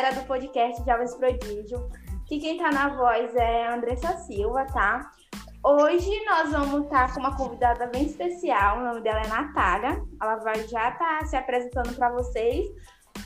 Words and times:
Galera 0.00 0.18
do 0.18 0.26
podcast 0.26 0.82
Jovens 0.82 1.14
Prodígio. 1.14 1.90
Que 2.24 2.40
quem 2.40 2.56
tá 2.56 2.70
na 2.70 2.88
voz 2.88 3.36
é 3.36 3.66
a 3.66 3.74
Andressa 3.74 4.16
Silva, 4.20 4.64
tá? 4.72 5.10
Hoje 5.62 6.24
nós 6.24 6.50
vamos 6.50 6.84
estar 6.84 7.08
tá 7.08 7.12
com 7.12 7.20
uma 7.20 7.36
convidada 7.36 7.86
bem 7.88 8.06
especial. 8.06 8.78
O 8.78 8.82
nome 8.82 9.02
dela 9.02 9.20
é 9.20 9.26
Natália. 9.26 10.02
Ela 10.18 10.36
vai 10.36 10.54
já 10.68 10.88
estar 10.88 11.18
tá 11.18 11.26
se 11.26 11.36
apresentando 11.36 11.94
para 11.94 12.08
vocês. 12.12 12.66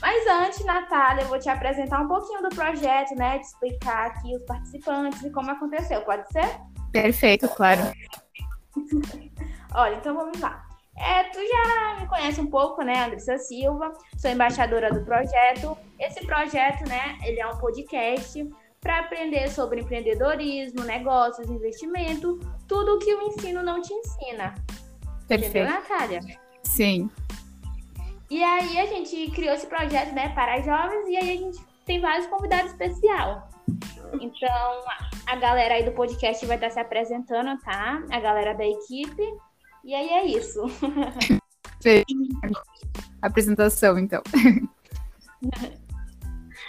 Mas 0.01 0.27
antes, 0.27 0.65
Natália, 0.65 1.21
eu 1.21 1.29
vou 1.29 1.39
te 1.39 1.47
apresentar 1.47 2.01
um 2.01 2.09
pouquinho 2.09 2.41
do 2.41 2.49
projeto, 2.49 3.15
né? 3.15 3.39
Te 3.39 3.45
explicar 3.45 4.07
aqui 4.07 4.35
os 4.35 4.43
participantes 4.43 5.23
e 5.23 5.31
como 5.31 5.51
aconteceu. 5.51 6.01
Pode 6.01 6.29
ser? 6.29 6.59
Perfeito, 6.91 7.47
claro. 7.55 7.83
Olha, 9.73 9.95
então 9.95 10.13
vamos 10.13 10.41
lá. 10.41 10.61
É, 10.97 11.23
tu 11.23 11.39
já 11.39 12.01
me 12.01 12.07
conhece 12.09 12.41
um 12.41 12.49
pouco, 12.49 12.81
né, 12.81 13.05
Andressa 13.05 13.37
Silva, 13.37 13.93
sou 14.17 14.29
embaixadora 14.29 14.93
do 14.93 15.05
projeto. 15.05 15.77
Esse 15.99 16.25
projeto, 16.25 16.87
né, 16.87 17.17
ele 17.23 17.39
é 17.39 17.47
um 17.47 17.57
podcast 17.57 18.47
para 18.81 18.99
aprender 18.99 19.49
sobre 19.49 19.81
empreendedorismo, 19.81 20.83
negócios, 20.83 21.49
investimento, 21.49 22.39
tudo 22.67 22.99
que 22.99 23.13
o 23.13 23.21
ensino 23.23 23.63
não 23.63 23.81
te 23.81 23.93
ensina. 23.93 24.53
Perfeito. 25.27 25.57
Entendeu, 25.57 25.65
Natália? 25.65 26.19
Sim. 26.63 27.09
E 28.29 28.43
aí 28.43 28.77
a 28.79 28.85
gente 28.85 29.31
criou 29.31 29.53
esse 29.53 29.67
projeto, 29.67 30.13
né, 30.13 30.29
para 30.35 30.61
jovens, 30.61 31.07
e 31.07 31.17
aí 31.17 31.31
a 31.31 31.37
gente 31.37 31.59
tem 31.85 32.01
vários 32.01 32.27
convidados 32.27 32.71
especiais. 32.71 33.41
Então, 34.21 34.83
a 35.25 35.35
galera 35.35 35.75
aí 35.75 35.83
do 35.83 35.91
podcast 35.91 36.45
vai 36.45 36.57
estar 36.57 36.69
se 36.69 36.79
apresentando, 36.79 37.59
tá? 37.61 38.03
A 38.11 38.19
galera 38.19 38.53
da 38.53 38.65
equipe. 38.65 39.23
E 39.83 39.93
aí 39.93 40.09
é 40.09 40.25
isso. 40.25 40.61
Apresentação, 43.21 43.97
então. 43.97 44.21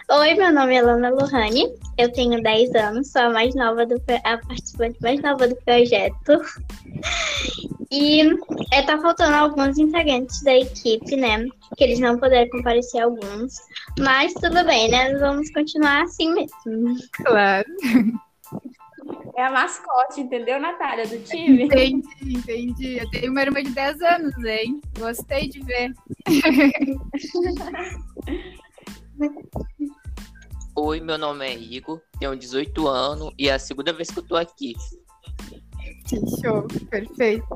Oi, 0.08 0.34
meu 0.34 0.52
nome 0.52 0.76
é 0.76 0.82
Lana 0.82 1.10
Lohane, 1.10 1.66
eu 1.98 2.12
tenho 2.12 2.40
10 2.40 2.76
anos, 2.76 3.10
sou 3.10 3.22
a 3.22 3.30
mais 3.30 3.56
nova 3.56 3.84
do 3.84 4.00
a 4.22 4.38
participante 4.38 4.96
mais 5.02 5.20
nova 5.20 5.48
do 5.48 5.56
projeto. 5.56 6.40
E 7.90 8.22
é, 8.72 8.82
tá 8.82 9.00
faltando 9.00 9.34
alguns 9.34 9.76
integrantes 9.78 10.44
da 10.44 10.54
equipe, 10.54 11.16
né? 11.16 11.44
Que 11.76 11.82
eles 11.82 11.98
não 11.98 12.20
puderam 12.20 12.48
comparecer 12.50 13.02
alguns. 13.02 13.54
Mas 13.98 14.32
tudo 14.34 14.64
bem, 14.64 14.88
né? 14.88 15.12
Vamos 15.18 15.50
continuar 15.50 16.04
assim 16.04 16.32
mesmo. 16.32 16.96
Claro. 17.24 17.66
É 19.36 19.44
a 19.44 19.50
mascote, 19.50 20.20
entendeu, 20.20 20.60
Natália, 20.60 21.08
do 21.08 21.18
time? 21.18 21.64
Entendi, 21.64 22.06
entendi. 22.22 22.98
Eu 22.98 23.10
tenho 23.10 23.32
uma 23.32 23.42
irmã 23.42 23.60
de 23.60 23.70
10 23.70 24.00
anos, 24.02 24.44
hein? 24.44 24.80
Gostei 24.96 25.48
de 25.48 25.64
ver. 25.64 25.92
Oi, 30.78 31.00
meu 31.00 31.16
nome 31.16 31.46
é 31.46 31.56
Igor, 31.56 32.02
tenho 32.18 32.36
18 32.36 32.86
anos 32.86 33.32
e 33.38 33.48
é 33.48 33.54
a 33.54 33.58
segunda 33.58 33.94
vez 33.94 34.10
que 34.10 34.18
eu 34.18 34.22
tô 34.22 34.36
aqui. 34.36 34.74
Que 36.06 36.16
show, 36.38 36.66
perfeito. 36.90 37.46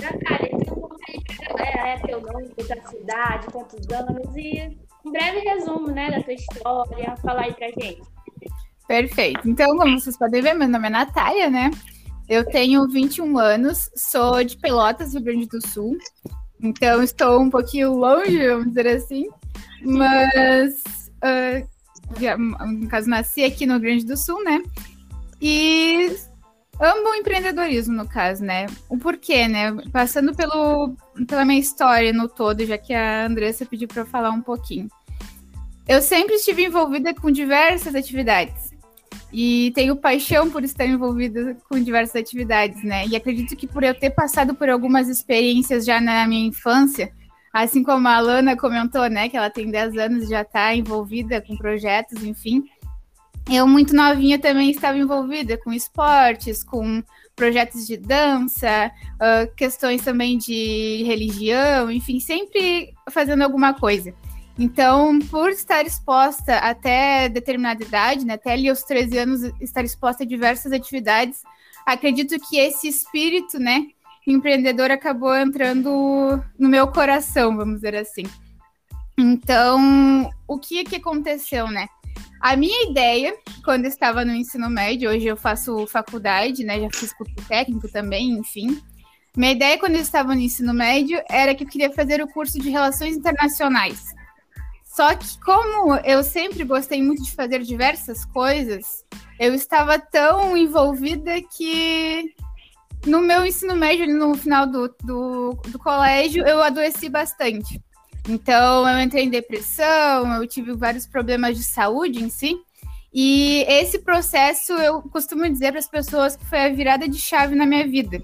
Natália, 0.00 0.50
então 0.54 0.74
conta 0.74 0.96
aí 1.06 1.22
pra 1.22 1.54
galera, 1.54 1.82
né, 1.82 1.98
teu 2.06 2.20
nome, 2.22 2.48
tua 2.48 2.90
cidade, 2.90 3.46
quantos 3.52 3.86
anos 3.90 4.34
e 4.34 4.78
um 5.04 5.12
breve 5.12 5.40
resumo, 5.40 5.88
né, 5.88 6.12
da 6.12 6.22
tua 6.22 6.32
história, 6.32 7.16
falar 7.18 7.42
aí 7.42 7.52
pra 7.52 7.68
gente. 7.68 8.02
Perfeito. 8.88 9.46
Então, 9.46 9.76
como 9.76 10.00
vocês 10.00 10.16
podem 10.16 10.40
ver, 10.40 10.54
meu 10.54 10.66
nome 10.66 10.86
é 10.86 10.90
Natália, 10.90 11.50
né? 11.50 11.70
Eu 12.26 12.46
tenho 12.46 12.88
21 12.88 13.38
anos, 13.38 13.90
sou 13.94 14.42
de 14.42 14.56
Pelotas, 14.56 15.12
Rio 15.12 15.22
Grande 15.22 15.46
do 15.46 15.66
Sul. 15.66 15.98
Então, 16.58 17.02
estou 17.02 17.38
um 17.38 17.50
pouquinho 17.50 17.92
longe, 17.92 18.48
vamos 18.48 18.68
dizer 18.68 18.86
assim. 18.86 19.28
Mas, 19.82 21.03
uh, 21.24 21.74
no 22.66 22.88
caso, 22.88 23.08
nasci 23.08 23.44
aqui 23.44 23.66
no 23.66 23.80
Grande 23.80 24.04
do 24.04 24.16
Sul, 24.16 24.42
né? 24.44 24.62
E 25.40 26.14
amo 26.80 27.10
o 27.10 27.14
empreendedorismo, 27.14 27.94
no 27.94 28.08
caso, 28.08 28.44
né? 28.44 28.66
O 28.88 28.98
porquê, 28.98 29.48
né? 29.48 29.74
Passando 29.92 30.34
pelo, 30.34 30.94
pela 31.26 31.44
minha 31.44 31.60
história 31.60 32.12
no 32.12 32.28
todo, 32.28 32.64
já 32.64 32.78
que 32.78 32.92
a 32.92 33.26
Andressa 33.26 33.66
pediu 33.66 33.88
para 33.88 34.02
eu 34.02 34.06
falar 34.06 34.30
um 34.30 34.42
pouquinho. 34.42 34.88
Eu 35.86 36.00
sempre 36.00 36.36
estive 36.36 36.64
envolvida 36.64 37.14
com 37.14 37.30
diversas 37.30 37.94
atividades. 37.94 38.72
E 39.32 39.72
tenho 39.74 39.96
paixão 39.96 40.48
por 40.48 40.62
estar 40.62 40.86
envolvida 40.86 41.56
com 41.68 41.78
diversas 41.78 42.16
atividades, 42.16 42.82
né? 42.84 43.06
E 43.06 43.16
acredito 43.16 43.56
que 43.56 43.66
por 43.66 43.82
eu 43.82 43.94
ter 43.94 44.10
passado 44.10 44.54
por 44.54 44.68
algumas 44.68 45.08
experiências 45.08 45.84
já 45.84 46.00
na 46.00 46.26
minha 46.26 46.46
infância, 46.46 47.12
assim 47.54 47.84
como 47.84 48.08
a 48.08 48.16
Alana 48.16 48.56
comentou, 48.56 49.08
né, 49.08 49.28
que 49.28 49.36
ela 49.36 49.48
tem 49.48 49.70
10 49.70 49.96
anos 49.96 50.24
e 50.24 50.30
já 50.30 50.42
está 50.42 50.74
envolvida 50.74 51.40
com 51.40 51.56
projetos, 51.56 52.24
enfim. 52.24 52.64
Eu, 53.48 53.68
muito 53.68 53.94
novinha, 53.94 54.40
também 54.40 54.70
estava 54.70 54.98
envolvida 54.98 55.56
com 55.58 55.72
esportes, 55.72 56.64
com 56.64 57.00
projetos 57.36 57.86
de 57.86 57.96
dança, 57.96 58.90
uh, 59.14 59.54
questões 59.54 60.02
também 60.02 60.36
de 60.36 61.04
religião, 61.06 61.90
enfim, 61.92 62.18
sempre 62.18 62.92
fazendo 63.10 63.42
alguma 63.42 63.72
coisa. 63.72 64.12
Então, 64.58 65.18
por 65.30 65.50
estar 65.50 65.84
exposta 65.84 66.58
até 66.58 67.28
determinada 67.28 67.84
idade, 67.84 68.24
né, 68.24 68.34
até 68.34 68.52
ali 68.52 68.68
aos 68.68 68.82
13 68.82 69.18
anos, 69.18 69.42
estar 69.60 69.84
exposta 69.84 70.24
a 70.24 70.26
diversas 70.26 70.72
atividades, 70.72 71.42
acredito 71.86 72.36
que 72.48 72.58
esse 72.58 72.88
espírito, 72.88 73.58
né, 73.60 73.86
empreendedor 74.26 74.90
acabou 74.90 75.36
entrando 75.36 76.42
no 76.58 76.68
meu 76.68 76.88
coração, 76.88 77.56
vamos 77.56 77.76
dizer 77.76 77.94
assim. 77.94 78.24
Então, 79.16 80.30
o 80.46 80.58
que 80.58 80.84
que 80.84 80.96
aconteceu, 80.96 81.68
né? 81.68 81.86
A 82.40 82.56
minha 82.56 82.90
ideia, 82.90 83.34
quando 83.64 83.86
estava 83.86 84.24
no 84.24 84.34
ensino 84.34 84.68
médio, 84.68 85.10
hoje 85.10 85.26
eu 85.26 85.36
faço 85.36 85.86
faculdade, 85.86 86.62
né, 86.62 86.80
já 86.80 86.88
fiz 86.92 87.12
curso 87.12 87.34
técnico 87.48 87.88
também, 87.88 88.32
enfim. 88.32 88.82
Minha 89.36 89.52
ideia 89.52 89.78
quando 89.78 89.94
eu 89.94 90.00
estava 90.00 90.34
no 90.34 90.40
ensino 90.40 90.74
médio 90.74 91.20
era 91.28 91.54
que 91.54 91.64
eu 91.64 91.68
queria 91.68 91.90
fazer 91.92 92.22
o 92.22 92.28
curso 92.28 92.58
de 92.58 92.70
Relações 92.70 93.16
Internacionais. 93.16 94.14
Só 94.84 95.14
que, 95.16 95.40
como 95.40 95.96
eu 96.04 96.22
sempre 96.22 96.62
gostei 96.62 97.02
muito 97.02 97.22
de 97.22 97.32
fazer 97.32 97.60
diversas 97.62 98.24
coisas, 98.26 99.04
eu 99.40 99.52
estava 99.52 99.98
tão 99.98 100.56
envolvida 100.56 101.40
que 101.56 102.32
no 103.06 103.20
meu 103.20 103.44
ensino 103.44 103.74
médio, 103.76 104.06
no 104.06 104.34
final 104.34 104.66
do, 104.66 104.88
do, 105.02 105.58
do 105.68 105.78
colégio, 105.78 106.46
eu 106.46 106.62
adoeci 106.62 107.08
bastante. 107.08 107.80
Então, 108.28 108.88
eu 108.88 109.00
entrei 109.00 109.24
em 109.24 109.30
depressão, 109.30 110.32
eu 110.34 110.46
tive 110.46 110.72
vários 110.74 111.06
problemas 111.06 111.56
de 111.56 111.62
saúde 111.62 112.22
em 112.22 112.30
si. 112.30 112.56
E 113.12 113.64
esse 113.68 113.98
processo, 113.98 114.72
eu 114.72 115.02
costumo 115.02 115.48
dizer 115.48 115.70
para 115.70 115.78
as 115.78 115.88
pessoas 115.88 116.34
que 116.34 116.44
foi 116.46 116.64
a 116.64 116.72
virada 116.72 117.08
de 117.08 117.18
chave 117.18 117.54
na 117.54 117.66
minha 117.66 117.86
vida. 117.86 118.20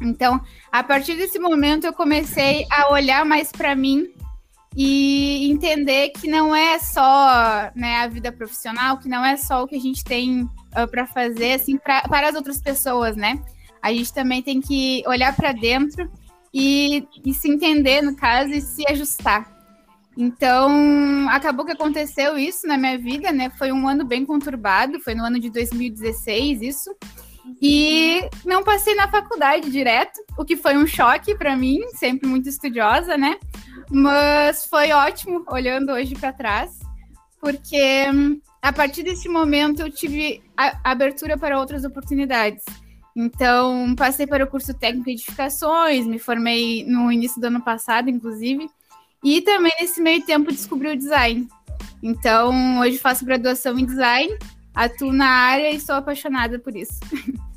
Então, 0.00 0.40
a 0.70 0.82
partir 0.82 1.16
desse 1.16 1.38
momento, 1.38 1.84
eu 1.84 1.92
comecei 1.92 2.64
a 2.70 2.92
olhar 2.92 3.24
mais 3.24 3.50
para 3.50 3.74
mim 3.74 4.08
e 4.76 5.50
entender 5.50 6.10
que 6.10 6.28
não 6.28 6.54
é 6.54 6.78
só 6.78 7.70
né, 7.74 7.96
a 7.96 8.06
vida 8.06 8.30
profissional, 8.30 8.98
que 8.98 9.08
não 9.08 9.24
é 9.24 9.36
só 9.36 9.64
o 9.64 9.66
que 9.66 9.74
a 9.74 9.80
gente 9.80 10.04
tem 10.04 10.42
uh, 10.42 10.88
para 10.88 11.04
fazer 11.04 11.54
assim 11.54 11.76
pra, 11.76 12.02
para 12.02 12.28
as 12.28 12.36
outras 12.36 12.60
pessoas, 12.60 13.16
né? 13.16 13.42
A 13.82 13.92
gente 13.92 14.12
também 14.12 14.42
tem 14.42 14.60
que 14.60 15.02
olhar 15.06 15.34
para 15.34 15.52
dentro 15.52 16.10
e, 16.52 17.06
e 17.24 17.34
se 17.34 17.50
entender, 17.50 18.02
no 18.02 18.16
caso, 18.16 18.50
e 18.50 18.60
se 18.60 18.84
ajustar. 18.90 19.58
Então, 20.16 21.28
acabou 21.30 21.64
que 21.64 21.72
aconteceu 21.72 22.36
isso 22.36 22.66
na 22.66 22.76
minha 22.76 22.98
vida, 22.98 23.30
né? 23.30 23.50
Foi 23.50 23.70
um 23.70 23.86
ano 23.86 24.04
bem 24.04 24.26
conturbado, 24.26 24.98
foi 24.98 25.14
no 25.14 25.24
ano 25.24 25.38
de 25.38 25.48
2016 25.48 26.60
isso. 26.62 26.90
E 27.62 28.28
não 28.44 28.64
passei 28.64 28.94
na 28.94 29.08
faculdade 29.08 29.70
direto, 29.70 30.18
o 30.36 30.44
que 30.44 30.56
foi 30.56 30.76
um 30.76 30.86
choque 30.86 31.36
para 31.36 31.56
mim, 31.56 31.80
sempre 31.94 32.28
muito 32.28 32.48
estudiosa, 32.48 33.16
né? 33.16 33.38
Mas 33.90 34.66
foi 34.66 34.90
ótimo 34.90 35.44
olhando 35.48 35.92
hoje 35.92 36.14
para 36.14 36.32
trás, 36.32 36.78
porque 37.40 38.10
hum, 38.12 38.40
a 38.60 38.72
partir 38.72 39.04
desse 39.04 39.28
momento 39.28 39.80
eu 39.80 39.90
tive 39.90 40.42
abertura 40.84 41.38
para 41.38 41.58
outras 41.58 41.84
oportunidades. 41.84 42.64
Então, 43.20 43.96
passei 43.96 44.28
para 44.28 44.44
o 44.44 44.46
curso 44.46 44.72
técnico 44.72 45.06
de 45.06 45.14
edificações, 45.14 46.06
me 46.06 46.20
formei 46.20 46.84
no 46.86 47.10
início 47.10 47.40
do 47.40 47.48
ano 47.48 47.60
passado, 47.60 48.08
inclusive, 48.08 48.70
e 49.24 49.40
também 49.40 49.72
nesse 49.80 50.00
meio 50.00 50.24
tempo 50.24 50.52
descobri 50.52 50.88
o 50.88 50.96
design. 50.96 51.48
Então, 52.00 52.78
hoje 52.78 52.96
faço 52.96 53.24
graduação 53.24 53.76
em 53.76 53.84
design, 53.84 54.38
atuo 54.72 55.12
na 55.12 55.28
área 55.28 55.68
e 55.72 55.80
sou 55.80 55.96
apaixonada 55.96 56.60
por 56.60 56.76
isso. 56.76 57.00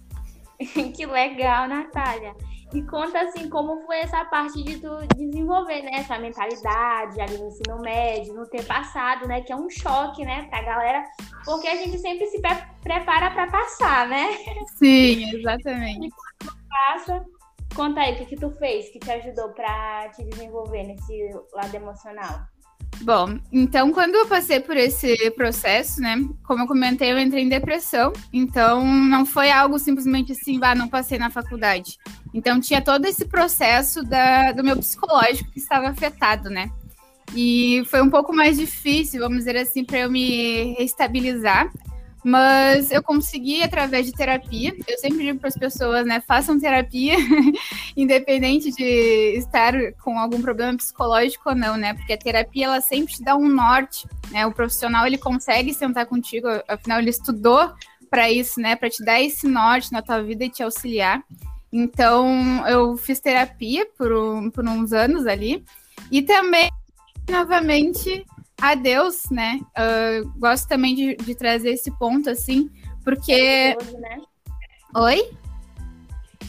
que 0.96 1.06
legal, 1.06 1.68
Natália. 1.68 2.36
E 2.74 2.82
conta 2.84 3.22
assim 3.22 3.50
como 3.50 3.82
foi 3.86 4.00
essa 4.00 4.24
parte 4.26 4.64
de 4.64 4.80
tu 4.80 4.90
desenvolver, 5.16 5.82
né, 5.82 5.92
essa 5.96 6.18
mentalidade 6.18 7.20
ali 7.20 7.38
no 7.38 7.48
ensino 7.48 7.82
médio, 7.82 8.34
não 8.34 8.46
ter 8.46 8.66
passado, 8.66 9.28
né, 9.28 9.42
que 9.42 9.52
é 9.52 9.56
um 9.56 9.70
choque, 9.70 10.24
né, 10.24 10.48
pra 10.50 10.62
galera, 10.62 11.04
porque 11.44 11.68
a 11.68 11.76
gente 11.76 11.98
sempre 12.00 12.28
se 12.28 12.40
pre 12.40 12.56
prepara 12.82 13.30
para 13.32 13.52
passar, 13.52 14.08
né? 14.08 14.38
Sim, 14.78 15.36
exatamente. 15.36 16.08
E 16.08 16.12
quando 16.12 16.58
passa, 16.70 17.26
conta 17.76 18.00
aí 18.00 18.14
o 18.14 18.18
que 18.18 18.26
que 18.26 18.36
tu 18.38 18.50
fez 18.52 18.90
que 18.90 19.00
te 19.00 19.12
ajudou 19.12 19.50
para 19.50 20.10
te 20.10 20.24
desenvolver 20.24 20.84
nesse 20.84 21.30
lado 21.54 21.76
emocional. 21.76 22.40
Bom, 23.00 23.40
então 23.52 23.92
quando 23.92 24.16
eu 24.16 24.28
passei 24.28 24.60
por 24.60 24.78
esse 24.78 25.32
processo, 25.32 26.00
né? 26.02 26.24
Como 26.44 26.64
eu 26.64 26.68
comentei, 26.68 27.12
eu 27.12 27.20
entrei 27.20 27.44
em 27.44 27.50
depressão. 27.50 28.14
Então 28.32 28.86
não 28.86 29.26
foi 29.26 29.50
algo 29.52 29.80
simplesmente 29.80 30.34
assim, 30.34 30.60
vá, 30.60 30.76
não 30.76 30.88
passei 30.88 31.18
na 31.18 31.30
faculdade. 31.30 31.98
Então 32.34 32.60
tinha 32.60 32.82
todo 32.82 33.06
esse 33.06 33.26
processo 33.26 34.04
da, 34.04 34.52
do 34.52 34.64
meu 34.64 34.78
psicológico 34.78 35.52
que 35.52 35.60
estava 35.60 35.90
afetado, 35.90 36.50
né? 36.50 36.70
E 37.34 37.84
foi 37.86 38.02
um 38.02 38.10
pouco 38.10 38.34
mais 38.34 38.58
difícil, 38.58 39.22
vamos 39.22 39.40
dizer 39.40 39.58
assim, 39.58 39.84
para 39.84 40.00
eu 40.00 40.12
me 40.12 40.76
estabilizar. 40.78 41.72
Mas 42.24 42.92
eu 42.92 43.02
consegui 43.02 43.64
através 43.64 44.06
de 44.06 44.12
terapia. 44.12 44.76
Eu 44.88 44.98
sempre 45.00 45.20
digo 45.20 45.40
para 45.40 45.50
as 45.50 45.58
pessoas, 45.58 46.06
né, 46.06 46.22
façam 46.22 46.60
terapia, 46.60 47.16
independente 47.98 48.72
de 48.72 49.38
estar 49.38 49.74
com 50.04 50.20
algum 50.20 50.42
problema 50.42 50.78
psicológico 50.78 51.50
ou 51.50 51.56
não, 51.56 51.78
né? 51.78 51.94
Porque 51.96 52.14
a 52.14 52.18
terapia 52.18 52.66
ela 52.66 52.82
sempre 52.82 53.14
te 53.14 53.24
dá 53.24 53.36
um 53.36 53.50
norte, 53.50 54.08
né? 54.30 54.46
O 54.46 54.52
profissional 54.52 55.08
ele 55.08 55.18
consegue 55.18 55.74
sentar 55.74 56.06
contigo, 56.06 56.48
afinal 56.68 57.00
ele 57.00 57.10
estudou 57.10 57.74
para 58.10 58.30
isso, 58.30 58.60
né, 58.60 58.76
para 58.76 58.90
te 58.90 59.04
dar 59.06 59.22
esse 59.22 59.48
norte 59.48 59.94
na 59.94 60.02
tua 60.02 60.22
vida 60.22 60.44
e 60.44 60.50
te 60.50 60.62
auxiliar. 60.62 61.24
Então, 61.72 62.68
eu 62.68 62.98
fiz 62.98 63.22
terapia 63.22 63.88
por, 63.98 64.12
um, 64.12 64.50
por 64.52 64.68
uns 64.68 64.92
anos 64.92 65.26
ali. 65.26 65.64
E 66.12 66.22
também, 66.22 66.70
novamente, 67.30 68.26
a 68.62 68.76
Deus, 68.76 69.30
né? 69.32 69.60
Uh, 69.78 70.30
gosto 70.40 70.68
também 70.68 70.94
de, 70.94 71.16
de, 71.16 71.36
trazer 71.36 71.72
esse 71.72 71.92
ponto, 71.98 72.30
assim, 72.30 72.70
porque. 73.04 73.34
Religioso, 73.34 73.98
né? 74.00 74.22
Oi? 74.96 75.32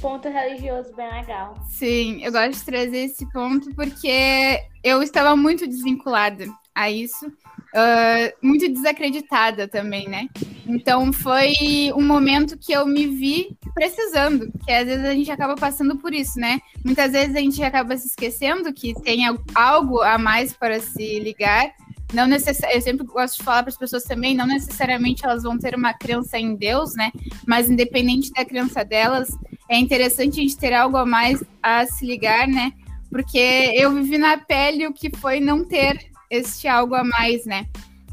Ponto 0.00 0.28
religioso 0.28 0.94
bem 0.94 1.10
legal. 1.12 1.54
Sim, 1.70 2.22
eu 2.24 2.32
gosto 2.32 2.58
de 2.58 2.64
trazer 2.64 2.98
esse 3.04 3.24
ponto 3.32 3.72
porque 3.74 4.60
eu 4.82 5.02
estava 5.02 5.36
muito 5.36 5.66
desvinculada 5.66 6.46
a 6.74 6.90
isso, 6.90 7.26
uh, 7.26 8.46
muito 8.46 8.68
desacreditada 8.68 9.68
também, 9.68 10.08
né? 10.08 10.28
Então 10.66 11.12
foi 11.12 11.92
um 11.94 12.02
momento 12.02 12.58
que 12.58 12.72
eu 12.72 12.84
me 12.84 13.06
vi 13.06 13.56
precisando, 13.74 14.50
que 14.64 14.72
às 14.72 14.86
vezes 14.86 15.04
a 15.04 15.14
gente 15.14 15.30
acaba 15.30 15.54
passando 15.54 15.96
por 15.96 16.12
isso, 16.12 16.38
né? 16.38 16.60
Muitas 16.84 17.12
vezes 17.12 17.36
a 17.36 17.40
gente 17.40 17.62
acaba 17.62 17.96
se 17.96 18.08
esquecendo 18.08 18.72
que 18.72 18.94
tem 19.02 19.22
algo 19.54 20.02
a 20.02 20.18
mais 20.18 20.52
para 20.52 20.80
se 20.80 21.20
ligar 21.20 21.72
não 22.12 22.26
necess... 22.26 22.60
eu 22.72 22.80
sempre 22.80 23.06
gosto 23.06 23.38
de 23.38 23.44
falar 23.44 23.62
para 23.62 23.70
as 23.70 23.76
pessoas 23.76 24.04
também, 24.04 24.34
não 24.34 24.46
necessariamente 24.46 25.24
elas 25.24 25.42
vão 25.42 25.58
ter 25.58 25.74
uma 25.74 25.92
crença 25.92 26.38
em 26.38 26.54
Deus, 26.54 26.94
né? 26.94 27.10
Mas 27.46 27.70
independente 27.70 28.30
da 28.32 28.44
crença 28.44 28.84
delas, 28.84 29.28
é 29.68 29.78
interessante 29.78 30.38
a 30.38 30.42
gente 30.42 30.56
ter 30.56 30.72
algo 30.72 30.96
a 30.96 31.06
mais 31.06 31.42
a 31.62 31.86
se 31.86 32.06
ligar, 32.06 32.46
né? 32.46 32.72
Porque 33.10 33.72
eu 33.74 33.92
vivi 33.92 34.18
na 34.18 34.38
pele 34.38 34.86
o 34.86 34.92
que 34.92 35.14
foi 35.16 35.40
não 35.40 35.64
ter 35.64 36.10
este 36.30 36.66
algo 36.68 36.94
a 36.94 37.04
mais, 37.04 37.44
né? 37.44 37.66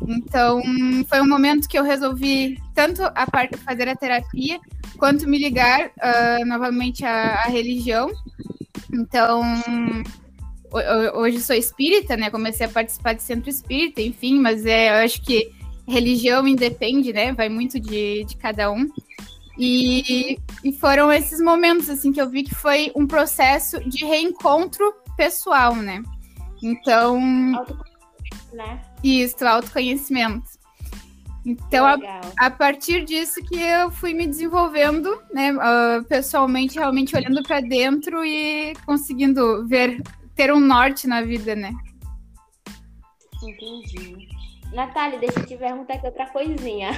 Então, 0.08 0.62
foi 1.08 1.22
um 1.22 1.28
momento 1.28 1.68
que 1.68 1.78
eu 1.78 1.84
resolvi 1.84 2.58
tanto 2.74 3.04
a 3.04 3.28
parte 3.30 3.58
fazer 3.58 3.88
a 3.88 3.96
terapia, 3.96 4.60
quanto 4.98 5.28
me 5.28 5.38
ligar 5.38 5.88
uh, 5.88 6.46
novamente 6.46 7.06
à, 7.06 7.44
à 7.46 7.50
religião. 7.50 8.10
Então, 8.94 9.42
hoje 11.16 11.42
sou 11.42 11.56
espírita, 11.56 12.16
né? 12.16 12.30
Comecei 12.30 12.66
a 12.66 12.70
participar 12.70 13.14
de 13.14 13.24
centro 13.24 13.50
espírita, 13.50 14.02
enfim, 14.02 14.40
mas 14.40 14.66
é, 14.66 14.90
eu 14.90 15.06
acho 15.06 15.22
que 15.22 15.52
religião 15.88 16.48
independe, 16.48 17.12
né? 17.12 17.34
Vai 17.34 17.50
muito 17.50 17.80
de, 17.80 18.24
de 18.24 18.36
cada 18.38 18.72
um. 18.72 18.88
E, 19.58 20.40
e 20.64 20.72
foram 20.72 21.12
esses 21.12 21.42
momentos, 21.42 21.90
assim, 21.90 22.14
que 22.14 22.22
eu 22.22 22.30
vi 22.30 22.44
que 22.44 22.56
foi 22.56 22.92
um 22.96 23.06
processo 23.06 23.78
de 23.90 24.06
reencontro 24.06 24.94
pessoal, 25.18 25.76
né? 25.76 26.02
Então. 26.64 27.20
Autoconhecimento, 27.56 28.56
né? 28.56 28.82
Isso, 29.04 29.46
autoconhecimento. 29.46 30.60
Então, 31.46 31.86
a, 31.86 31.98
a, 32.38 32.52
partir 32.52 33.04
disso 33.06 33.42
que 33.44 33.60
eu 33.60 33.90
fui 33.90 34.14
me 34.14 34.28
desenvolvendo, 34.28 35.20
né, 35.34 35.54
uh, 35.54 36.04
pessoalmente, 36.04 36.78
realmente 36.78 37.16
olhando 37.16 37.42
para 37.42 37.62
dentro 37.62 38.24
e 38.24 38.74
conseguindo 38.86 39.66
ver 39.66 40.02
ter 40.40 40.54
um 40.54 40.60
norte 40.62 41.06
na 41.06 41.22
vida, 41.22 41.54
né? 41.54 41.74
Entendi. 43.44 44.26
Natália, 44.74 45.20
deixa 45.20 45.38
eu 45.38 45.46
te 45.46 45.58
perguntar 45.58 45.96
aqui 45.96 46.06
outra 46.06 46.28
coisinha. 46.28 46.92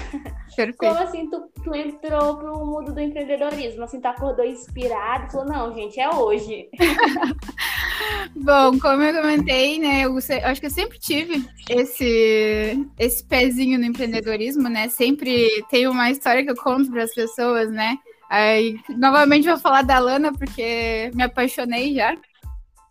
Perfeito. 0.55 0.77
Como 0.77 0.99
assim 0.99 1.27
tu, 1.27 1.49
tu 1.63 1.73
entrou 1.73 2.37
pro 2.37 2.63
mundo 2.63 2.93
do 2.93 2.99
empreendedorismo? 2.99 3.83
Assim, 3.83 3.99
tu 3.99 4.05
acordou 4.05 4.45
inspirado 4.45 5.31
falou, 5.31 5.47
não, 5.47 5.73
gente, 5.73 5.99
é 5.99 6.07
hoje. 6.13 6.69
Bom, 8.35 8.77
como 8.79 9.01
eu 9.01 9.19
comentei, 9.19 9.79
né, 9.79 10.01
eu, 10.01 10.11
eu, 10.11 10.47
acho 10.47 10.61
que 10.61 10.67
eu 10.67 10.71
sempre 10.71 10.99
tive 10.99 11.43
esse, 11.67 12.87
esse 12.99 13.23
pezinho 13.23 13.79
no 13.79 13.85
empreendedorismo, 13.85 14.69
né? 14.69 14.87
Sempre 14.87 15.65
tem 15.71 15.87
uma 15.87 16.11
história 16.11 16.43
que 16.43 16.51
eu 16.51 16.55
conto 16.55 16.91
para 16.91 17.03
as 17.03 17.13
pessoas, 17.15 17.71
né? 17.71 17.97
Aí, 18.29 18.79
novamente 18.89 19.47
vou 19.47 19.57
falar 19.57 19.81
da 19.81 19.97
Lana, 19.97 20.31
porque 20.31 21.09
me 21.15 21.23
apaixonei 21.23 21.95
já 21.95 22.15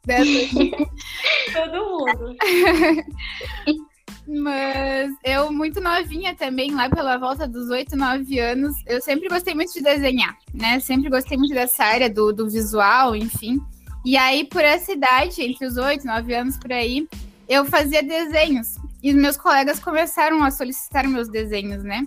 Todo 1.52 1.84
mundo. 1.84 2.36
Mas 4.26 5.10
eu, 5.24 5.52
muito 5.52 5.80
novinha 5.80 6.34
também, 6.36 6.72
lá 6.72 6.88
pela 6.88 7.18
volta 7.18 7.48
dos 7.48 7.68
8, 7.68 7.96
9 7.96 8.38
anos, 8.38 8.76
eu 8.86 9.00
sempre 9.00 9.28
gostei 9.28 9.54
muito 9.54 9.72
de 9.72 9.82
desenhar, 9.82 10.36
né? 10.54 10.78
Sempre 10.78 11.10
gostei 11.10 11.36
muito 11.36 11.52
dessa 11.52 11.84
área 11.84 12.08
do, 12.08 12.32
do 12.32 12.48
visual, 12.48 13.16
enfim. 13.16 13.60
E 14.04 14.16
aí, 14.16 14.44
por 14.44 14.62
essa 14.62 14.92
idade, 14.92 15.42
entre 15.42 15.66
os 15.66 15.76
8, 15.76 16.06
9 16.06 16.34
anos 16.34 16.56
por 16.56 16.72
aí, 16.72 17.08
eu 17.48 17.64
fazia 17.64 18.02
desenhos. 18.02 18.76
E 19.02 19.12
meus 19.12 19.36
colegas 19.36 19.80
começaram 19.80 20.42
a 20.44 20.50
solicitar 20.50 21.08
meus 21.08 21.28
desenhos, 21.28 21.82
né? 21.82 22.04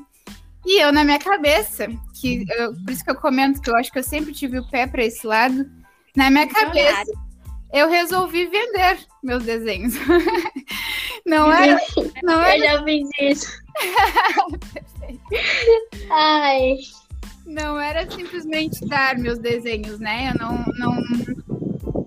E 0.65 0.81
eu, 0.81 0.93
na 0.93 1.03
minha 1.03 1.19
cabeça, 1.19 1.87
que 2.21 2.45
eu, 2.49 2.73
por 2.73 2.91
isso 2.91 3.03
que 3.03 3.11
eu 3.11 3.15
comento 3.15 3.61
que 3.61 3.69
eu 3.69 3.75
acho 3.75 3.91
que 3.91 3.99
eu 3.99 4.03
sempre 4.03 4.31
tive 4.31 4.59
o 4.59 4.69
pé 4.69 4.87
para 4.87 5.03
esse 5.03 5.27
lado, 5.27 5.69
na 6.15 6.29
minha 6.29 6.47
cabeça 6.47 7.11
eu 7.73 7.89
resolvi 7.89 8.45
vender 8.45 8.99
meus 9.23 9.43
desenhos. 9.43 9.95
Não 11.25 11.51
era. 11.51 11.79
Não 12.21 12.39
era... 12.39 12.57
Eu 12.57 12.63
já 12.63 12.83
fiz 12.83 13.09
isso. 13.19 13.63
Ai. 16.11 16.77
Não 17.45 17.77
era 17.77 18.09
simplesmente 18.09 18.85
dar 18.87 19.17
meus 19.17 19.37
desenhos, 19.37 19.99
né? 19.99 20.31
Eu 20.33 20.39
não, 20.39 20.63
não 20.77 21.03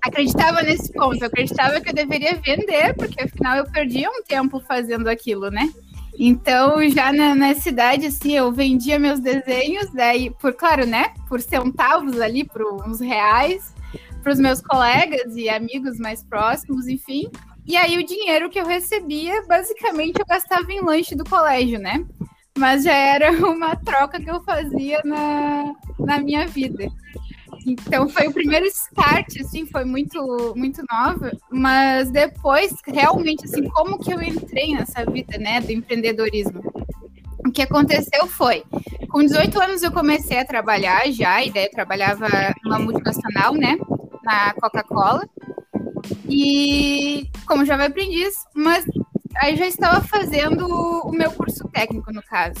acreditava 0.01 0.63
nesse 0.63 0.91
ponto. 0.91 1.21
Eu 1.21 1.27
acreditava 1.27 1.79
que 1.79 1.89
eu 1.89 1.93
deveria 1.93 2.35
vender, 2.37 2.95
porque 2.95 3.21
afinal 3.21 3.57
eu 3.57 3.69
perdia 3.69 4.09
um 4.09 4.23
tempo 4.23 4.59
fazendo 4.59 5.07
aquilo, 5.07 5.51
né? 5.51 5.71
Então, 6.17 6.89
já 6.89 7.13
na, 7.13 7.35
na 7.35 7.53
cidade, 7.53 8.07
assim, 8.07 8.35
eu 8.35 8.51
vendia 8.51 8.97
meus 8.97 9.19
desenhos, 9.19 9.93
daí, 9.93 10.31
por 10.31 10.53
claro, 10.53 10.87
né? 10.87 11.13
Por 11.29 11.39
centavos 11.39 12.19
ali, 12.19 12.43
por 12.43 12.63
uns 12.87 12.99
reais 12.99 13.76
para 14.27 14.33
os 14.33 14.39
meus 14.39 14.59
colegas 14.59 15.37
e 15.37 15.47
amigos 15.47 15.97
mais 15.97 16.21
próximos, 16.21 16.85
enfim. 16.85 17.31
E 17.65 17.77
aí 17.77 17.97
o 17.97 18.05
dinheiro 18.05 18.49
que 18.49 18.59
eu 18.59 18.65
recebia, 18.65 19.41
basicamente 19.47 20.19
eu 20.19 20.25
gastava 20.25 20.69
em 20.69 20.81
lanche 20.81 21.15
do 21.15 21.23
colégio, 21.23 21.79
né? 21.79 22.05
Mas 22.57 22.83
já 22.83 22.91
era 22.91 23.31
uma 23.47 23.77
troca 23.77 24.19
que 24.19 24.29
eu 24.29 24.43
fazia 24.43 25.01
na, 25.05 25.73
na 25.97 26.19
minha 26.19 26.45
vida. 26.45 26.89
Então 27.65 28.09
foi 28.09 28.27
o 28.27 28.33
primeiro 28.33 28.65
start, 28.65 29.39
assim, 29.39 29.65
foi 29.65 29.85
muito 29.85 30.53
muito 30.57 30.83
nova, 30.91 31.31
mas 31.49 32.11
depois 32.11 32.73
realmente 32.85 33.45
assim, 33.45 33.63
como 33.69 33.97
que 33.97 34.13
eu 34.13 34.21
entrei 34.21 34.73
nessa 34.73 35.05
vida, 35.05 35.37
né, 35.37 35.61
do 35.61 35.71
empreendedorismo? 35.71 36.61
O 37.47 37.49
que 37.49 37.61
aconteceu 37.61 38.27
foi, 38.27 38.65
com 39.09 39.23
18 39.23 39.61
anos 39.61 39.83
eu 39.83 39.91
comecei 39.91 40.37
a 40.37 40.45
trabalhar 40.45 41.09
já, 41.13 41.41
e 41.45 41.49
daí 41.49 41.63
eu 41.63 41.71
trabalhava 41.71 42.27
numa 42.65 42.77
multinacional, 42.77 43.53
né? 43.53 43.77
Na 44.27 44.53
Coca-Cola. 44.53 45.27
E 46.29 47.29
como 47.47 47.65
jovem 47.65 47.87
aprendiz, 47.87 48.33
mas 48.53 48.85
aí 49.37 49.55
já 49.55 49.65
estava 49.65 50.01
fazendo 50.01 50.67
o 50.67 51.11
meu 51.11 51.31
curso 51.31 51.67
técnico, 51.69 52.11
no 52.11 52.21
caso. 52.21 52.59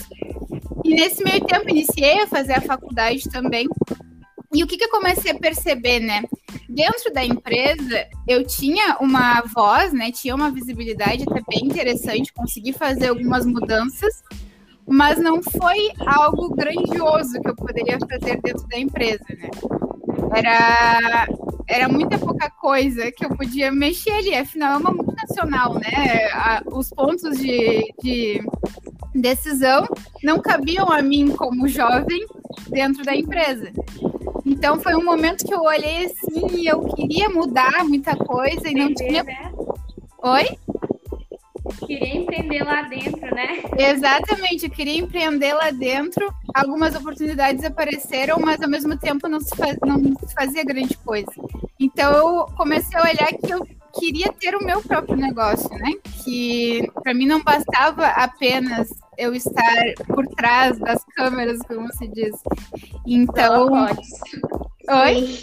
E 0.83 0.95
nesse 0.95 1.23
meio 1.23 1.43
tempo 1.45 1.69
iniciei 1.69 2.21
a 2.21 2.27
fazer 2.27 2.53
a 2.53 2.61
faculdade 2.61 3.29
também. 3.29 3.67
E 4.53 4.63
o 4.63 4.67
que, 4.67 4.77
que 4.77 4.85
eu 4.85 4.89
comecei 4.89 5.31
a 5.31 5.37
perceber, 5.37 5.99
né? 5.99 6.23
Dentro 6.69 7.11
da 7.13 7.23
empresa, 7.23 8.07
eu 8.27 8.45
tinha 8.45 8.97
uma 8.99 9.41
voz, 9.41 9.91
né? 9.91 10.11
Tinha 10.11 10.33
uma 10.33 10.49
visibilidade 10.49 11.23
até 11.27 11.41
bem 11.49 11.65
interessante, 11.65 12.33
consegui 12.33 12.71
fazer 12.71 13.09
algumas 13.09 13.45
mudanças, 13.45 14.23
mas 14.87 15.19
não 15.19 15.43
foi 15.43 15.91
algo 16.05 16.55
grandioso 16.55 17.41
que 17.41 17.49
eu 17.49 17.55
poderia 17.55 17.97
fazer 17.99 18.41
dentro 18.41 18.65
da 18.67 18.79
empresa, 18.79 19.25
né? 19.29 19.49
Era, 20.33 21.27
era 21.67 21.89
muita 21.89 22.17
pouca 22.17 22.49
coisa 22.49 23.11
que 23.11 23.25
eu 23.25 23.29
podia 23.35 23.71
mexer 23.71 24.11
ali. 24.11 24.35
Afinal, 24.35 24.75
é 24.75 24.77
uma 24.77 24.91
multinacional, 24.91 25.75
né? 25.75 26.29
os 26.71 26.89
pontos 26.89 27.37
de, 27.37 27.93
de 28.01 28.41
decisão 29.13 29.87
não 30.23 30.39
cabiam 30.39 30.91
a 30.91 31.01
mim 31.01 31.31
como 31.31 31.67
jovem 31.67 32.25
dentro 32.69 33.03
da 33.03 33.15
empresa. 33.15 33.71
Então 34.45 34.79
foi 34.79 34.95
um 34.95 35.03
momento 35.03 35.45
que 35.45 35.53
eu 35.53 35.61
olhei 35.61 36.05
assim 36.05 36.47
e 36.57 36.67
eu 36.67 36.81
queria 36.95 37.29
mudar 37.29 37.83
muita 37.83 38.15
coisa 38.15 38.69
e 38.69 38.73
não 38.73 38.93
tinha. 38.93 39.23
Né? 39.23 39.51
Oi? 40.23 40.57
Queria 41.85 42.15
empreender 42.15 42.63
lá 42.63 42.83
dentro, 42.83 43.35
né? 43.35 43.63
Exatamente, 43.77 44.65
eu 44.65 44.71
queria 44.71 44.97
empreender 44.97 45.53
lá 45.53 45.69
dentro. 45.69 46.33
Algumas 46.53 46.95
oportunidades 46.95 47.63
apareceram, 47.63 48.39
mas 48.39 48.61
ao 48.61 48.69
mesmo 48.69 48.97
tempo 48.97 49.27
não 49.27 49.39
se, 49.39 49.55
faz, 49.55 49.77
não 49.85 50.01
se 50.25 50.33
fazia 50.33 50.63
grande 50.63 50.97
coisa. 50.97 51.31
Então 51.79 52.13
eu 52.13 52.45
comecei 52.55 52.99
a 52.99 53.03
olhar 53.03 53.27
que 53.27 53.53
eu 53.53 53.65
queria 53.99 54.31
ter 54.33 54.55
o 54.55 54.63
meu 54.63 54.81
próprio 54.81 55.15
negócio, 55.15 55.69
né? 55.69 55.91
Que 56.23 56.87
para 57.03 57.13
mim 57.13 57.25
não 57.25 57.43
bastava 57.43 58.07
apenas 58.07 58.89
eu 59.17 59.33
estar 59.33 59.93
por 60.07 60.25
trás 60.35 60.77
das 60.79 61.03
câmeras, 61.15 61.59
como 61.67 61.91
se 61.93 62.07
diz. 62.07 62.35
Então. 63.05 63.69
Oi? 64.89 65.39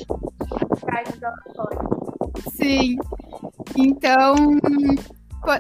Sim. 2.57 2.97
Então, 3.77 4.35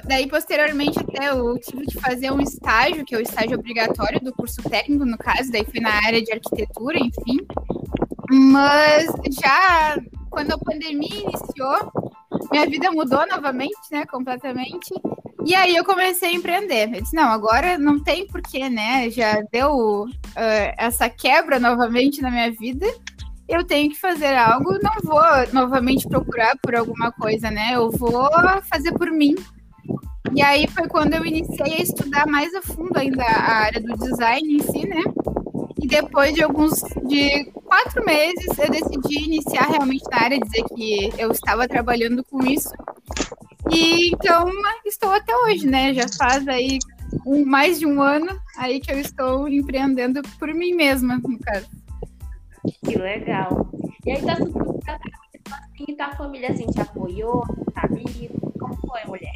daí 0.04 0.28
posteriormente 0.28 0.99
até 0.99 1.31
eu 1.31 1.59
tive 1.59 1.85
que 1.87 2.00
fazer 2.00 2.31
um 2.33 2.40
estágio, 2.40 3.04
que 3.04 3.14
é 3.14 3.19
o 3.19 3.23
estágio 3.23 3.59
obrigatório 3.59 4.21
do 4.21 4.33
curso 4.33 4.62
técnico, 4.62 5.04
no 5.04 5.19
caso, 5.19 5.50
daí 5.50 5.64
foi 5.64 5.81
na 5.81 5.93
área 6.07 6.23
de 6.23 6.33
arquitetura, 6.33 6.99
enfim. 6.99 7.38
Mas 8.31 9.07
já 9.43 9.97
quando 10.35 10.53
a 10.53 10.59
pandemia 10.59 11.21
iniciou, 11.21 11.93
minha 12.50 12.67
vida 12.67 12.91
mudou 12.91 13.25
novamente, 13.29 13.79
né, 13.93 14.05
completamente. 14.05 14.93
E 15.47 15.55
aí 15.55 15.76
eu 15.76 15.85
comecei 15.85 16.31
a 16.31 16.33
empreender. 16.33 16.93
Eu 16.93 17.03
disse, 17.03 17.14
não, 17.14 17.29
agora 17.31 17.79
não 17.79 18.03
tem 18.03 18.26
porquê, 18.26 18.69
né? 18.69 19.09
Já 19.11 19.43
deu 19.53 20.07
uh, 20.07 20.11
essa 20.76 21.09
quebra 21.09 21.61
novamente 21.61 22.21
na 22.21 22.31
minha 22.31 22.50
vida. 22.50 22.87
Eu 23.47 23.62
tenho 23.62 23.91
que 23.91 24.00
fazer 24.00 24.35
algo, 24.35 24.79
não 24.83 24.95
vou 25.05 25.23
novamente 25.53 26.09
procurar 26.09 26.57
por 26.61 26.75
alguma 26.75 27.12
coisa, 27.12 27.50
né? 27.50 27.73
Eu 27.75 27.91
vou 27.91 28.29
fazer 28.62 28.93
por 28.93 29.11
mim. 29.11 29.37
E 30.35 30.43
aí 30.43 30.67
foi 30.67 30.88
quando 30.88 31.14
eu 31.14 31.25
iniciei 31.25 31.75
a 31.75 31.83
estudar 31.83 32.26
mais 32.26 32.53
a 32.55 32.62
fundo 32.62 32.97
ainda 32.97 33.23
a 33.23 33.53
área 33.53 33.81
do 33.81 33.97
design 33.99 34.57
em 34.57 34.62
si, 34.62 34.88
né? 34.88 35.03
E 35.83 35.87
depois 35.87 36.35
de 36.35 36.43
alguns 36.43 36.81
de 37.07 37.45
quatro 37.64 38.04
meses 38.04 38.59
eu 38.59 38.71
decidi 38.71 39.25
iniciar 39.25 39.66
realmente 39.66 40.04
na 40.11 40.23
área, 40.23 40.40
dizer 40.40 40.64
que 40.75 41.11
eu 41.19 41.31
estava 41.33 41.69
trabalhando 41.69 42.25
com 42.25 42.45
isso. 42.45 42.71
E 43.71 44.11
então 44.11 44.50
estou 44.85 45.11
até 45.11 45.35
hoje, 45.37 45.66
né? 45.66 45.93
Já 45.95 46.07
faz 46.19 46.47
aí 46.49 46.78
um, 47.26 47.45
mais 47.45 47.78
de 47.78 47.87
um 47.87 48.00
ano 48.00 48.38
aí 48.57 48.81
que 48.81 48.93
eu 48.93 48.99
estou 48.99 49.49
empreendendo 49.49 50.23
por 50.38 50.52
mim 50.54 50.73
mesma, 50.75 51.16
no 51.16 51.38
caso. 51.38 51.69
Que 52.85 52.97
legal. 52.97 53.69
E 54.07 54.12
aí 54.12 54.23
tá 54.23 54.37
tudo 54.37 54.75
assim, 55.85 55.97
tua 55.97 56.11
família 56.12 56.50
assim 56.50 56.66
te 56.66 56.81
apoiou, 56.81 57.43
amigo? 57.76 58.52
Como 58.59 58.76
foi, 58.76 59.04
mulher? 59.07 59.35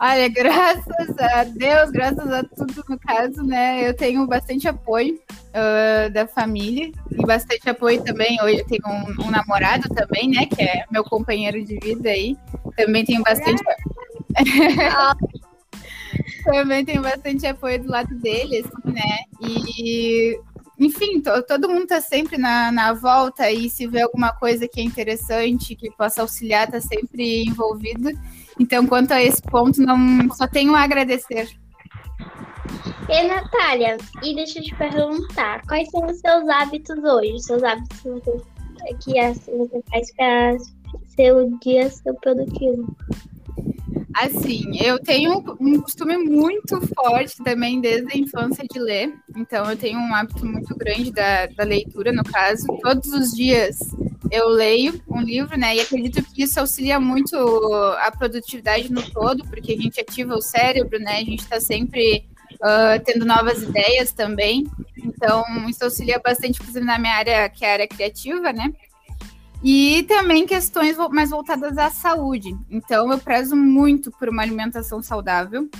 Olha, 0.00 0.28
graças 0.28 1.18
a 1.18 1.44
Deus, 1.44 1.90
graças 1.90 2.32
a 2.32 2.42
tudo 2.42 2.84
no 2.88 2.98
caso, 2.98 3.42
né? 3.42 3.88
Eu 3.88 3.94
tenho 3.94 4.26
bastante 4.26 4.66
apoio 4.66 5.14
uh, 5.14 6.10
da 6.12 6.26
família 6.26 6.90
e 7.12 7.24
bastante 7.24 7.68
apoio 7.68 8.02
também. 8.02 8.36
Hoje 8.42 8.58
eu 8.58 8.66
tenho 8.66 8.82
um, 8.86 9.26
um, 9.26 9.30
namorado 9.30 9.88
também, 9.90 10.28
né? 10.28 10.46
Que 10.46 10.62
é 10.62 10.84
meu 10.90 11.04
companheiro 11.04 11.64
de 11.64 11.78
vida 11.78 12.10
aí. 12.10 12.36
Também 12.76 13.04
tenho 13.04 13.22
bastante. 13.22 13.62
também 16.44 16.84
tenho 16.84 17.02
bastante 17.02 17.46
apoio 17.46 17.82
do 17.82 17.88
lado 17.88 18.14
dele, 18.16 18.58
assim, 18.58 18.92
né? 18.92 19.18
E 19.48 20.36
enfim, 20.78 21.22
todo 21.46 21.68
mundo 21.68 21.86
tá 21.86 22.00
sempre 22.00 22.36
na, 22.36 22.72
na 22.72 22.92
volta 22.92 23.50
e 23.50 23.70
se 23.70 23.86
vê 23.86 24.02
alguma 24.02 24.32
coisa 24.32 24.66
que 24.66 24.80
é 24.80 24.84
interessante, 24.84 25.76
que 25.76 25.90
possa 25.92 26.22
auxiliar, 26.22 26.70
tá 26.70 26.80
sempre 26.80 27.44
envolvido. 27.44 28.10
Então, 28.58 28.86
quanto 28.86 29.12
a 29.12 29.22
esse 29.22 29.42
ponto, 29.42 29.80
não 29.80 30.30
só 30.34 30.46
tenho 30.46 30.74
a 30.74 30.82
agradecer. 30.82 31.48
E 33.08 33.22
Natália, 33.22 33.98
e 34.22 34.34
deixa 34.34 34.58
eu 34.58 34.62
te 34.62 34.74
perguntar, 34.74 35.62
quais 35.66 35.90
são 35.90 36.06
os 36.06 36.18
seus 36.18 36.48
hábitos 36.48 36.98
hoje? 37.04 37.34
Os 37.34 37.44
seus 37.44 37.62
hábitos 37.62 38.00
que 38.00 38.08
você, 38.08 38.42
que 39.00 39.56
você 39.56 39.82
faz 39.90 40.14
para 40.14 40.56
seu 41.14 41.50
dia 41.58 41.90
ser 41.90 42.14
produtivo? 42.14 42.96
Assim, 44.14 44.78
eu 44.80 44.98
tenho 45.00 45.42
um 45.60 45.80
costume 45.80 46.16
muito 46.16 46.80
forte 46.94 47.42
também 47.42 47.80
desde 47.80 48.12
a 48.12 48.16
infância 48.16 48.64
de 48.70 48.78
ler. 48.78 49.12
Então, 49.36 49.68
eu 49.68 49.76
tenho 49.76 49.98
um 49.98 50.14
hábito 50.14 50.46
muito 50.46 50.74
grande 50.76 51.10
da, 51.10 51.46
da 51.46 51.64
leitura, 51.64 52.12
no 52.12 52.22
caso. 52.22 52.66
Todos 52.80 53.12
os 53.12 53.32
dias 53.32 53.76
eu 54.30 54.48
leio 54.48 55.00
um 55.08 55.20
livro, 55.20 55.58
né? 55.58 55.76
E 55.76 55.80
acredito 55.80 56.22
que 56.22 56.44
isso 56.44 56.58
auxilia 56.60 56.98
muito 57.00 57.36
a 57.98 58.10
produtividade 58.10 58.90
no 58.92 59.02
todo, 59.10 59.44
porque 59.44 59.72
a 59.72 59.76
gente 59.76 60.00
ativa 60.00 60.34
o 60.34 60.40
cérebro, 60.42 60.98
né? 60.98 61.18
A 61.18 61.24
gente 61.24 61.40
está 61.40 61.60
sempre 61.60 62.24
uh, 62.54 63.02
tendo 63.04 63.24
novas 63.24 63.62
ideias 63.62 64.12
também. 64.12 64.64
Então, 64.96 65.44
isso 65.68 65.84
auxilia 65.84 66.20
bastante, 66.20 66.60
inclusive, 66.60 66.84
na 66.84 66.98
minha 66.98 67.14
área, 67.14 67.48
que 67.48 67.64
é 67.64 67.70
a 67.70 67.72
área 67.74 67.88
criativa, 67.88 68.52
né? 68.52 68.72
E 69.64 70.02
também 70.02 70.46
questões 70.46 70.98
mais 71.10 71.30
voltadas 71.30 71.78
à 71.78 71.88
saúde. 71.88 72.54
Então, 72.70 73.10
eu 73.10 73.18
prezo 73.18 73.56
muito 73.56 74.12
por 74.12 74.28
uma 74.28 74.42
alimentação 74.42 75.02
saudável. 75.02 75.70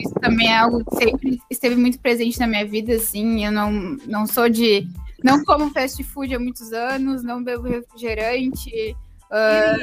Isso 0.00 0.14
também 0.20 0.48
é 0.48 0.58
algo 0.58 0.84
que 0.84 0.96
sempre 0.96 1.40
esteve 1.48 1.76
muito 1.76 2.00
presente 2.00 2.40
na 2.40 2.48
minha 2.48 2.66
vida, 2.66 2.94
assim. 2.94 3.46
Eu 3.46 3.52
não, 3.52 3.70
não 4.04 4.26
sou 4.26 4.48
de 4.48 4.84
não 5.22 5.44
como 5.44 5.70
fast 5.70 6.02
food 6.02 6.34
há 6.34 6.40
muitos 6.40 6.72
anos, 6.72 7.22
não 7.22 7.40
bebo 7.42 7.68
refrigerante. 7.68 8.96
Uh... 9.30 9.78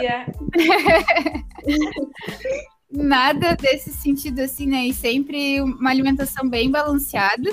Nada 2.92 3.56
desse 3.56 3.94
sentido, 3.94 4.42
assim, 4.42 4.68
né? 4.68 4.88
E 4.88 4.94
sempre 4.94 5.62
uma 5.62 5.90
alimentação 5.90 6.50
bem 6.50 6.70
balanceada. 6.70 7.50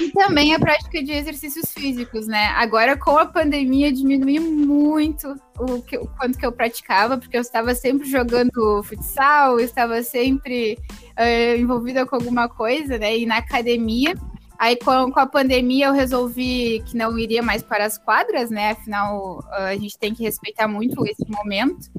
E 0.00 0.10
também 0.12 0.54
a 0.54 0.58
prática 0.58 1.02
de 1.02 1.12
exercícios 1.12 1.72
físicos, 1.72 2.26
né? 2.26 2.46
Agora, 2.56 2.96
com 2.96 3.18
a 3.18 3.26
pandemia, 3.26 3.92
diminui 3.92 4.38
muito 4.40 5.34
o, 5.58 5.82
que, 5.82 5.98
o 5.98 6.06
quanto 6.06 6.38
que 6.38 6.46
eu 6.46 6.52
praticava, 6.52 7.18
porque 7.18 7.36
eu 7.36 7.42
estava 7.42 7.74
sempre 7.74 8.08
jogando 8.08 8.82
futsal, 8.82 9.60
estava 9.60 10.02
sempre 10.02 10.78
uh, 11.18 11.58
envolvida 11.58 12.06
com 12.06 12.16
alguma 12.16 12.48
coisa, 12.48 12.96
né? 12.96 13.18
E 13.18 13.26
na 13.26 13.36
academia. 13.36 14.14
Aí, 14.58 14.76
com, 14.76 15.10
com, 15.10 15.20
a 15.20 15.26
pandemia, 15.26 15.86
eu 15.86 15.92
resolvi 15.92 16.82
que 16.86 16.96
não 16.96 17.18
iria 17.18 17.42
mais 17.42 17.62
para 17.62 17.84
as 17.84 17.98
quadras, 17.98 18.50
né? 18.50 18.72
Afinal, 18.72 19.44
a 19.50 19.74
gente 19.76 19.98
tem 19.98 20.14
que 20.14 20.22
respeitar 20.22 20.68
muito 20.68 21.06
esse 21.06 21.24
momento. 21.30 21.90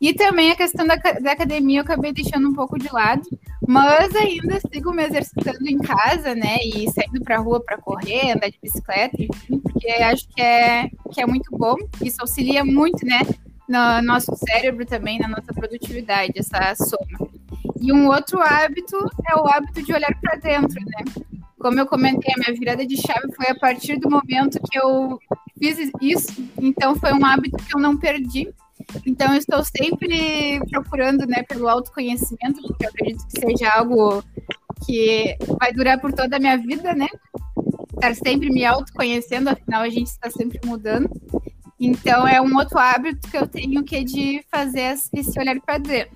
E 0.00 0.12
também 0.12 0.50
a 0.50 0.56
questão 0.56 0.86
da, 0.86 0.96
da 0.96 1.32
academia 1.32 1.78
eu 1.78 1.82
acabei 1.82 2.12
deixando 2.12 2.48
um 2.48 2.54
pouco 2.54 2.78
de 2.78 2.92
lado, 2.92 3.22
mas 3.66 4.14
ainda 4.14 4.60
sigo 4.72 4.92
me 4.92 5.04
exercitando 5.04 5.66
em 5.66 5.78
casa, 5.78 6.34
né? 6.34 6.58
E 6.62 6.90
saindo 6.90 7.22
para 7.22 7.38
rua 7.38 7.60
para 7.60 7.78
correr, 7.78 8.32
andar 8.32 8.50
de 8.50 8.58
bicicleta, 8.62 9.16
enfim, 9.18 9.58
porque 9.58 9.88
acho 9.88 10.28
que 10.28 10.40
é, 10.40 10.88
que 11.12 11.20
é 11.20 11.26
muito 11.26 11.50
bom. 11.56 11.76
Isso 12.02 12.18
auxilia 12.20 12.64
muito, 12.64 13.04
né? 13.04 13.20
No 13.68 14.00
nosso 14.02 14.34
cérebro 14.36 14.84
também, 14.86 15.18
na 15.18 15.28
nossa 15.28 15.52
produtividade, 15.52 16.32
essa 16.36 16.74
soma. 16.74 17.28
E 17.80 17.92
um 17.92 18.06
outro 18.06 18.40
hábito 18.40 18.96
é 19.28 19.34
o 19.34 19.46
hábito 19.46 19.82
de 19.82 19.92
olhar 19.92 20.14
para 20.20 20.36
dentro, 20.36 20.80
né? 20.84 21.04
Como 21.58 21.80
eu 21.80 21.86
comentei, 21.86 22.32
a 22.34 22.38
minha 22.38 22.58
virada 22.58 22.86
de 22.86 22.96
chave 22.96 23.32
foi 23.34 23.48
a 23.48 23.54
partir 23.54 23.98
do 23.98 24.10
momento 24.10 24.60
que 24.70 24.78
eu 24.78 25.18
fiz 25.58 25.90
isso, 26.00 26.48
então 26.58 26.94
foi 26.94 27.12
um 27.12 27.24
hábito 27.24 27.56
que 27.56 27.74
eu 27.74 27.80
não 27.80 27.96
perdi. 27.96 28.52
Então, 29.04 29.32
eu 29.32 29.38
estou 29.38 29.62
sempre 29.64 30.60
procurando 30.70 31.26
né, 31.26 31.42
pelo 31.42 31.68
autoconhecimento, 31.68 32.62
porque 32.62 32.84
eu 32.84 32.90
acredito 32.90 33.26
que 33.26 33.40
seja 33.40 33.70
algo 33.70 34.22
que 34.84 35.36
vai 35.58 35.72
durar 35.72 36.00
por 36.00 36.12
toda 36.12 36.36
a 36.36 36.40
minha 36.40 36.56
vida, 36.56 36.94
né? 36.94 37.08
Estar 37.94 38.14
sempre 38.14 38.50
me 38.50 38.64
autoconhecendo, 38.64 39.50
afinal, 39.50 39.82
a 39.82 39.88
gente 39.88 40.08
está 40.08 40.30
sempre 40.30 40.60
mudando. 40.64 41.10
Então, 41.78 42.26
é 42.26 42.40
um 42.40 42.56
outro 42.56 42.78
hábito 42.78 43.28
que 43.30 43.36
eu 43.36 43.46
tenho 43.46 43.84
que 43.84 43.96
é 43.96 44.04
de 44.04 44.44
fazer 44.50 44.96
esse 45.12 45.38
olhar 45.38 45.56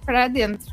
para 0.05 0.29
dentro. 0.29 0.73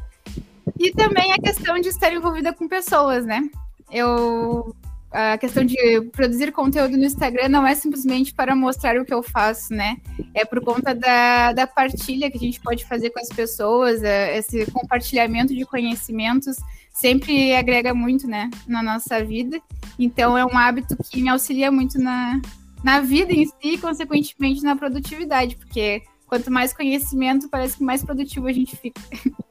E 0.80 0.92
também 0.92 1.34
a 1.34 1.38
questão 1.38 1.80
de 1.80 1.90
estar 1.90 2.14
envolvida 2.14 2.54
com 2.54 2.68
pessoas, 2.68 3.26
né? 3.26 3.50
eu 3.92 4.76
a 5.20 5.36
questão 5.36 5.64
de 5.66 5.76
produzir 6.12 6.52
conteúdo 6.52 6.96
no 6.96 7.04
Instagram 7.04 7.50
não 7.50 7.66
é 7.66 7.74
simplesmente 7.74 8.32
para 8.36 8.56
mostrar 8.56 9.02
o 9.02 9.04
que 9.04 9.12
eu 9.12 9.24
faço, 9.24 9.74
né? 9.74 9.98
É 10.32 10.46
por 10.46 10.62
conta 10.62 10.94
da, 10.94 11.54
da 11.54 11.66
partilha 11.66 12.30
que 12.30 12.38
a 12.38 12.40
gente 12.40 12.62
pode 12.62 12.86
fazer 12.86 13.10
com 13.10 13.20
as 13.20 13.30
pessoas, 13.30 14.04
é, 14.04 14.38
esse 14.38 14.70
compartilhamento 14.70 15.56
de 15.56 15.66
conhecimentos 15.66 16.58
sempre 16.94 17.56
agrega 17.56 17.96
muito, 17.96 18.28
né, 18.28 18.52
na 18.68 18.84
nossa 18.84 19.24
vida. 19.24 19.60
Então 19.98 20.38
é 20.38 20.46
um 20.46 20.56
hábito 20.56 20.96
que 21.10 21.20
me 21.20 21.30
auxilia 21.30 21.72
muito 21.72 21.98
na, 21.98 22.40
na 22.84 23.02
vida 23.02 23.34
em 23.34 23.48
si 23.48 23.54
e, 23.64 23.78
consequentemente, 23.80 24.62
na 24.62 24.76
produtividade, 24.76 25.56
porque 25.56 26.04
quanto 26.28 26.52
mais 26.52 26.74
conhecimento, 26.74 27.50
parece 27.50 27.78
que 27.78 27.84
mais 27.84 28.04
produtivo 28.04 28.46
a 28.46 28.54
gente 28.54 28.76
fica. 28.76 29.02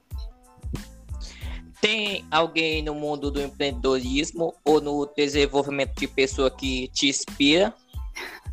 Tem 1.81 2.25
alguém 2.31 2.83
no 2.83 2.95
mundo 2.95 3.31
do 3.31 3.41
empreendedorismo 3.41 4.55
ou 4.65 4.81
no 4.81 5.07
desenvolvimento 5.17 5.95
de 5.99 6.09
pessoa 6.09 6.51
que 6.51 6.89
te 6.89 7.09
inspira? 7.09 7.75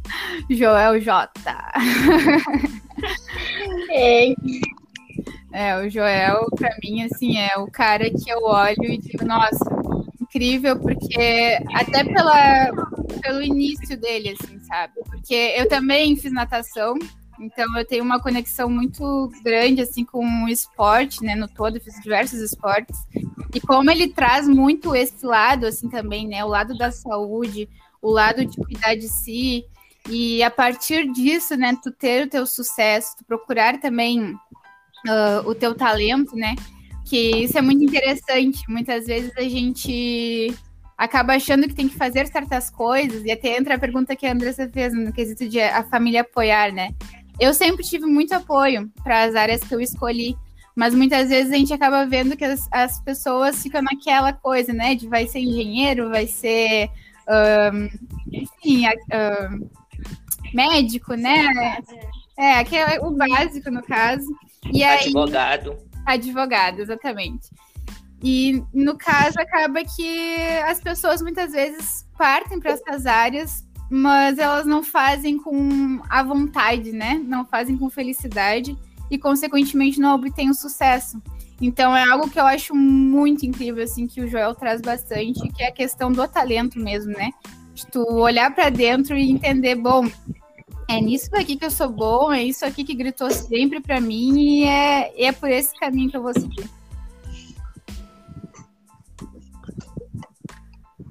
Joel 0.50 1.00
J. 1.00 1.32
É. 3.92 4.34
É, 5.54 5.78
o 5.78 5.88
Joel, 5.88 6.48
para 6.58 6.76
mim, 6.84 7.04
assim, 7.04 7.38
é 7.38 7.56
o 7.58 7.70
cara 7.70 8.10
que 8.10 8.28
eu 8.28 8.44
olho 8.44 8.86
e 8.86 8.98
digo, 8.98 9.24
nossa, 9.24 9.64
incrível, 10.20 10.80
porque 10.80 11.60
até 11.76 12.04
pela, 12.04 12.72
pelo 13.22 13.40
início 13.40 13.96
dele, 13.96 14.30
assim, 14.30 14.60
sabe? 14.62 14.94
Porque 15.06 15.54
eu 15.56 15.68
também 15.70 16.16
fiz 16.16 16.32
natação, 16.32 16.96
então 17.44 17.78
eu 17.78 17.86
tenho 17.86 18.04
uma 18.04 18.22
conexão 18.22 18.70
muito 18.70 19.32
grande 19.44 19.82
assim 19.82 20.04
com 20.04 20.26
o 20.46 20.50
esporte, 20.50 21.24
né, 21.24 21.36
no 21.36 21.48
todo, 21.48 21.80
fiz 21.80 21.96
diversos 22.02 22.40
esportes. 22.40 22.98
E 23.54 23.60
como 23.60 23.92
ele 23.92 24.08
traz 24.08 24.48
muito 24.48 24.96
esse 24.96 25.26
lado 25.26 25.66
assim 25.66 25.90
também, 25.90 26.28
né, 26.28 26.44
o 26.44 26.48
lado 26.48 26.78
da 26.78 26.92
saúde, 26.92 27.70
o 28.02 28.10
lado 28.10 28.46
de 28.46 28.58
cuidar 28.58 28.96
de 28.96 29.08
si, 29.08 29.66
e 30.10 30.44
a 30.44 30.52
partir 30.52 31.10
disso, 31.12 31.56
né, 31.56 31.78
tu 31.82 31.92
ter 31.92 32.26
o 32.26 32.30
teu 32.30 32.46
sucesso, 32.46 33.16
tu 33.18 33.24
procurar 33.24 33.80
também 33.80 34.34
uh, 35.08 35.48
o 35.48 35.56
teu 35.56 35.74
talento, 35.74 36.36
né? 36.36 36.56
Que 37.06 37.44
isso 37.44 37.58
é 37.58 37.62
muito 37.62 37.84
interessante. 37.84 38.64
Muitas 38.68 39.06
vezes 39.06 39.32
a 39.38 39.44
gente 39.44 40.54
acaba 40.98 41.36
achando 41.36 41.68
que 41.68 41.74
tem 41.74 41.88
que 41.88 41.96
fazer 41.96 42.28
certas 42.28 42.70
coisas, 42.70 43.24
e 43.26 43.32
até 43.32 43.58
entra 43.58 43.76
a 43.76 43.80
pergunta 43.80 44.16
que 44.16 44.26
a 44.26 44.32
Andressa 44.32 44.70
fez 44.70 44.94
no 44.94 45.12
quesito 45.12 45.48
de 45.48 45.60
a 45.62 45.84
família 45.84 46.22
apoiar, 46.22 46.72
né? 46.72 46.94
Eu 47.40 47.54
sempre 47.54 47.84
tive 47.84 48.06
muito 48.06 48.34
apoio 48.34 48.92
para 49.04 49.24
as 49.24 49.36
áreas 49.36 49.62
que 49.62 49.74
eu 49.74 49.82
escolhi, 49.82 50.38
mas 50.76 50.94
muitas 50.94 51.30
vezes 51.30 51.52
a 51.52 51.58
gente 51.58 51.74
acaba 51.74 52.06
vendo 52.06 52.38
que 52.38 52.46
as, 52.46 52.68
as 52.72 53.00
pessoas 53.02 53.62
ficam 53.62 53.82
naquela 53.82 54.34
coisa, 54.34 54.74
né? 54.74 54.96
De 54.96 55.08
vai 55.08 55.28
ser 55.28 55.40
engenheiro, 55.40 56.10
vai 56.10 56.28
ser. 56.28 56.90
Um, 57.28 57.90
enfim, 58.32 58.86
um, 58.88 59.70
médico, 60.54 61.16
né? 61.16 61.78
É, 62.38 62.64
que 62.64 62.76
é 62.76 63.00
o 63.00 63.12
básico, 63.12 63.70
no 63.72 63.84
caso. 63.84 64.28
E 64.72 64.84
advogado. 64.84 65.78
Aí, 66.06 66.16
advogado, 66.16 66.82
exatamente. 66.82 67.50
E 68.24 68.64
no 68.74 68.98
caso 68.98 69.40
acaba 69.40 69.84
que 69.84 70.38
as 70.66 70.80
pessoas 70.80 71.22
muitas 71.22 71.52
vezes 71.52 72.08
partem 72.18 72.60
para 72.60 72.72
essas 72.72 73.06
áreas 73.06 73.66
mas 73.96 74.40
elas 74.40 74.66
não 74.66 74.82
fazem 74.82 75.38
com 75.38 76.02
a 76.10 76.24
vontade, 76.24 76.92
né? 76.92 77.22
Não 77.24 77.46
fazem 77.46 77.78
com 77.78 77.92
felicidade 77.92 78.76
e, 79.12 79.20
consequentemente, 79.20 80.00
não 80.00 80.16
obtêm 80.16 80.50
o 80.50 80.54
sucesso. 80.56 81.22
Então, 81.62 81.96
é 81.96 82.04
algo 82.10 82.28
que 82.28 82.40
eu 82.40 82.46
acho 82.48 82.74
muito 82.74 83.46
incrível, 83.46 83.84
assim, 83.84 84.08
que 84.08 84.20
o 84.20 84.28
Joel 84.28 84.56
traz 84.56 84.82
bastante, 84.82 85.48
que 85.50 85.62
é 85.62 85.68
a 85.68 85.72
questão 85.72 86.12
do 86.12 86.28
talento 86.28 86.80
mesmo, 86.80 87.12
né? 87.12 87.30
De 87.76 87.86
tu 87.86 88.02
olhar 88.02 88.50
para 88.56 88.72
dentro 88.72 89.16
e 89.16 89.30
entender, 89.30 89.76
bom, 89.76 90.10
é 90.90 91.00
nisso 91.00 91.30
aqui 91.36 91.56
que 91.56 91.66
eu 91.66 91.70
sou 91.70 91.88
bom, 91.88 92.34
é 92.34 92.44
isso 92.44 92.66
aqui 92.66 92.84
que 92.84 92.96
gritou 92.96 93.30
sempre 93.30 93.80
para 93.80 94.02
mim 94.02 94.40
e 94.40 94.64
é, 94.64 95.26
é 95.26 95.32
por 95.32 95.52
esse 95.52 95.80
caminho 95.80 96.10
que 96.10 96.18
eu 96.18 96.24
vou 96.24 96.34
seguir. 96.34 96.68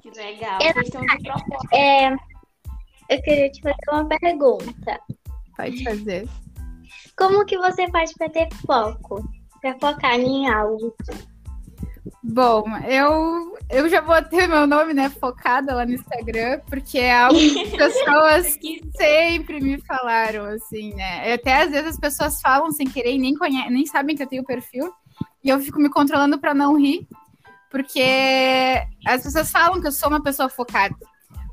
Que 0.02 0.10
legal. 0.16 0.60
É, 0.60 0.72
questão 0.72 1.00
de 1.00 1.22
propósito. 1.22 1.74
É, 1.74 2.31
eu 3.12 3.22
queria 3.22 3.50
te 3.50 3.60
fazer 3.60 3.76
uma 3.90 4.06
pergunta. 4.06 5.00
Pode 5.56 5.84
fazer. 5.84 6.28
Como 7.16 7.44
que 7.44 7.58
você 7.58 7.88
faz 7.90 8.12
para 8.14 8.30
ter 8.30 8.48
foco? 8.66 9.22
Para 9.60 9.78
focar 9.78 10.18
em 10.18 10.48
algo? 10.48 10.94
Bom, 12.24 12.64
eu, 12.88 13.56
eu 13.68 13.88
já 13.88 14.00
botei 14.00 14.46
meu 14.46 14.66
nome, 14.66 14.94
né, 14.94 15.08
focada 15.08 15.74
lá 15.74 15.84
no 15.84 15.92
Instagram, 15.92 16.60
porque 16.68 16.98
é 16.98 17.14
algo 17.14 17.38
que 17.38 17.80
as 17.80 17.92
pessoas 17.94 18.58
sempre 18.96 19.60
me 19.60 19.78
falaram, 19.82 20.46
assim, 20.46 20.94
né? 20.94 21.34
Até 21.34 21.62
às 21.62 21.70
vezes 21.70 21.90
as 21.90 22.00
pessoas 22.00 22.40
falam 22.40 22.72
sem 22.72 22.88
querer 22.88 23.14
e 23.14 23.18
nem, 23.18 23.34
conhe 23.34 23.68
nem 23.70 23.86
sabem 23.86 24.16
que 24.16 24.22
eu 24.22 24.28
tenho 24.28 24.44
perfil, 24.44 24.92
e 25.44 25.48
eu 25.48 25.60
fico 25.60 25.78
me 25.78 25.90
controlando 25.90 26.38
para 26.38 26.54
não 26.54 26.76
rir, 26.76 27.06
porque 27.70 28.82
as 29.06 29.22
pessoas 29.22 29.50
falam 29.50 29.80
que 29.80 29.86
eu 29.86 29.92
sou 29.92 30.08
uma 30.08 30.22
pessoa 30.22 30.48
focada 30.48 30.96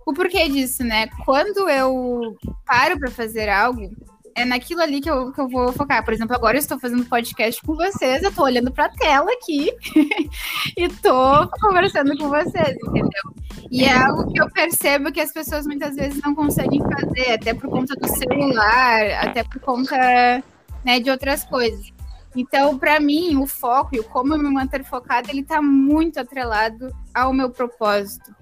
o 0.10 0.14
porquê 0.14 0.48
disso, 0.50 0.84
né? 0.84 1.08
Quando 1.26 1.70
eu 1.70 2.36
paro 2.66 3.00
para 3.00 3.12
fazer 3.12 3.50
algo, 3.50 3.90
é 4.36 4.46
naquilo 4.46 4.82
ali 4.82 5.02
que 5.02 5.10
eu, 5.10 5.32
que 5.32 5.42
eu 5.42 5.48
vou 5.48 5.72
focar. 5.74 6.04
Por 6.04 6.14
exemplo, 6.14 6.36
agora 6.36 6.58
eu 6.58 6.60
estou 6.60 6.80
fazendo 6.80 7.06
podcast 7.06 7.62
com 7.62 7.76
vocês, 7.76 8.24
eu 8.24 8.30
estou 8.30 8.46
olhando 8.46 8.72
para 8.72 8.86
a 8.86 8.90
tela 8.90 9.32
aqui 9.32 9.72
e 10.78 10.84
estou 10.84 11.50
conversando 11.62 12.18
com 12.18 12.30
vocês, 12.30 12.76
entendeu? 12.88 13.40
E 13.72 13.84
é 13.84 13.94
algo 13.94 14.32
que 14.32 14.42
eu 14.42 14.50
percebo 14.50 15.12
que 15.12 15.20
as 15.20 15.32
pessoas 15.32 15.66
muitas 15.66 15.96
vezes 15.96 16.22
não 16.24 16.34
conseguem 16.34 16.82
fazer, 16.82 17.34
até 17.34 17.54
por 17.54 17.70
conta 17.70 17.96
do 17.96 18.08
celular, 18.08 19.12
até 19.22 19.44
por 19.44 19.60
conta 19.60 20.44
né, 20.84 21.00
de 21.00 21.10
outras 21.10 21.44
coisas. 21.44 21.92
Então, 22.36 22.78
para 22.78 23.00
mim, 23.00 23.36
o 23.38 23.46
foco 23.46 23.96
e 23.96 24.00
o 24.00 24.04
como 24.04 24.34
eu 24.34 24.40
me 24.40 24.50
manter 24.50 24.84
focada, 24.84 25.30
ele 25.30 25.42
está 25.42 25.62
muito 25.62 26.20
atrelado 26.20 26.96
ao 27.14 27.34
meu 27.34 27.50
propósito. 27.50 28.39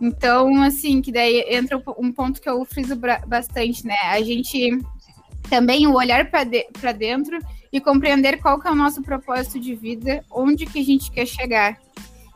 Então, 0.00 0.62
assim, 0.62 1.00
que 1.00 1.10
daí 1.10 1.44
entra 1.48 1.82
um 1.98 2.12
ponto 2.12 2.40
que 2.40 2.48
eu 2.48 2.64
friso 2.64 2.94
bastante, 3.26 3.86
né? 3.86 3.96
A 4.04 4.20
gente 4.22 4.78
também 5.48 5.86
o 5.86 5.94
olhar 5.94 6.30
para 6.30 6.44
de, 6.44 6.66
dentro 6.98 7.38
e 7.72 7.80
compreender 7.80 8.40
qual 8.40 8.60
que 8.60 8.68
é 8.68 8.70
o 8.70 8.74
nosso 8.74 9.02
propósito 9.02 9.58
de 9.58 9.74
vida, 9.74 10.24
onde 10.30 10.66
que 10.66 10.80
a 10.80 10.84
gente 10.84 11.10
quer 11.10 11.26
chegar. 11.26 11.78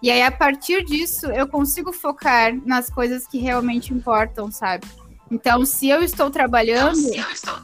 E 0.03 0.11
aí, 0.11 0.23
a 0.23 0.31
partir 0.31 0.85
disso, 0.85 1.27
eu 1.27 1.47
consigo 1.47 1.93
focar 1.93 2.55
nas 2.65 2.89
coisas 2.89 3.27
que 3.27 3.39
realmente 3.39 3.93
importam, 3.93 4.51
sabe? 4.51 4.87
Então, 5.31 5.65
se 5.65 5.89
eu 5.89 6.03
estou 6.03 6.31
trabalhando, 6.31 6.99
então, 6.99 7.25
eu 7.25 7.31
estou... 7.31 7.55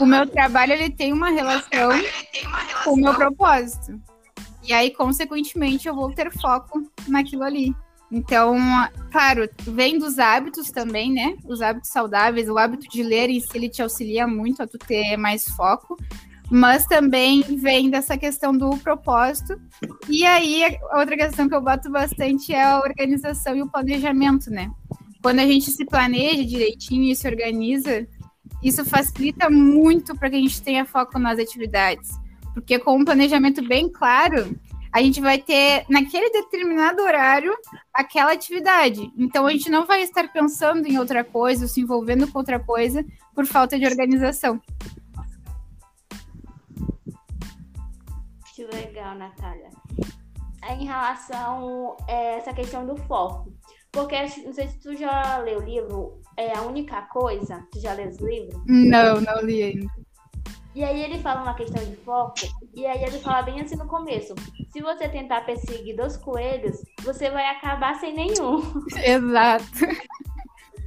o 0.00 0.06
meu 0.06 0.26
trabalho 0.26 0.74
ele 0.74 0.90
tem 0.90 1.12
uma 1.12 1.30
relação, 1.30 1.90
tem 2.30 2.46
uma 2.46 2.58
relação 2.58 2.84
com 2.84 2.92
o 2.92 2.96
meu 2.96 3.14
propósito. 3.14 3.98
E 4.62 4.72
aí, 4.72 4.90
consequentemente, 4.90 5.88
eu 5.88 5.94
vou 5.94 6.12
ter 6.12 6.30
foco 6.30 6.82
naquilo 7.08 7.42
ali. 7.42 7.74
Então, 8.12 8.58
claro, 9.10 9.48
vem 9.62 9.98
dos 9.98 10.18
hábitos 10.18 10.70
também, 10.70 11.10
né? 11.10 11.34
Os 11.46 11.62
hábitos 11.62 11.88
saudáveis, 11.88 12.46
o 12.46 12.58
hábito 12.58 12.86
de 12.86 13.02
ler 13.02 13.30
em 13.30 13.40
si, 13.40 13.48
ele 13.54 13.70
te 13.70 13.80
auxilia 13.80 14.26
muito 14.26 14.62
a 14.62 14.66
tu 14.66 14.76
ter 14.76 15.16
mais 15.16 15.48
foco, 15.48 15.96
mas 16.50 16.84
também 16.84 17.40
vem 17.40 17.88
dessa 17.88 18.18
questão 18.18 18.54
do 18.54 18.76
propósito. 18.76 19.58
E 20.10 20.26
aí, 20.26 20.76
outra 20.94 21.16
questão 21.16 21.48
que 21.48 21.54
eu 21.54 21.62
boto 21.62 21.90
bastante 21.90 22.52
é 22.52 22.62
a 22.62 22.80
organização 22.80 23.56
e 23.56 23.62
o 23.62 23.70
planejamento, 23.70 24.50
né? 24.50 24.70
Quando 25.22 25.38
a 25.38 25.46
gente 25.46 25.70
se 25.70 25.86
planeja 25.86 26.44
direitinho 26.44 27.10
e 27.10 27.16
se 27.16 27.26
organiza, 27.26 28.06
isso 28.62 28.84
facilita 28.84 29.48
muito 29.48 30.14
para 30.14 30.28
que 30.28 30.36
a 30.36 30.40
gente 30.40 30.60
tenha 30.60 30.84
foco 30.84 31.18
nas 31.18 31.38
atividades. 31.38 32.10
Porque 32.52 32.78
com 32.78 32.98
um 32.98 33.04
planejamento 33.06 33.66
bem 33.66 33.88
claro, 33.90 34.54
a 34.92 35.00
gente 35.00 35.20
vai 35.20 35.38
ter 35.38 35.86
naquele 35.88 36.30
determinado 36.30 37.02
horário 37.02 37.56
aquela 37.94 38.32
atividade. 38.32 39.10
Então 39.16 39.46
a 39.46 39.50
gente 39.50 39.70
não 39.70 39.86
vai 39.86 40.02
estar 40.02 40.30
pensando 40.30 40.86
em 40.86 40.98
outra 40.98 41.24
coisa, 41.24 41.64
ou 41.64 41.68
se 41.68 41.80
envolvendo 41.80 42.30
com 42.30 42.38
outra 42.38 42.60
coisa 42.60 43.04
por 43.34 43.46
falta 43.46 43.78
de 43.78 43.86
organização. 43.86 44.60
Que 48.54 48.64
legal, 48.66 49.14
Natália. 49.14 49.70
Em 50.68 50.84
relação 50.84 51.96
a 52.06 52.12
é, 52.12 52.36
essa 52.36 52.52
questão 52.52 52.86
do 52.86 52.96
foco, 52.96 53.52
porque 53.90 54.14
não 54.44 54.52
sei 54.52 54.68
se 54.68 54.78
tu 54.78 54.94
já 54.94 55.38
leu 55.38 55.58
o 55.58 55.64
livro 55.64 56.20
É 56.36 56.56
a 56.56 56.62
Única 56.62 57.02
Coisa, 57.02 57.66
tu 57.72 57.80
já 57.80 57.94
leu 57.94 58.08
esse 58.08 58.22
livro? 58.22 58.62
Não, 58.66 59.20
não 59.20 59.42
li 59.42 59.62
ainda. 59.62 59.90
E 60.74 60.84
aí 60.84 61.02
ele 61.02 61.18
fala 61.18 61.42
uma 61.42 61.54
questão 61.54 61.84
de 61.84 61.96
foco, 61.96 62.34
e 62.74 62.86
aí 62.86 63.02
ele 63.04 63.18
fala 63.18 63.42
bem 63.42 63.60
assim 63.60 63.76
no 63.76 63.86
começo. 63.86 64.34
Se 64.72 64.80
você 64.80 65.08
tentar 65.08 65.42
perseguir 65.42 65.96
dois 65.96 66.16
coelhos, 66.16 66.76
você 67.02 67.30
vai 67.30 67.46
acabar 67.46 67.94
sem 67.96 68.14
nenhum. 68.14 68.62
Exato. 68.96 69.64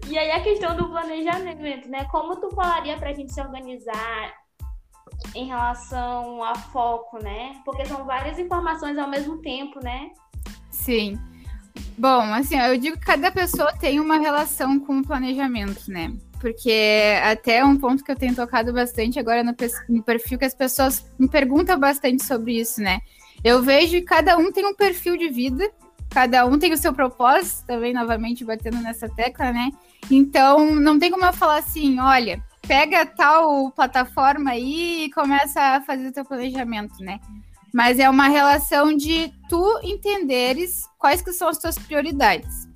E 0.08 0.18
aí 0.18 0.32
a 0.32 0.42
questão 0.42 0.76
do 0.76 0.90
planejamento, 0.90 1.88
né? 1.90 2.06
Como 2.06 2.36
tu 2.38 2.50
falaria 2.56 2.98
pra 2.98 3.14
gente 3.14 3.34
se 3.34 3.42
organizar 3.42 4.34
em 5.34 5.48
relação 5.48 6.44
a 6.44 6.56
foco, 6.56 7.22
né? 7.24 7.62
Porque 7.64 7.86
são 7.86 8.06
várias 8.06 8.40
informações 8.40 8.98
ao 8.98 9.10
mesmo 9.10 9.42
tempo, 9.42 9.80
né? 9.84 10.12
Sim. 10.72 11.20
Bom, 11.98 12.22
assim, 12.34 12.58
eu 12.58 12.78
digo 12.78 12.98
que 12.98 13.06
cada 13.06 13.32
pessoa 13.32 13.74
tem 13.78 14.00
uma 14.00 14.18
relação 14.18 14.80
com 14.80 15.00
o 15.00 15.06
planejamento, 15.06 15.90
né? 15.90 16.14
Porque 16.46 17.18
até 17.24 17.66
um 17.66 17.76
ponto 17.76 18.04
que 18.04 18.12
eu 18.12 18.16
tenho 18.16 18.36
tocado 18.36 18.72
bastante 18.72 19.18
agora 19.18 19.44
no, 19.44 19.56
no 19.90 20.04
perfil, 20.04 20.38
que 20.38 20.46
as 20.46 20.54
pessoas 20.54 21.04
me 21.18 21.28
perguntam 21.28 21.80
bastante 21.80 22.24
sobre 22.24 22.60
isso, 22.60 22.80
né? 22.80 23.00
Eu 23.44 23.64
vejo 23.64 23.94
que 23.94 24.04
cada 24.04 24.38
um 24.38 24.52
tem 24.52 24.64
um 24.64 24.76
perfil 24.76 25.18
de 25.18 25.28
vida, 25.28 25.68
cada 26.12 26.46
um 26.46 26.60
tem 26.60 26.72
o 26.72 26.78
seu 26.78 26.94
propósito, 26.94 27.66
também 27.66 27.96
novamente 27.96 28.46
batendo 28.46 28.78
nessa 28.78 29.10
tecla, 29.10 29.52
né? 29.52 29.72
Então, 30.12 30.76
não 30.76 31.00
tem 31.00 31.10
como 31.10 31.26
eu 31.26 31.34
falar 31.34 31.58
assim, 31.58 32.00
olha, 32.00 32.40
pega 32.68 33.08
tal 33.08 33.72
plataforma 33.72 34.52
aí 34.52 35.06
e 35.06 35.12
começa 35.14 35.60
a 35.60 35.82
fazer 35.82 36.10
o 36.10 36.14
teu 36.14 36.24
planejamento, 36.24 37.04
né? 37.04 37.20
Mas 37.74 37.98
é 37.98 38.08
uma 38.08 38.28
relação 38.28 38.96
de 38.96 39.34
tu 39.50 39.80
entenderes 39.82 40.84
quais 41.00 41.24
que 41.24 41.34
são 41.34 41.48
as 41.48 41.58
tuas 41.58 41.76
prioridades. 41.76 42.68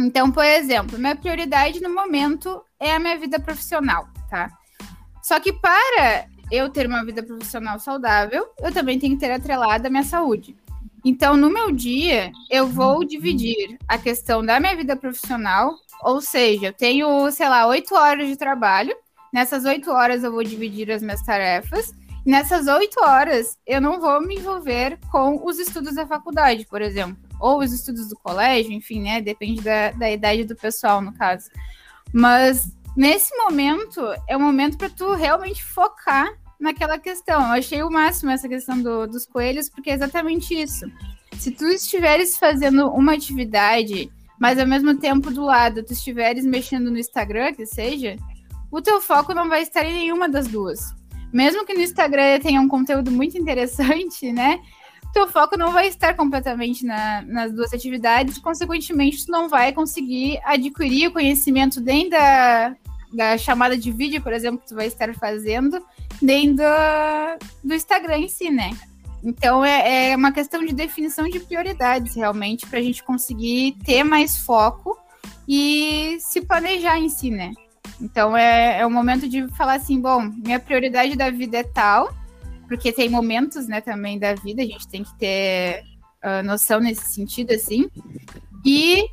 Então, 0.00 0.32
por 0.32 0.46
exemplo, 0.46 0.98
minha 0.98 1.14
prioridade 1.14 1.82
no 1.82 1.94
momento 1.94 2.62
é 2.80 2.94
a 2.94 2.98
minha 2.98 3.18
vida 3.18 3.38
profissional, 3.38 4.08
tá? 4.28 4.50
Só 5.22 5.40
que 5.40 5.52
para 5.52 6.26
eu 6.50 6.68
ter 6.70 6.86
uma 6.86 7.04
vida 7.04 7.22
profissional 7.22 7.78
saudável, 7.78 8.46
eu 8.60 8.72
também 8.72 8.98
tenho 8.98 9.14
que 9.14 9.20
ter 9.20 9.32
atrelada 9.32 9.88
a 9.88 9.90
minha 9.90 10.04
saúde. 10.04 10.56
Então, 11.04 11.36
no 11.36 11.48
meu 11.48 11.70
dia, 11.70 12.32
eu 12.50 12.66
vou 12.66 13.04
dividir 13.04 13.78
a 13.86 13.96
questão 13.96 14.44
da 14.44 14.58
minha 14.58 14.74
vida 14.74 14.96
profissional, 14.96 15.74
ou 16.02 16.20
seja, 16.20 16.66
eu 16.66 16.72
tenho, 16.72 17.30
sei 17.30 17.48
lá, 17.48 17.66
oito 17.68 17.94
horas 17.94 18.28
de 18.28 18.36
trabalho. 18.36 18.92
Nessas 19.32 19.64
oito 19.64 19.90
horas, 19.90 20.24
eu 20.24 20.32
vou 20.32 20.42
dividir 20.42 20.90
as 20.90 21.02
minhas 21.02 21.22
tarefas. 21.22 21.94
Nessas 22.24 22.66
oito 22.66 23.00
horas, 23.00 23.56
eu 23.64 23.80
não 23.80 24.00
vou 24.00 24.20
me 24.20 24.34
envolver 24.34 24.98
com 25.12 25.46
os 25.46 25.60
estudos 25.60 25.94
da 25.94 26.04
faculdade, 26.04 26.66
por 26.66 26.82
exemplo, 26.82 27.16
ou 27.38 27.60
os 27.60 27.72
estudos 27.72 28.08
do 28.08 28.16
colégio, 28.16 28.72
enfim, 28.72 29.00
né? 29.00 29.20
Depende 29.20 29.60
da, 29.60 29.92
da 29.92 30.10
idade 30.10 30.42
do 30.42 30.56
pessoal, 30.56 31.00
no 31.00 31.12
caso. 31.12 31.48
Mas 32.16 32.72
nesse 32.96 33.36
momento, 33.36 34.00
é 34.26 34.34
o 34.34 34.40
momento 34.40 34.78
para 34.78 34.88
tu 34.88 35.12
realmente 35.12 35.62
focar 35.62 36.32
naquela 36.58 36.98
questão. 36.98 37.42
Eu 37.42 37.52
achei 37.52 37.82
o 37.82 37.90
máximo 37.90 38.30
essa 38.30 38.48
questão 38.48 38.80
do, 38.80 39.06
dos 39.06 39.26
coelhos, 39.26 39.68
porque 39.68 39.90
é 39.90 39.92
exatamente 39.92 40.54
isso. 40.58 40.90
Se 41.36 41.50
tu 41.50 41.66
estiveres 41.66 42.38
fazendo 42.38 42.88
uma 42.88 43.12
atividade, 43.12 44.10
mas 44.40 44.58
ao 44.58 44.66
mesmo 44.66 44.96
tempo 44.96 45.30
do 45.30 45.44
lado 45.44 45.84
tu 45.84 45.92
estiveres 45.92 46.46
mexendo 46.46 46.90
no 46.90 46.98
Instagram, 46.98 47.52
que 47.52 47.66
seja, 47.66 48.16
o 48.72 48.80
teu 48.80 48.98
foco 48.98 49.34
não 49.34 49.46
vai 49.46 49.60
estar 49.60 49.84
em 49.84 49.92
nenhuma 49.92 50.26
das 50.26 50.48
duas. 50.48 50.94
Mesmo 51.30 51.66
que 51.66 51.74
no 51.74 51.82
Instagram 51.82 52.40
tenha 52.40 52.62
um 52.62 52.68
conteúdo 52.68 53.10
muito 53.10 53.36
interessante, 53.36 54.32
né? 54.32 54.58
Teu 55.16 55.26
foco 55.26 55.56
não 55.56 55.72
vai 55.72 55.88
estar 55.88 56.12
completamente 56.12 56.84
na, 56.84 57.22
nas 57.22 57.50
duas 57.50 57.72
atividades, 57.72 58.36
consequentemente, 58.36 59.24
tu 59.24 59.32
não 59.32 59.48
vai 59.48 59.72
conseguir 59.72 60.38
adquirir 60.44 61.08
o 61.08 61.10
conhecimento 61.10 61.80
nem 61.80 62.10
da, 62.10 62.76
da 63.14 63.38
chamada 63.38 63.78
de 63.78 63.90
vídeo, 63.90 64.20
por 64.20 64.34
exemplo, 64.34 64.60
que 64.60 64.68
tu 64.68 64.74
vai 64.74 64.88
estar 64.88 65.14
fazendo, 65.14 65.82
nem 66.20 66.54
do, 66.54 66.62
do 67.64 67.72
Instagram 67.72 68.18
em 68.18 68.28
si, 68.28 68.50
né? 68.50 68.76
Então 69.24 69.64
é, 69.64 70.10
é 70.10 70.16
uma 70.16 70.32
questão 70.32 70.62
de 70.62 70.74
definição 70.74 71.26
de 71.26 71.40
prioridades, 71.40 72.14
realmente, 72.14 72.66
para 72.66 72.78
a 72.78 72.82
gente 72.82 73.02
conseguir 73.02 73.74
ter 73.86 74.04
mais 74.04 74.36
foco 74.36 74.98
e 75.48 76.18
se 76.20 76.42
planejar 76.42 76.98
em 76.98 77.08
si, 77.08 77.30
né? 77.30 77.54
Então 77.98 78.36
é, 78.36 78.80
é 78.80 78.86
o 78.86 78.90
momento 78.90 79.26
de 79.26 79.48
falar 79.56 79.76
assim, 79.76 79.98
bom, 79.98 80.30
minha 80.44 80.60
prioridade 80.60 81.16
da 81.16 81.30
vida 81.30 81.56
é 81.56 81.62
tal, 81.62 82.14
porque 82.66 82.92
tem 82.92 83.08
momentos, 83.08 83.66
né, 83.66 83.80
também 83.80 84.18
da 84.18 84.34
vida, 84.34 84.62
a 84.62 84.66
gente 84.66 84.88
tem 84.88 85.02
que 85.02 85.14
ter 85.18 85.82
uh, 86.24 86.42
noção 86.44 86.80
nesse 86.80 87.08
sentido, 87.12 87.52
assim. 87.52 87.88
E 88.64 89.04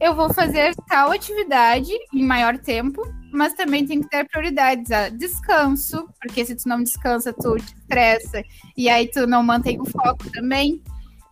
eu 0.00 0.14
vou 0.14 0.32
fazer 0.32 0.74
tal 0.88 1.10
atividade 1.10 1.92
em 2.12 2.22
maior 2.22 2.58
tempo, 2.58 3.02
mas 3.32 3.54
também 3.54 3.86
tem 3.86 4.02
que 4.02 4.08
ter 4.08 4.28
prioridades. 4.28 4.90
a 4.90 5.08
Descanso, 5.08 6.08
porque 6.20 6.44
se 6.44 6.54
tu 6.54 6.68
não 6.68 6.82
descansa, 6.82 7.32
tu 7.32 7.56
te 7.56 7.74
estressa, 7.74 8.42
e 8.76 8.88
aí 8.88 9.08
tu 9.10 9.26
não 9.26 9.42
mantém 9.42 9.80
o 9.80 9.84
foco 9.84 10.30
também. 10.30 10.82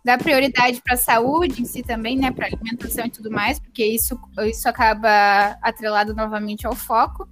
Dá 0.03 0.17
prioridade 0.17 0.81
para 0.81 0.95
a 0.95 0.97
saúde 0.97 1.61
em 1.61 1.65
si 1.65 1.81
também, 1.81 2.17
né? 2.17 2.29
Para 2.29 2.47
alimentação 2.47 3.05
e 3.05 3.09
tudo 3.09 3.31
mais, 3.31 3.57
porque 3.59 3.85
isso, 3.85 4.19
isso 4.39 4.67
acaba 4.67 5.57
atrelado 5.61 6.13
novamente 6.13 6.67
ao 6.67 6.75
foco. 6.75 7.29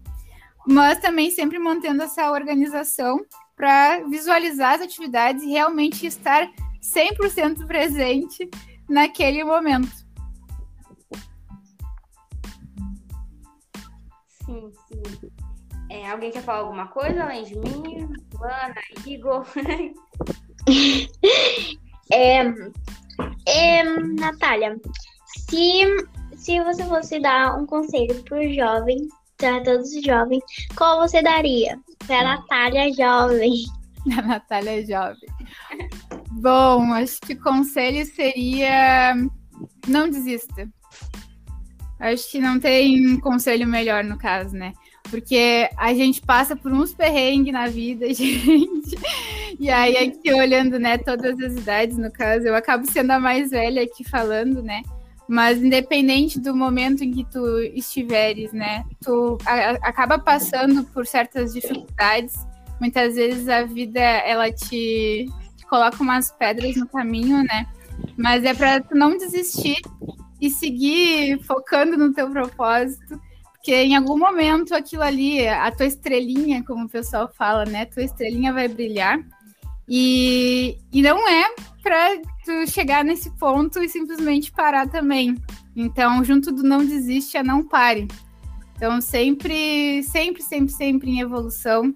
Mas 0.66 1.00
também 1.00 1.32
sempre 1.32 1.58
mantendo 1.58 2.04
essa 2.04 2.32
organização 2.32 3.20
para 3.62 4.04
visualizar 4.10 4.74
as 4.74 4.82
atividades 4.82 5.44
e 5.44 5.52
realmente 5.52 6.08
estar 6.08 6.50
100% 6.82 7.68
presente 7.68 8.50
naquele 8.90 9.44
momento. 9.44 9.92
Sim, 14.44 14.72
sim. 14.88 15.04
É, 15.92 16.10
alguém 16.10 16.32
quer 16.32 16.42
falar 16.42 16.62
alguma 16.62 16.88
coisa 16.88 17.24
além 17.24 17.44
de 17.44 17.56
mim? 17.56 18.10
Luana, 18.34 18.82
Igor? 19.06 19.46
é, 22.12 22.40
é, 23.46 23.84
Natália, 23.84 24.76
se, 25.38 25.84
se 26.36 26.60
você 26.64 26.84
fosse 26.86 27.20
dar 27.20 27.60
um 27.60 27.68
conselho 27.68 28.24
para 28.24 28.40
os 28.40 28.56
jovens, 28.56 29.21
todos 29.64 29.92
os 29.94 30.04
jovens, 30.04 30.44
qual 30.76 31.00
você 31.00 31.22
daria 31.22 31.78
para 32.06 32.24
Natália 32.24 32.94
jovem? 32.94 33.64
A 34.18 34.22
Natália 34.22 34.86
jovem. 34.86 35.30
Bom, 36.32 36.94
acho 36.94 37.22
que 37.22 37.34
o 37.34 37.42
conselho 37.42 38.06
seria 38.06 39.14
não 39.88 40.10
desista. 40.10 40.68
Acho 42.00 42.32
que 42.32 42.40
não 42.40 42.60
tem 42.60 43.20
conselho 43.20 43.68
melhor 43.68 44.04
no 44.04 44.18
caso, 44.18 44.56
né? 44.56 44.74
Porque 45.10 45.70
a 45.78 45.94
gente 45.94 46.22
passa 46.22 46.56
por 46.56 46.72
uns 46.72 46.94
perrengues 46.94 47.54
na 47.54 47.68
vida, 47.68 48.08
gente. 48.14 48.98
E 49.60 49.70
aí, 49.70 49.98
aqui 49.98 50.34
olhando, 50.34 50.80
né, 50.80 50.98
todas 50.98 51.40
as 51.40 51.54
idades, 51.54 51.98
no 51.98 52.12
caso, 52.12 52.48
eu 52.48 52.56
acabo 52.56 52.90
sendo 52.90 53.12
a 53.12 53.20
mais 53.20 53.52
velha 53.52 53.84
aqui 53.84 54.04
falando, 54.04 54.64
né? 54.64 54.82
Mas 55.32 55.64
independente 55.64 56.38
do 56.42 56.54
momento 56.54 57.06
em 57.06 57.12
que 57.12 57.24
tu 57.24 57.58
estiveres, 57.74 58.52
né, 58.52 58.84
tu 59.02 59.38
a, 59.46 59.70
acaba 59.88 60.20
passando 60.20 60.84
por 60.84 61.08
certas 61.08 61.54
dificuldades. 61.54 62.34
Muitas 62.82 63.16
vezes 63.16 63.48
a 63.48 63.64
vida 63.64 64.02
ela 64.02 64.52
te, 64.52 65.30
te 65.56 65.66
coloca 65.70 66.04
umas 66.04 66.34
pedras 66.34 66.76
no 66.76 66.86
caminho, 66.86 67.38
né? 67.46 67.66
Mas 68.18 68.44
é 68.44 68.54
para 68.54 68.82
tu 68.82 68.94
não 68.94 69.18
desistir 69.18 69.78
e 70.42 70.50
seguir 70.50 71.42
focando 71.46 71.96
no 71.96 72.14
teu 72.14 72.30
propósito, 72.30 73.18
porque 73.54 73.74
em 73.74 73.96
algum 73.96 74.20
momento 74.20 74.76
aquilo 74.76 75.04
ali, 75.04 75.48
a 75.48 75.72
tua 75.72 75.86
estrelinha, 75.86 76.62
como 76.62 76.88
o 76.88 76.90
pessoal 76.90 77.32
fala, 77.34 77.64
né? 77.64 77.86
Tua 77.86 78.04
estrelinha 78.04 78.52
vai 78.52 78.68
brilhar. 78.68 79.18
E, 79.88 80.78
e 80.92 81.02
não 81.02 81.26
é 81.26 81.56
para 81.82 82.22
tu 82.46 82.70
chegar 82.70 83.04
nesse 83.04 83.30
ponto 83.38 83.82
e 83.84 83.90
simplesmente 83.90 84.52
parar 84.52 84.88
também. 84.88 85.36
Então, 85.76 86.24
junto 86.24 86.52
do 86.52 86.64
não 86.64 86.86
desiste 86.86 87.38
a 87.38 87.44
não 87.44 87.64
pare. 87.64 88.08
Então, 88.76 89.00
sempre, 89.00 90.04
sempre, 90.04 90.42
sempre, 90.42 90.74
sempre 90.74 91.12
em 91.12 91.20
evolução. 91.20 91.94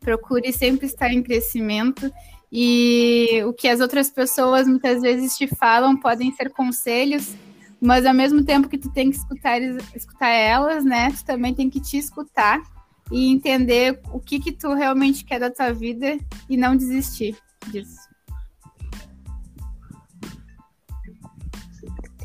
Procure 0.00 0.52
sempre 0.52 0.86
estar 0.86 1.12
em 1.12 1.22
crescimento. 1.22 2.10
E 2.50 3.42
o 3.46 3.52
que 3.52 3.68
as 3.68 3.80
outras 3.80 4.08
pessoas 4.08 4.66
muitas 4.66 5.02
vezes 5.02 5.36
te 5.36 5.46
falam 5.46 5.96
podem 5.96 6.32
ser 6.32 6.50
conselhos, 6.50 7.34
mas 7.80 8.06
ao 8.06 8.14
mesmo 8.14 8.44
tempo 8.44 8.68
que 8.68 8.78
tu 8.78 8.90
tem 8.90 9.10
que 9.10 9.16
escutar, 9.16 9.60
escutar 9.94 10.28
elas, 10.28 10.84
né? 10.84 11.10
Tu 11.10 11.24
também 11.24 11.52
tem 11.54 11.68
que 11.68 11.80
te 11.80 11.98
escutar 11.98 12.62
e 13.10 13.30
entender 13.30 14.00
o 14.12 14.20
que 14.20 14.38
que 14.38 14.52
tu 14.52 14.72
realmente 14.74 15.24
quer 15.24 15.38
da 15.38 15.50
tua 15.50 15.72
vida 15.72 16.16
e 16.48 16.56
não 16.56 16.76
desistir 16.76 17.36
disso. 17.68 18.05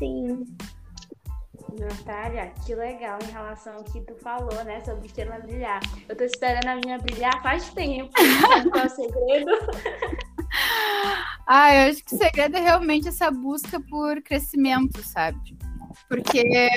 Sim. 0.02 0.44
Natália, 1.78 2.52
que 2.66 2.74
legal 2.74 3.18
em 3.22 3.30
relação 3.30 3.76
ao 3.76 3.84
que 3.84 4.00
tu 4.00 4.14
falou, 4.16 4.64
né, 4.64 4.82
sobre 4.84 5.06
estrela 5.06 5.38
brilhar. 5.38 5.80
Eu 6.08 6.16
tô 6.16 6.24
esperando 6.24 6.66
a 6.66 6.76
minha 6.76 6.98
brilhar 6.98 7.40
faz 7.40 7.70
tempo. 7.70 8.10
Qual 8.70 8.84
é 8.84 8.86
o 8.86 8.90
segredo? 8.90 9.50
Ah, 11.46 11.74
eu 11.74 11.90
acho 11.90 12.04
que 12.04 12.14
o 12.14 12.18
segredo 12.18 12.56
é 12.56 12.60
realmente 12.60 13.08
essa 13.08 13.30
busca 13.30 13.80
por 13.80 14.22
crescimento, 14.22 15.02
sabe? 15.02 15.56
Porque, 16.08 16.68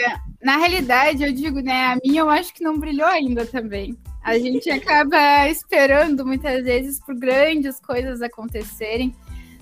na 0.42 0.58
realidade, 0.58 1.24
eu 1.24 1.32
digo, 1.32 1.60
né, 1.60 1.88
a 1.88 1.98
minha 2.04 2.22
eu 2.22 2.30
acho 2.30 2.54
que 2.54 2.64
não 2.64 2.80
brilhou 2.80 3.08
ainda 3.08 3.46
também. 3.46 3.98
A 4.24 4.40
gente 4.40 4.70
acaba 4.72 5.48
esperando 5.50 6.26
muitas 6.26 6.64
vezes 6.64 7.00
por 7.00 7.16
grandes 7.16 7.80
coisas 7.80 8.22
acontecerem. 8.22 9.14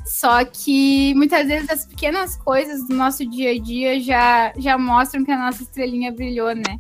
Só 0.05 0.43
que 0.43 1.13
muitas 1.15 1.47
vezes 1.47 1.69
as 1.69 1.85
pequenas 1.85 2.35
coisas 2.35 2.87
do 2.87 2.95
nosso 2.95 3.25
dia 3.25 3.51
a 3.51 3.59
dia 3.59 3.99
já, 4.01 4.53
já 4.57 4.77
mostram 4.77 5.23
que 5.23 5.31
a 5.31 5.37
nossa 5.37 5.63
estrelinha 5.63 6.11
brilhou, 6.11 6.53
né? 6.53 6.77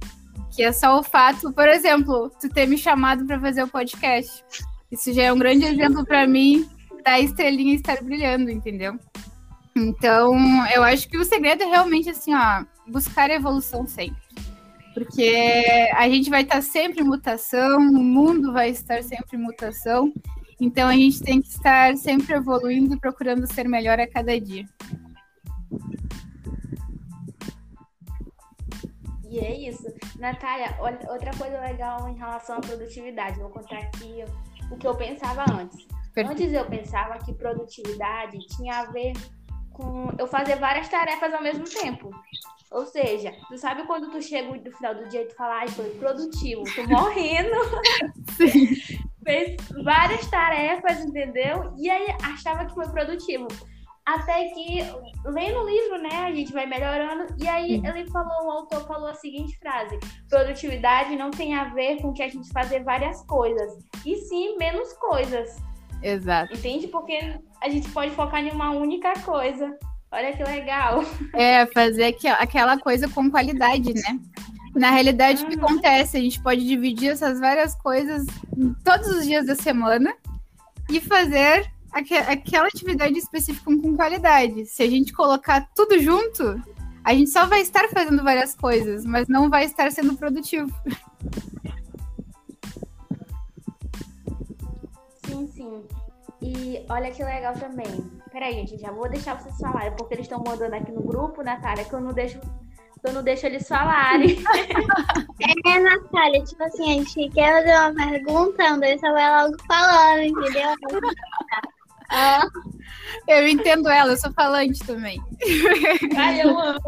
Que 0.53 0.63
é 0.63 0.71
só 0.71 0.99
o 0.99 1.03
fato, 1.03 1.51
por 1.53 1.67
exemplo, 1.67 2.31
tu 2.39 2.49
ter 2.49 2.67
me 2.67 2.77
chamado 2.77 3.25
para 3.25 3.39
fazer 3.39 3.63
o 3.63 3.67
podcast. 3.67 4.43
Isso 4.91 5.13
já 5.13 5.23
é 5.23 5.33
um 5.33 5.39
grande 5.39 5.65
exemplo 5.65 6.05
para 6.05 6.27
mim 6.27 6.67
da 7.03 7.19
estrelinha 7.19 7.75
estar 7.75 8.01
brilhando, 8.03 8.51
entendeu? 8.51 8.99
Então, 9.75 10.35
eu 10.73 10.83
acho 10.83 11.09
que 11.09 11.17
o 11.17 11.25
segredo 11.25 11.63
é 11.63 11.65
realmente 11.65 12.09
assim, 12.09 12.33
ó, 12.35 12.63
buscar 12.87 13.29
evolução 13.29 13.87
sempre. 13.87 14.21
Porque 14.93 15.89
a 15.95 16.07
gente 16.07 16.29
vai 16.29 16.43
estar 16.43 16.61
sempre 16.61 17.01
em 17.01 17.05
mutação, 17.05 17.79
o 17.79 18.03
mundo 18.03 18.53
vai 18.53 18.69
estar 18.69 19.01
sempre 19.01 19.37
em 19.37 19.41
mutação. 19.41 20.13
Então 20.59 20.87
a 20.87 20.93
gente 20.93 21.21
tem 21.21 21.41
que 21.41 21.47
estar 21.47 21.95
sempre 21.97 22.35
evoluindo 22.35 22.95
e 22.95 22.99
procurando 22.99 23.51
ser 23.51 23.67
melhor 23.67 23.99
a 23.99 24.07
cada 24.07 24.39
dia. 24.39 24.65
E 29.29 29.39
é 29.39 29.67
isso. 29.67 29.83
Natália, 30.19 30.77
outra 31.09 31.31
coisa 31.37 31.59
legal 31.59 32.07
em 32.07 32.15
relação 32.15 32.57
à 32.57 32.61
produtividade, 32.61 33.39
vou 33.39 33.49
contar 33.49 33.79
aqui 33.79 34.23
o 34.71 34.77
que 34.77 34.85
eu 34.85 34.95
pensava 34.95 35.43
antes. 35.51 35.87
Antes 36.15 36.53
eu 36.53 36.65
pensava 36.65 37.17
que 37.17 37.33
produtividade 37.33 38.37
tinha 38.55 38.79
a 38.79 38.85
ver 38.85 39.13
com 39.71 40.09
eu 40.19 40.27
fazer 40.27 40.57
várias 40.57 40.87
tarefas 40.87 41.33
ao 41.33 41.41
mesmo 41.41 41.65
tempo. 41.65 42.11
Ou 42.69 42.85
seja, 42.85 43.33
tu 43.47 43.57
sabe 43.57 43.85
quando 43.85 44.11
tu 44.11 44.21
chega 44.21 44.47
no 44.47 44.71
final 44.71 44.95
do 44.95 45.07
dia 45.09 45.23
e 45.23 45.25
tu 45.25 45.35
fala, 45.35 45.61
ai, 45.61 45.67
foi 45.67 45.89
produtivo, 45.91 46.63
tô 46.75 46.83
morrendo. 46.89 47.55
Sim. 48.37 49.02
Fez 49.23 49.55
várias 49.83 50.25
tarefas, 50.27 50.99
entendeu? 51.01 51.73
E 51.77 51.89
aí 51.89 52.07
achava 52.23 52.65
que 52.65 52.73
foi 52.73 52.87
produtivo. 52.89 53.47
Até 54.05 54.49
que, 54.49 54.79
lendo 55.25 55.59
o 55.59 55.69
livro, 55.69 56.01
né, 56.01 56.25
a 56.25 56.31
gente 56.33 56.51
vai 56.51 56.65
melhorando. 56.65 57.33
E 57.41 57.47
aí 57.47 57.81
ele 57.85 58.05
falou, 58.11 58.47
o 58.47 58.51
autor 58.51 58.85
falou 58.85 59.07
a 59.07 59.15
seguinte 59.15 59.57
frase: 59.59 59.97
produtividade 60.29 61.15
não 61.15 61.31
tem 61.31 61.55
a 61.55 61.65
ver 61.73 62.01
com 62.01 62.11
que 62.11 62.21
a 62.21 62.27
gente 62.27 62.51
fazer 62.51 62.83
várias 62.83 63.25
coisas, 63.25 63.71
e 64.05 64.15
sim 64.17 64.57
menos 64.57 64.91
coisas. 64.93 65.55
Exato. 66.01 66.53
Entende? 66.53 66.87
Porque 66.87 67.39
a 67.61 67.69
gente 67.69 67.89
pode 67.91 68.11
focar 68.11 68.45
em 68.45 68.51
uma 68.51 68.71
única 68.71 69.13
coisa. 69.21 69.73
Olha 70.11 70.35
que 70.35 70.43
legal. 70.43 71.01
É, 71.33 71.65
fazer 71.67 72.15
aquela 72.37 72.77
coisa 72.77 73.07
com 73.09 73.31
qualidade, 73.31 73.93
né? 73.93 74.19
Na 74.75 74.89
realidade, 74.89 75.41
uhum. 75.41 75.47
o 75.47 75.51
que 75.51 75.59
acontece? 75.59 76.17
A 76.17 76.19
gente 76.19 76.41
pode 76.41 76.65
dividir 76.65 77.11
essas 77.11 77.39
várias 77.39 77.75
coisas 77.75 78.25
todos 78.83 79.07
os 79.07 79.25
dias 79.25 79.45
da 79.45 79.55
semana 79.55 80.15
e 80.89 80.99
fazer 80.99 81.71
aqu 81.91 82.15
aquela 82.15 82.67
atividade 82.67 83.17
específica 83.17 83.65
com 83.65 83.95
qualidade. 83.95 84.65
Se 84.65 84.81
a 84.81 84.89
gente 84.89 85.13
colocar 85.13 85.69
tudo 85.75 85.99
junto, 85.99 86.59
a 87.03 87.13
gente 87.13 87.29
só 87.29 87.45
vai 87.45 87.61
estar 87.61 87.87
fazendo 87.89 88.23
várias 88.23 88.55
coisas, 88.55 89.05
mas 89.05 89.27
não 89.27 89.49
vai 89.49 89.65
estar 89.65 89.91
sendo 89.91 90.15
produtivo. 90.15 90.73
Sim, 95.27 95.47
sim. 95.47 95.83
E 96.41 96.85
olha 96.89 97.11
que 97.11 97.23
legal 97.23 97.53
também. 97.53 98.11
Peraí, 98.31 98.53
gente, 98.53 98.77
já 98.77 98.91
vou 98.91 99.07
deixar 99.07 99.39
vocês 99.39 99.57
falarem, 99.57 99.95
porque 99.95 100.15
eles 100.15 100.25
estão 100.25 100.43
mandando 100.45 100.75
aqui 100.75 100.91
no 100.91 101.01
grupo, 101.01 101.43
Natália, 101.43 101.85
que 101.85 101.93
eu 101.93 102.01
não 102.01 102.11
deixo 102.11 102.39
eu 103.03 103.13
não 103.13 103.23
deixo 103.23 103.45
eles 103.45 103.67
falarem. 103.67 104.37
É, 105.65 105.79
Natália, 105.79 106.43
tipo 106.43 106.63
assim, 106.63 106.83
a 106.83 106.93
gente 107.03 107.29
quer 107.31 107.51
fazer 107.51 107.77
uma 107.77 107.93
pergunta, 107.93 108.63
André 108.63 108.97
só 108.97 109.11
vai 109.11 109.43
logo 109.43 109.57
falando, 109.67 110.21
entendeu? 110.21 110.73
Ah. 112.09 112.47
Eu 113.27 113.47
entendo 113.47 113.89
ela, 113.89 114.11
eu 114.11 114.17
sou 114.17 114.31
falante 114.33 114.79
também. 114.85 115.19
Ai, 116.15 116.43
eu 116.43 116.59
amo. 116.59 116.79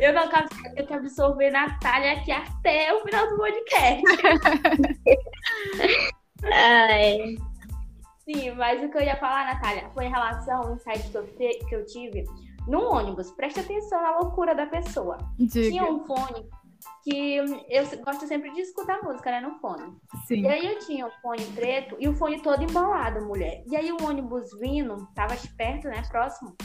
Eu 0.00 0.14
não 0.14 0.28
quero 0.28 0.48
ter 0.48 0.86
que 0.86 0.94
absorver 0.94 1.50
Natália 1.50 2.12
aqui 2.12 2.32
até 2.32 2.94
o 2.94 3.02
final 3.02 3.28
do 3.28 3.36
podcast. 3.36 4.02
Ai. 6.50 7.36
Sim, 8.24 8.52
mas 8.52 8.82
o 8.82 8.88
que 8.88 8.96
eu 8.96 9.02
ia 9.02 9.16
falar, 9.16 9.44
Natália, 9.46 9.90
foi 9.92 10.06
em 10.06 10.10
relação 10.10 10.62
ao 10.62 10.72
insight 10.74 11.10
que 11.68 11.74
eu 11.74 11.84
tive 11.84 12.24
no 12.66 12.80
ônibus. 12.92 13.30
Preste 13.30 13.60
atenção 13.60 14.02
na 14.02 14.18
loucura 14.18 14.54
da 14.54 14.66
pessoa. 14.66 15.18
Diga. 15.38 15.68
Tinha 15.68 15.84
um 15.84 16.04
fone 16.04 16.48
que 17.02 17.36
eu 17.36 17.44
gosto 18.04 18.26
sempre 18.26 18.50
de 18.52 18.60
escutar 18.60 19.02
música, 19.02 19.30
né, 19.30 19.40
no 19.40 19.58
fone. 19.58 19.96
Sim. 20.26 20.42
E 20.42 20.48
aí 20.48 20.66
eu 20.66 20.78
tinha 20.80 21.06
um 21.06 21.10
fone 21.22 21.44
preto 21.46 21.96
e 21.98 22.08
o 22.08 22.14
fone 22.14 22.40
todo 22.40 22.62
embolado, 22.62 23.24
mulher. 23.24 23.62
E 23.66 23.76
aí 23.76 23.90
o 23.92 24.02
ônibus 24.02 24.50
vindo, 24.58 25.08
tava 25.14 25.34
perto, 25.56 25.88
né, 25.88 26.02
próximo. 26.08 26.56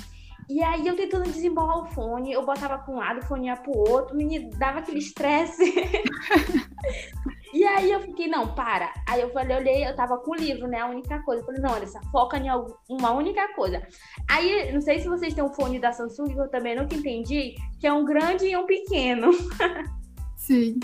E 0.50 0.64
aí 0.64 0.88
eu 0.88 0.96
tentando 0.96 1.26
desembolar 1.26 1.80
o 1.80 1.86
fone, 1.88 2.32
eu 2.32 2.46
botava 2.46 2.78
para 2.78 2.94
um 2.94 2.98
lado, 2.98 3.20
o 3.20 3.26
fone 3.26 3.48
ia 3.48 3.58
pro 3.58 3.78
outro, 3.78 4.16
me 4.16 4.50
dava 4.52 4.80
aquele 4.80 5.00
estresse. 5.00 5.74
e 7.58 7.66
aí 7.66 7.92
eu 7.92 8.00
fiquei, 8.02 8.28
não, 8.28 8.54
para. 8.54 8.94
Aí 9.08 9.20
eu 9.20 9.32
falei, 9.32 9.58
olhei, 9.58 9.88
eu 9.88 9.96
tava 9.96 10.20
com 10.20 10.30
o 10.30 10.36
livro, 10.36 10.68
né? 10.68 10.80
A 10.80 10.86
única 10.86 11.24
coisa. 11.24 11.42
Eu 11.42 11.46
falei, 11.48 11.60
não, 11.60 11.74
Andressa, 11.74 12.00
foca 12.12 12.38
em 12.38 12.50
uma 12.88 13.12
única 13.12 13.52
coisa. 13.56 13.82
Aí, 14.30 14.72
não 14.72 14.80
sei 14.80 15.00
se 15.00 15.08
vocês 15.08 15.34
têm 15.34 15.44
um 15.44 15.52
fone 15.52 15.80
da 15.80 15.92
Samsung, 15.92 16.36
que 16.36 16.40
eu 16.40 16.50
também 16.50 16.76
nunca 16.76 16.94
entendi, 16.94 17.56
que 17.80 17.88
é 17.88 17.92
um 17.92 18.06
grande 18.06 18.46
e 18.46 18.56
um 18.56 18.68
pequeno. 18.68 19.32
Sim. 20.38 20.80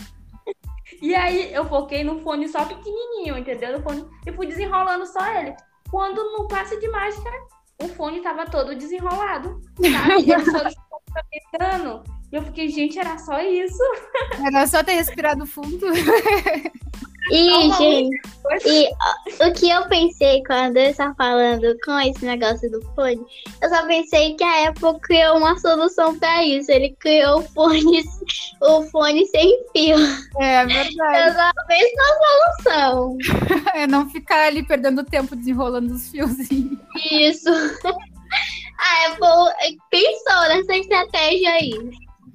E 1.00 1.14
aí 1.14 1.54
eu 1.54 1.64
foquei 1.66 2.04
no 2.04 2.22
fone 2.22 2.48
só 2.48 2.66
pequenininho, 2.66 3.38
entendeu? 3.38 3.78
No 3.78 3.84
fone, 3.84 4.04
e 4.26 4.34
fui 4.34 4.48
desenrolando 4.48 5.06
só 5.06 5.24
ele. 5.36 5.56
Quando 5.92 6.24
no 6.36 6.48
passe 6.48 6.80
de 6.80 6.88
mágica, 6.90 7.30
o 7.84 7.88
fone 7.90 8.20
tava 8.22 8.46
todo 8.48 8.76
desenrolado, 8.76 9.62
sabe? 9.80 10.24
E 10.26 10.32
eles 10.32 10.76
tentando. 11.32 12.04
E 12.32 12.36
eu 12.36 12.44
fiquei, 12.44 12.70
gente, 12.70 12.98
era 12.98 13.18
só 13.18 13.42
isso. 13.42 13.84
Era 14.46 14.66
só 14.68 14.84
ter 14.84 14.94
respirado 14.94 15.46
fundo. 15.46 15.86
E, 17.32 17.72
gente, 17.72 18.22
e 18.66 18.90
o 19.48 19.54
que 19.54 19.70
eu 19.70 19.88
pensei 19.88 20.44
quando 20.44 20.78
eu 20.78 20.90
estava 20.90 21.16
falando 21.16 21.76
com 21.86 21.98
esse 22.00 22.26
negócio 22.26 22.70
do 22.70 22.82
fone, 22.94 23.22
eu 23.62 23.70
só 23.70 23.86
pensei 23.88 24.36
que 24.36 24.44
a 24.44 24.70
Apple 24.70 25.00
criou 25.02 25.38
uma 25.38 25.58
solução 25.58 26.18
para 26.20 26.44
isso. 26.44 26.70
Ele 26.72 26.96
criou 27.00 27.40
o 27.40 27.44
fone, 27.44 28.04
o 28.62 28.84
fone 28.84 29.26
sem 29.28 29.58
fio. 29.72 29.96
É 30.40 30.66
verdade. 30.66 30.96
Eu 30.96 31.34
só 31.34 31.52
pensei 31.68 31.94
na 31.96 32.64
solução. 32.64 33.18
É 33.74 33.88
não 33.88 34.08
ficar 34.10 34.46
ali 34.46 34.62
perdendo 34.62 35.04
tempo 35.04 35.36
desenrolando 35.36 35.94
os 35.94 36.10
fiozinhos. 36.10 36.78
Isso. 37.12 37.50
A 38.78 39.08
Apple 39.08 39.78
pensou 39.90 40.42
nessa 40.50 40.76
estratégia 40.76 41.52
aí. 41.52 41.74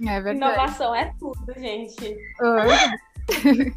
É 0.07 0.21
verdade. 0.21 0.37
Inovação 0.37 0.95
é 0.95 1.13
tudo, 1.19 1.55
gente. 1.57 2.17
Uhum. 2.41 3.73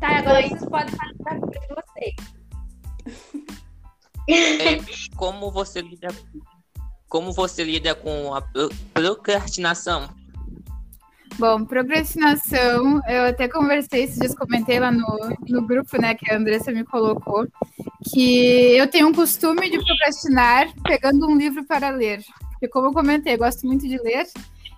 Tá, 0.00 0.18
agora 0.18 0.38
Oi. 0.38 0.48
vocês 0.48 0.64
podem 0.68 0.94
falar 0.94 1.14
pra 1.22 1.38
vocês. 1.38 2.16
É, 4.28 4.78
como 5.16 5.50
você 5.52 5.80
lida 5.80 6.08
como 7.08 7.32
você 7.32 7.64
lida 7.64 7.94
com 7.94 8.34
a 8.34 8.42
procrastinação? 8.92 10.08
Bom, 11.38 11.66
procrastinação, 11.66 13.02
eu 13.06 13.26
até 13.26 13.46
conversei 13.46 14.04
esses 14.04 14.18
dias, 14.18 14.34
comentei 14.34 14.80
lá 14.80 14.90
no, 14.90 15.04
no 15.46 15.62
grupo, 15.66 16.00
né, 16.00 16.14
que 16.14 16.30
a 16.30 16.36
Andressa 16.36 16.72
me 16.72 16.82
colocou, 16.82 17.46
que 18.10 18.74
eu 18.74 18.86
tenho 18.88 19.08
um 19.08 19.12
costume 19.12 19.68
de 19.68 19.76
procrastinar 19.84 20.72
pegando 20.82 21.28
um 21.28 21.36
livro 21.36 21.62
para 21.64 21.90
ler. 21.90 22.22
Porque, 22.52 22.68
como 22.68 22.86
eu 22.86 22.92
comentei, 22.92 23.34
eu 23.34 23.38
gosto 23.38 23.66
muito 23.66 23.86
de 23.86 23.98
ler. 23.98 24.26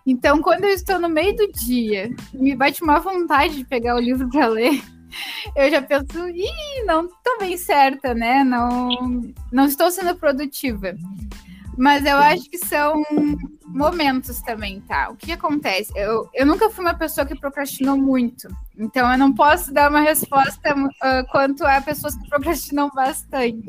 Então, 0.05 0.43
quando 0.43 0.65
eu 0.65 0.71
estou 0.71 0.99
no 0.99 1.09
meio 1.09 1.37
do 1.37 1.47
dia, 1.53 2.11
me 2.35 2.57
bate 2.57 2.83
uma 2.83 2.99
vontade 2.99 3.57
de 3.57 3.65
pegar 3.65 3.95
o 3.95 4.01
livro 4.01 4.29
para 4.29 4.49
ler, 4.49 4.83
eu 5.55 5.71
já 5.71 5.81
penso, 5.81 6.29
ih, 6.29 6.85
não 6.85 7.05
estou 7.05 7.39
bem 7.39 7.57
certa, 7.57 8.15
né? 8.15 8.43
Não, 8.43 8.89
não 9.53 9.67
estou 9.67 9.91
sendo 9.93 10.17
produtiva. 10.17 10.97
Mas 11.79 12.05
eu 12.05 12.17
acho 12.17 12.51
que 12.51 12.59
são 12.59 13.05
momentos 13.65 14.43
também, 14.43 14.81
tá? 14.81 15.11
O 15.11 15.17
que 15.17 15.31
acontece? 15.31 15.93
Eu, 15.95 16.29
eu 16.35 16.45
nunca 16.45 16.69
fui 16.69 16.85
uma 16.85 16.95
pessoa 16.95 17.25
que 17.25 17.39
procrastinou 17.39 17.97
muito. 17.97 18.49
Então 18.77 19.11
eu 19.13 19.17
não 19.17 19.33
posso 19.33 19.73
dar 19.73 19.89
uma 19.89 20.01
resposta 20.01 20.75
uh, 20.75 21.31
quanto 21.31 21.65
a 21.65 21.81
pessoas 21.81 22.17
que 22.17 22.29
procrastinam 22.29 22.91
bastante. 22.93 23.69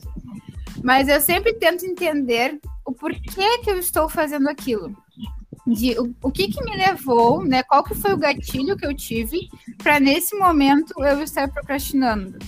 Mas 0.84 1.08
eu 1.08 1.22
sempre 1.22 1.54
tento 1.54 1.86
entender 1.86 2.60
o 2.84 2.92
porquê 2.92 3.60
que 3.60 3.70
eu 3.70 3.78
estou 3.78 4.10
fazendo 4.10 4.50
aquilo 4.50 4.92
de 5.68 6.00
o, 6.00 6.12
o 6.24 6.32
que, 6.32 6.48
que 6.48 6.64
me 6.64 6.76
levou, 6.76 7.46
né? 7.46 7.62
Qual 7.62 7.84
que 7.84 7.94
foi 7.94 8.14
o 8.14 8.18
gatilho 8.18 8.76
que 8.76 8.88
eu 8.88 8.96
tive 8.96 9.50
para 9.78 10.00
nesse 10.00 10.36
momento 10.36 10.94
eu 11.04 11.22
estar 11.22 11.48
procrastinando. 11.48 12.40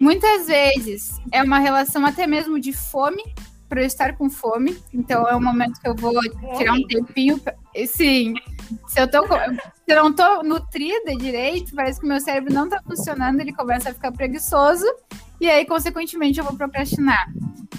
Muitas 0.00 0.48
vezes 0.48 1.20
é 1.30 1.40
uma 1.40 1.60
relação 1.60 2.04
até 2.04 2.26
mesmo 2.26 2.58
de 2.58 2.72
fome, 2.72 3.22
para 3.74 3.82
eu 3.82 3.86
estar 3.86 4.16
com 4.16 4.30
fome. 4.30 4.78
Então 4.92 5.26
é 5.28 5.34
um 5.34 5.42
momento 5.42 5.80
que 5.80 5.88
eu 5.88 5.96
vou 5.96 6.14
tirar 6.56 6.74
um 6.74 6.86
tempinho. 6.86 7.38
Pra... 7.40 7.52
Sim, 7.86 8.34
se 8.86 9.00
eu, 9.00 9.10
tô, 9.10 9.26
se 9.26 9.88
eu 9.88 9.96
não 9.96 10.12
tô 10.12 10.44
nutrida 10.44 11.16
direito, 11.16 11.74
parece 11.74 12.00
que 12.00 12.06
meu 12.06 12.20
cérebro 12.20 12.54
não 12.54 12.68
tá 12.68 12.80
funcionando, 12.86 13.40
ele 13.40 13.52
começa 13.52 13.90
a 13.90 13.94
ficar 13.94 14.12
preguiçoso 14.12 14.86
e 15.40 15.50
aí, 15.50 15.66
consequentemente, 15.66 16.38
eu 16.38 16.44
vou 16.44 16.56
procrastinar. 16.56 17.26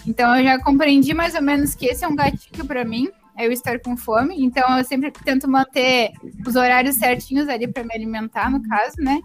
Então 0.06 0.36
eu 0.36 0.44
já 0.44 0.60
compreendi 0.62 1.14
mais 1.14 1.34
ou 1.34 1.42
menos 1.42 1.74
que 1.74 1.86
esse 1.86 2.04
é 2.04 2.08
um 2.08 2.16
gatilho 2.16 2.66
para 2.66 2.84
mim 2.84 3.10
eu 3.38 3.52
estar 3.52 3.80
com 3.80 3.96
fome. 3.96 4.36
Então, 4.44 4.78
eu 4.78 4.84
sempre 4.84 5.12
tento 5.12 5.48
manter 5.48 6.12
os 6.46 6.56
horários 6.56 6.96
certinhos 6.96 7.48
ali 7.50 7.68
para 7.68 7.84
me 7.84 7.94
alimentar, 7.94 8.50
no 8.50 8.62
caso, 8.64 8.96
né? 9.00 9.22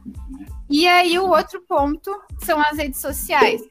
E 0.68 0.86
aí, 0.86 1.18
o 1.18 1.28
outro 1.28 1.62
ponto 1.62 2.10
são 2.44 2.60
as 2.60 2.76
redes 2.76 3.00
sociais. 3.00 3.62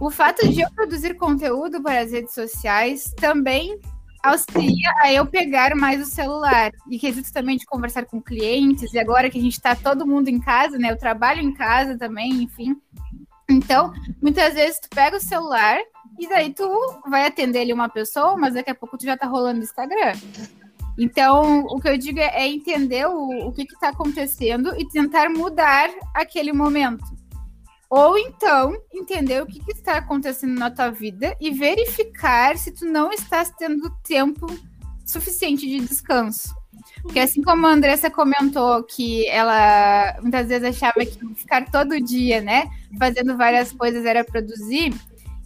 O 0.00 0.10
fato 0.10 0.48
de 0.48 0.60
eu 0.60 0.70
produzir 0.72 1.14
conteúdo 1.14 1.82
para 1.82 2.00
as 2.00 2.12
redes 2.12 2.34
sociais 2.34 3.12
também 3.16 3.78
auxilia 4.22 4.90
a 5.02 5.12
eu 5.12 5.26
pegar 5.26 5.76
mais 5.76 6.00
o 6.00 6.10
celular. 6.10 6.72
E 6.88 6.98
quesito 6.98 7.32
também 7.32 7.56
de 7.56 7.66
conversar 7.66 8.06
com 8.06 8.20
clientes, 8.20 8.92
e 8.92 8.98
agora 8.98 9.28
que 9.28 9.38
a 9.38 9.42
gente 9.42 9.52
está 9.52 9.76
todo 9.76 10.06
mundo 10.06 10.28
em 10.28 10.40
casa, 10.40 10.78
né? 10.78 10.90
Eu 10.90 10.98
trabalho 10.98 11.40
em 11.40 11.52
casa 11.52 11.96
também, 11.96 12.42
enfim. 12.42 12.76
Então, 13.48 13.92
muitas 14.22 14.54
vezes 14.54 14.80
tu 14.80 14.88
pega 14.88 15.18
o 15.18 15.20
celular 15.20 15.78
e 16.18 16.28
daí 16.28 16.52
tu 16.52 16.66
vai 17.08 17.26
atender 17.26 17.60
ali 17.60 17.72
uma 17.72 17.88
pessoa, 17.88 18.36
mas 18.36 18.54
daqui 18.54 18.70
a 18.70 18.74
pouco 18.74 18.96
tu 18.96 19.04
já 19.04 19.16
tá 19.16 19.26
rolando 19.26 19.58
no 19.58 19.64
Instagram. 19.64 20.14
Então, 20.96 21.64
o 21.66 21.80
que 21.80 21.88
eu 21.88 21.98
digo 21.98 22.20
é, 22.20 22.42
é 22.42 22.48
entender 22.48 23.06
o, 23.06 23.48
o 23.48 23.52
que 23.52 23.62
está 23.62 23.88
acontecendo 23.88 24.74
e 24.78 24.88
tentar 24.88 25.28
mudar 25.28 25.90
aquele 26.14 26.52
momento. 26.52 27.04
Ou 27.96 28.18
então, 28.18 28.76
entender 28.92 29.40
o 29.40 29.46
que, 29.46 29.60
que, 29.60 29.70
está 29.70 29.98
acontecendo 29.98 30.58
na 30.58 30.68
tua 30.68 30.90
vida 30.90 31.36
e 31.40 31.52
verificar 31.52 32.58
se 32.58 32.72
tu 32.72 32.84
não 32.84 33.12
estás 33.12 33.52
tendo 33.56 33.88
tempo 34.02 34.48
suficiente 35.06 35.64
de 35.64 35.78
descanso. 35.78 36.52
Porque 37.02 37.20
assim 37.20 37.40
como 37.40 37.68
a 37.68 37.70
Andressa 37.70 38.10
comentou 38.10 38.82
que 38.82 39.28
ela 39.28 40.18
muitas 40.20 40.48
vezes 40.48 40.70
achava 40.70 41.06
que 41.06 41.34
ficar 41.36 41.70
todo 41.70 42.00
dia, 42.00 42.40
né, 42.40 42.64
fazendo 42.98 43.36
várias 43.36 43.70
coisas 43.70 44.04
era 44.04 44.24
produzir, 44.24 44.92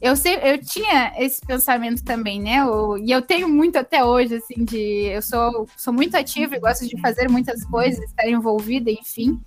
eu, 0.00 0.16
sei, 0.16 0.36
eu 0.42 0.56
tinha 0.56 1.12
esse 1.18 1.44
pensamento 1.44 2.02
também, 2.02 2.40
né? 2.40 2.60
Eu, 2.60 2.96
e 2.96 3.10
eu 3.10 3.20
tenho 3.20 3.46
muito 3.46 3.76
até 3.76 4.02
hoje, 4.02 4.36
assim, 4.36 4.64
de. 4.64 4.78
Eu 4.78 5.20
sou, 5.20 5.68
sou 5.76 5.92
muito 5.92 6.16
ativa 6.16 6.54
e 6.54 6.60
gosto 6.60 6.86
de 6.86 6.98
fazer 7.00 7.28
muitas 7.28 7.64
coisas, 7.64 8.02
estar 8.04 8.26
envolvida, 8.28 8.92
enfim. 8.92 9.38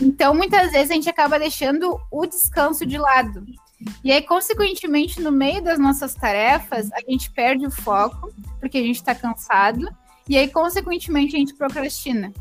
Então, 0.00 0.34
muitas 0.34 0.72
vezes 0.72 0.90
a 0.90 0.94
gente 0.94 1.08
acaba 1.08 1.38
deixando 1.38 1.98
o 2.10 2.26
descanso 2.26 2.84
de 2.86 2.98
lado. 2.98 3.44
E 4.02 4.12
aí, 4.12 4.22
consequentemente, 4.22 5.20
no 5.20 5.30
meio 5.30 5.62
das 5.62 5.78
nossas 5.78 6.14
tarefas, 6.14 6.90
a 6.92 7.00
gente 7.08 7.30
perde 7.30 7.66
o 7.66 7.70
foco, 7.70 8.32
porque 8.60 8.78
a 8.78 8.82
gente 8.82 8.96
está 8.96 9.14
cansado, 9.14 9.88
e 10.28 10.38
aí, 10.38 10.48
consequentemente, 10.48 11.36
a 11.36 11.38
gente 11.38 11.54
procrastina. 11.54 12.32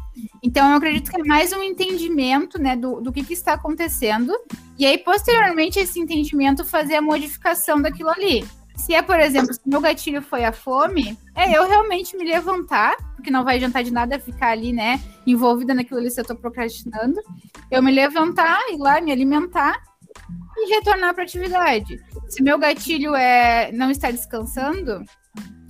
Então, 0.42 0.70
eu 0.70 0.78
acredito 0.78 1.12
que 1.12 1.20
é 1.20 1.24
mais 1.24 1.52
um 1.52 1.62
entendimento 1.62 2.62
né, 2.62 2.78
do, 2.78 3.02
do 3.02 3.12
que, 3.12 3.24
que 3.24 3.34
está 3.34 3.54
acontecendo, 3.54 4.34
e 4.78 4.86
aí, 4.86 4.98
posteriormente, 4.98 5.80
esse 5.80 6.00
entendimento 6.00 6.64
fazer 6.64 6.96
a 6.96 7.02
modificação 7.02 7.82
daquilo 7.82 8.10
ali. 8.10 8.46
Se 8.76 8.94
é, 8.94 9.02
por 9.02 9.20
exemplo, 9.20 9.54
se 9.54 9.62
meu 9.66 9.80
gatilho 9.80 10.22
foi 10.22 10.44
a 10.44 10.52
fome, 10.52 11.18
é 11.36 11.58
eu 11.58 11.68
realmente 11.68 12.18
me 12.18 12.26
levantar, 12.26 12.96
porque 13.16 13.32
não 13.32 13.44
vai 13.44 13.56
adiantar 13.56 13.84
de 13.84 13.92
nada 13.92 14.20
ficar 14.20 14.50
ali, 14.50 14.74
né, 14.74 15.00
envolvida 15.26 15.74
naquilo 15.74 16.00
ali 16.00 16.10
se 16.10 16.20
eu 16.20 16.26
tô 16.26 16.36
procrastinando. 16.36 17.20
Eu 17.72 17.82
me 17.82 17.92
levantar, 17.92 18.60
ir 18.72 18.78
lá, 18.78 19.00
me 19.00 19.12
alimentar 19.12 19.82
e 20.58 20.74
retornar 20.74 21.14
para 21.14 21.24
atividade. 21.24 22.04
Se 22.28 22.42
meu 22.42 22.58
gatilho 22.58 23.16
é 23.16 23.72
não 23.72 23.90
estar 23.90 24.12
descansando, 24.12 25.04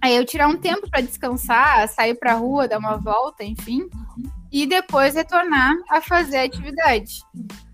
aí 0.02 0.16
eu 0.16 0.26
tirar 0.26 0.48
um 0.48 0.58
tempo 0.58 0.89
para 0.89 1.02
descansar, 1.02 1.88
sair 1.88 2.16
para 2.16 2.34
rua, 2.34 2.68
dar 2.68 2.80
uma 2.80 2.98
volta, 2.98 3.44
enfim, 3.44 3.88
e 4.52 4.66
depois 4.66 5.16
retornar 5.16 5.76
a 5.89 6.02
fazer 6.02 6.38
a 6.38 6.44
atividade. 6.44 7.22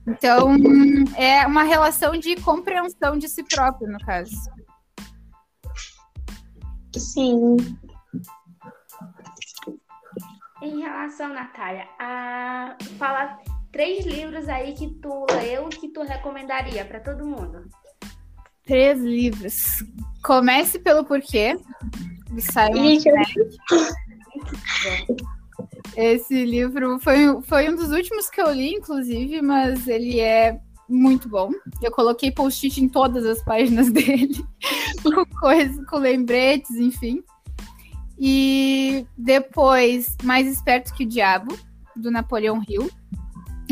Então, 0.08 0.56
é 1.16 1.46
uma 1.46 1.64
relação 1.64 2.18
de 2.18 2.36
compreensão 2.38 3.18
de 3.18 3.28
si 3.28 3.44
próprio, 3.44 3.92
no 3.92 4.00
caso. 4.00 4.36
Sim. 6.98 7.58
Em 10.62 10.82
relação, 10.82 11.34
Natália, 11.34 11.88
a 12.00 12.78
falar 12.98 13.40
três 13.72 14.06
livros 14.06 14.50
aí 14.50 14.74
que 14.74 14.90
tu 14.96 15.26
leu 15.32 15.70
que 15.70 15.90
tu 15.90 16.02
recomendaria 16.02 16.84
para 16.84 17.00
todo 17.00 17.26
mundo. 17.26 17.70
Três 18.66 19.00
livros. 19.00 19.84
Comece 20.24 20.80
pelo 20.80 21.06
porquê. 21.06 21.58
De 22.32 22.42
Simon 22.42 22.98
Esse 25.96 26.46
livro 26.46 27.00
foi, 27.00 27.42
foi 27.44 27.70
um 27.70 27.76
dos 27.76 27.92
últimos 27.92 28.30
que 28.30 28.40
eu 28.40 28.52
li, 28.52 28.76
inclusive, 28.76 29.42
mas 29.42 29.88
ele 29.88 30.20
é 30.20 30.60
muito 30.90 31.30
bom. 31.30 31.52
Eu 31.82 31.92
coloquei 31.92 32.32
post-it 32.32 32.82
em 32.82 32.90
todas 32.90 33.26
as 33.26 33.44
páginas 33.44 33.90
dele, 33.94 34.44
com 35.04 35.26
coisas, 35.40 35.86
com 35.86 35.98
lembretes, 35.98 36.76
enfim. 36.76 37.24
E 38.20 39.06
depois, 39.18 40.18
Mais 40.24 40.48
Esperto 40.48 40.94
que 40.94 41.06
o 41.06 41.08
Diabo, 41.08 41.58
do 41.96 42.12
Napoleão 42.12 42.62
Hill. 42.68 42.90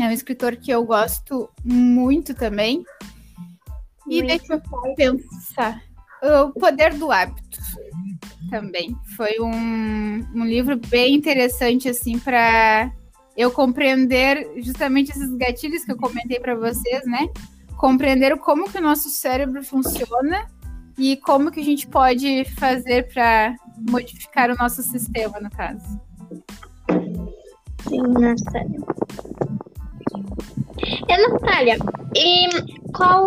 É 0.00 0.04
um 0.04 0.12
escritor 0.12 0.56
que 0.56 0.70
eu 0.70 0.84
gosto 0.84 1.50
muito 1.64 2.32
também. 2.32 2.84
E 4.08 4.22
muito 4.22 4.26
deixa 4.26 4.54
eu 4.54 4.94
pensar. 4.94 5.82
O 6.22 6.50
Poder 6.58 6.94
do 6.94 7.10
Hábito 7.10 7.58
também. 8.48 8.96
Foi 9.16 9.38
um, 9.40 10.24
um 10.34 10.44
livro 10.44 10.76
bem 10.76 11.14
interessante, 11.14 11.88
assim, 11.88 12.18
para 12.18 12.92
eu 13.38 13.52
compreender 13.52 14.50
justamente 14.56 15.12
esses 15.12 15.32
gatilhos 15.36 15.84
que 15.84 15.92
eu 15.92 15.96
comentei 15.96 16.40
para 16.40 16.56
vocês, 16.56 17.06
né? 17.06 17.28
Compreender 17.76 18.36
como 18.38 18.68
que 18.68 18.78
o 18.78 18.82
nosso 18.82 19.08
cérebro 19.08 19.62
funciona 19.62 20.50
e 20.98 21.16
como 21.18 21.52
que 21.52 21.60
a 21.60 21.64
gente 21.64 21.86
pode 21.86 22.44
fazer 22.56 23.06
para 23.14 23.54
modificar 23.88 24.50
o 24.50 24.56
nosso 24.56 24.82
sistema, 24.82 25.38
no 25.38 25.48
caso. 25.50 26.00
Sim, 27.88 28.02
nossa. 28.02 28.58
É, 31.08 31.28
Natália, 31.28 31.78
e 32.16 32.48
qual 32.92 33.24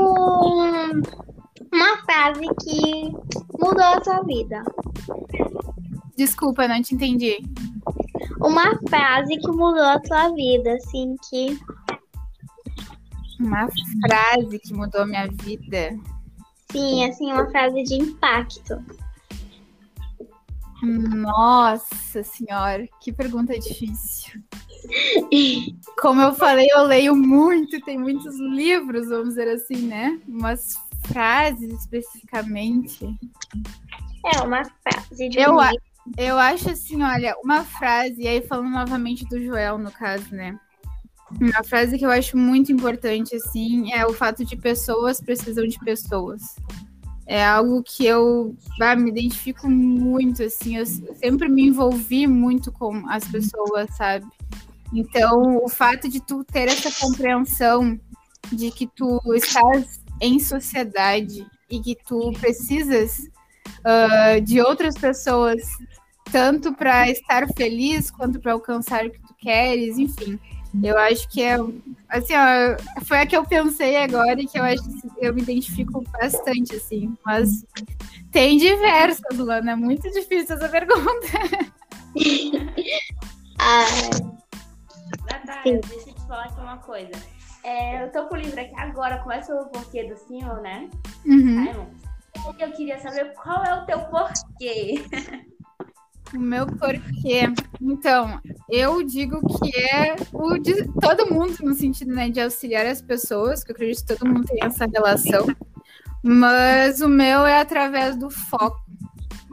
uma 1.72 1.98
frase 2.04 2.42
que 2.62 3.14
mudou 3.58 3.86
a 3.86 4.04
sua 4.04 4.22
vida? 4.24 4.62
Desculpa, 6.18 6.68
não 6.68 6.82
te 6.82 6.96
entendi. 6.96 7.38
Uma 8.40 8.78
frase 8.90 9.38
que 9.38 9.48
mudou 9.48 9.84
a 9.84 10.02
sua 10.06 10.30
vida, 10.34 10.74
assim, 10.74 11.16
que. 11.30 11.60
Uma 13.40 13.68
frase 14.08 14.60
que 14.60 14.74
mudou 14.74 15.02
a 15.02 15.06
minha 15.06 15.28
vida. 15.28 15.98
Sim, 16.72 17.06
assim, 17.06 17.32
uma 17.32 17.50
frase 17.50 17.84
de 17.84 17.96
impacto. 17.96 18.84
Nossa 20.84 22.24
senhora, 22.24 22.88
que 23.00 23.12
pergunta 23.12 23.58
difícil. 23.60 24.42
Como 26.00 26.22
eu 26.22 26.34
falei, 26.34 26.68
eu 26.72 26.84
leio 26.84 27.16
muito, 27.16 27.80
tem 27.82 28.00
muitos 28.00 28.40
livros, 28.40 29.10
vamos 29.10 29.30
dizer 29.30 29.48
assim, 29.48 29.88
né? 29.88 30.20
Umas 30.28 30.76
frases 31.06 31.72
especificamente. 31.72 33.06
É, 34.26 34.42
uma 34.42 34.64
frase 34.64 35.30
de 35.30 35.40
eu, 35.40 35.60
livro. 35.60 35.91
Eu 36.18 36.38
acho 36.38 36.70
assim, 36.70 37.02
olha, 37.02 37.36
uma 37.44 37.64
frase, 37.64 38.22
e 38.22 38.28
aí 38.28 38.42
falando 38.42 38.70
novamente 38.70 39.26
do 39.26 39.42
Joel, 39.42 39.78
no 39.78 39.92
caso, 39.92 40.34
né? 40.34 40.60
Uma 41.40 41.64
frase 41.64 41.98
que 41.98 42.06
eu 42.06 42.10
acho 42.10 42.36
muito 42.36 42.72
importante, 42.72 43.36
assim, 43.36 43.94
é 43.94 44.06
o 44.06 44.14
fato 44.14 44.44
de 44.44 44.58
pessoas 44.58 45.22
precisam 45.22 45.66
de 45.66 45.80
pessoas. 45.80 46.42
É 47.26 47.46
algo 47.46 47.82
que 47.84 48.06
eu 48.06 48.56
ah, 48.82 48.96
me 48.96 49.10
identifico 49.10 49.70
muito, 49.70 50.44
assim, 50.44 50.78
eu 50.78 50.86
sempre 50.86 51.48
me 51.48 51.68
envolvi 51.68 52.28
muito 52.28 52.72
com 52.72 53.08
as 53.08 53.24
pessoas, 53.26 53.96
sabe? 53.96 54.26
Então, 54.92 55.64
o 55.64 55.70
fato 55.70 56.10
de 56.10 56.20
tu 56.20 56.44
ter 56.44 56.68
essa 56.68 56.92
compreensão 57.00 57.98
de 58.52 58.72
que 58.72 58.88
tu 58.88 59.22
estás 59.34 60.02
em 60.20 60.40
sociedade 60.40 61.48
e 61.70 61.80
que 61.80 61.96
tu 61.96 62.34
precisas 62.40 63.30
uh, 63.86 64.42
de 64.42 64.62
outras 64.62 64.96
pessoas 64.96 65.62
tanto 66.32 66.74
para 66.74 67.10
estar 67.10 67.48
feliz 67.50 68.10
quanto 68.10 68.40
para 68.40 68.54
alcançar 68.54 69.06
o 69.06 69.12
que 69.12 69.20
tu 69.20 69.36
queres, 69.38 69.98
enfim. 69.98 70.40
Eu 70.82 70.98
acho 70.98 71.28
que 71.28 71.42
é 71.44 71.58
assim, 72.08 72.34
ó, 72.34 73.04
foi 73.04 73.20
a 73.20 73.26
que 73.26 73.36
eu 73.36 73.44
pensei 73.46 73.98
agora 73.98 74.42
e 74.42 74.48
que 74.48 74.58
eu 74.58 74.64
acho 74.64 74.82
que 74.84 75.10
eu 75.20 75.34
me 75.34 75.42
identifico 75.42 76.02
bastante 76.14 76.76
assim, 76.76 77.14
mas 77.26 77.66
tem 78.32 78.58
diversas, 78.58 79.38
Lana, 79.38 79.74
é 79.74 79.76
muito 79.76 80.10
difícil 80.12 80.56
essa 80.56 80.70
pergunta. 80.70 81.28
ah, 83.60 83.86
Natália, 85.30 85.82
deixa 85.82 86.10
eu 86.10 86.14
te 86.14 86.22
falar 86.22 86.46
aqui 86.46 86.62
uma 86.62 86.78
coisa. 86.78 87.12
É, 87.64 88.04
eu 88.06 88.12
tô 88.12 88.26
com 88.28 88.36
o 88.36 88.38
livro 88.38 88.60
aqui 88.60 88.74
agora, 88.78 89.20
começa 89.20 89.54
o 89.54 89.66
porquê 89.66 90.06
do 90.06 90.16
senhor, 90.16 90.62
né? 90.62 90.90
Uhum. 91.26 91.86
Eu 92.60 92.72
queria 92.72 93.00
saber 93.00 93.34
qual 93.34 93.64
é 93.64 93.76
o 93.76 93.86
teu 93.86 94.00
porquê. 94.02 95.04
O 96.34 96.40
meu 96.40 96.66
porquê. 96.66 97.52
Então, 97.82 98.40
eu 98.70 99.04
digo 99.04 99.42
que 99.60 99.76
é 99.78 100.16
o 100.32 100.58
de 100.58 100.88
todo 101.02 101.34
mundo, 101.34 101.58
no 101.62 101.74
sentido 101.74 102.14
né, 102.14 102.30
de 102.30 102.40
auxiliar 102.40 102.86
as 102.86 103.02
pessoas, 103.02 103.64
que 103.64 103.72
eu 103.72 103.76
acredito 103.76 104.06
que 104.06 104.16
todo 104.16 104.30
mundo 104.30 104.46
tem 104.46 104.64
essa 104.64 104.86
relação. 104.86 105.48
Mas 106.24 107.02
o 107.02 107.10
meu 107.10 107.46
é 107.46 107.60
através 107.60 108.16
do 108.16 108.30
foco. 108.30 108.80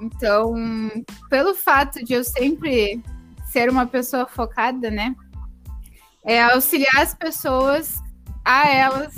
Então, 0.01 0.55
pelo 1.29 1.55
fato 1.55 2.05
de 2.05 2.13
eu 2.13 2.23
sempre 2.23 3.03
ser 3.47 3.69
uma 3.71 3.87
pessoa 3.87 4.27
focada, 4.27 4.91
né? 4.91 5.17
É 6.25 6.43
auxiliar 6.43 6.99
as 6.99 7.15
pessoas 7.15 7.99
a 8.45 8.69
elas 8.69 9.15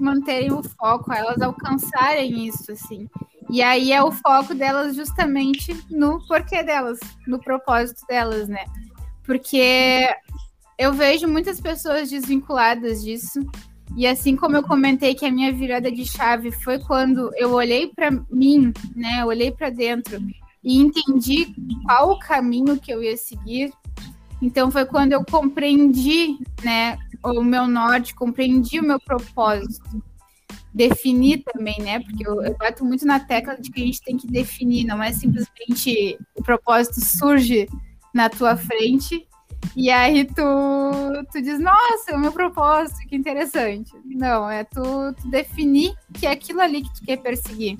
manterem 0.00 0.52
o 0.52 0.62
foco, 0.62 1.12
elas 1.12 1.40
alcançarem 1.40 2.46
isso, 2.46 2.72
assim. 2.72 3.08
E 3.50 3.62
aí 3.62 3.92
é 3.92 4.02
o 4.02 4.10
foco 4.10 4.54
delas 4.54 4.96
justamente 4.96 5.76
no 5.90 6.20
porquê 6.26 6.62
delas, 6.62 6.98
no 7.26 7.38
propósito 7.38 8.04
delas, 8.08 8.48
né? 8.48 8.64
Porque 9.24 10.08
eu 10.78 10.92
vejo 10.92 11.28
muitas 11.28 11.60
pessoas 11.60 12.10
desvinculadas 12.10 13.02
disso. 13.02 13.40
E 13.96 14.06
assim 14.06 14.34
como 14.34 14.56
eu 14.56 14.62
comentei 14.62 15.14
que 15.14 15.24
a 15.24 15.30
minha 15.30 15.52
virada 15.52 15.90
de 15.90 16.04
chave 16.04 16.50
foi 16.50 16.78
quando 16.80 17.30
eu 17.36 17.52
olhei 17.52 17.88
para 17.94 18.10
mim, 18.30 18.72
né? 18.94 19.22
Eu 19.22 19.26
olhei 19.26 19.52
para 19.52 19.70
dentro 19.70 20.20
e 20.62 20.78
entendi 20.78 21.54
qual 21.84 22.10
o 22.10 22.18
caminho 22.18 22.78
que 22.78 22.92
eu 22.92 23.02
ia 23.02 23.16
seguir. 23.16 23.72
Então 24.42 24.70
foi 24.70 24.84
quando 24.84 25.12
eu 25.12 25.24
compreendi, 25.24 26.36
né, 26.62 26.98
o 27.32 27.44
meu 27.44 27.66
norte, 27.66 28.14
compreendi 28.14 28.80
o 28.80 28.84
meu 28.84 29.00
propósito 29.00 30.02
definir 30.72 31.42
também, 31.42 31.78
né? 31.80 32.00
Porque 32.00 32.26
eu, 32.26 32.42
eu 32.42 32.56
bato 32.56 32.84
muito 32.84 33.06
na 33.06 33.18
tecla 33.18 33.56
de 33.56 33.70
que 33.70 33.80
a 33.80 33.84
gente 33.84 34.02
tem 34.02 34.16
que 34.16 34.26
definir, 34.26 34.84
não 34.84 35.02
é 35.02 35.10
simplesmente 35.12 36.18
o 36.34 36.42
propósito 36.42 37.00
surge 37.00 37.66
na 38.12 38.28
tua 38.28 38.56
frente 38.56 39.26
E 39.74 39.90
aí 39.90 40.24
tu, 40.24 40.42
tu 41.32 41.42
diz, 41.42 41.58
nossa, 41.58 42.12
é 42.12 42.14
o 42.14 42.18
meu 42.18 42.32
propósito, 42.32 42.98
que 43.08 43.16
interessante. 43.16 43.92
Não, 44.04 44.48
é 44.48 44.64
tu, 44.64 45.14
tu 45.20 45.28
definir 45.28 45.94
que 46.14 46.26
é 46.26 46.30
aquilo 46.30 46.60
ali 46.60 46.82
que 46.82 46.94
tu 46.94 47.04
quer 47.04 47.16
perseguir. 47.18 47.78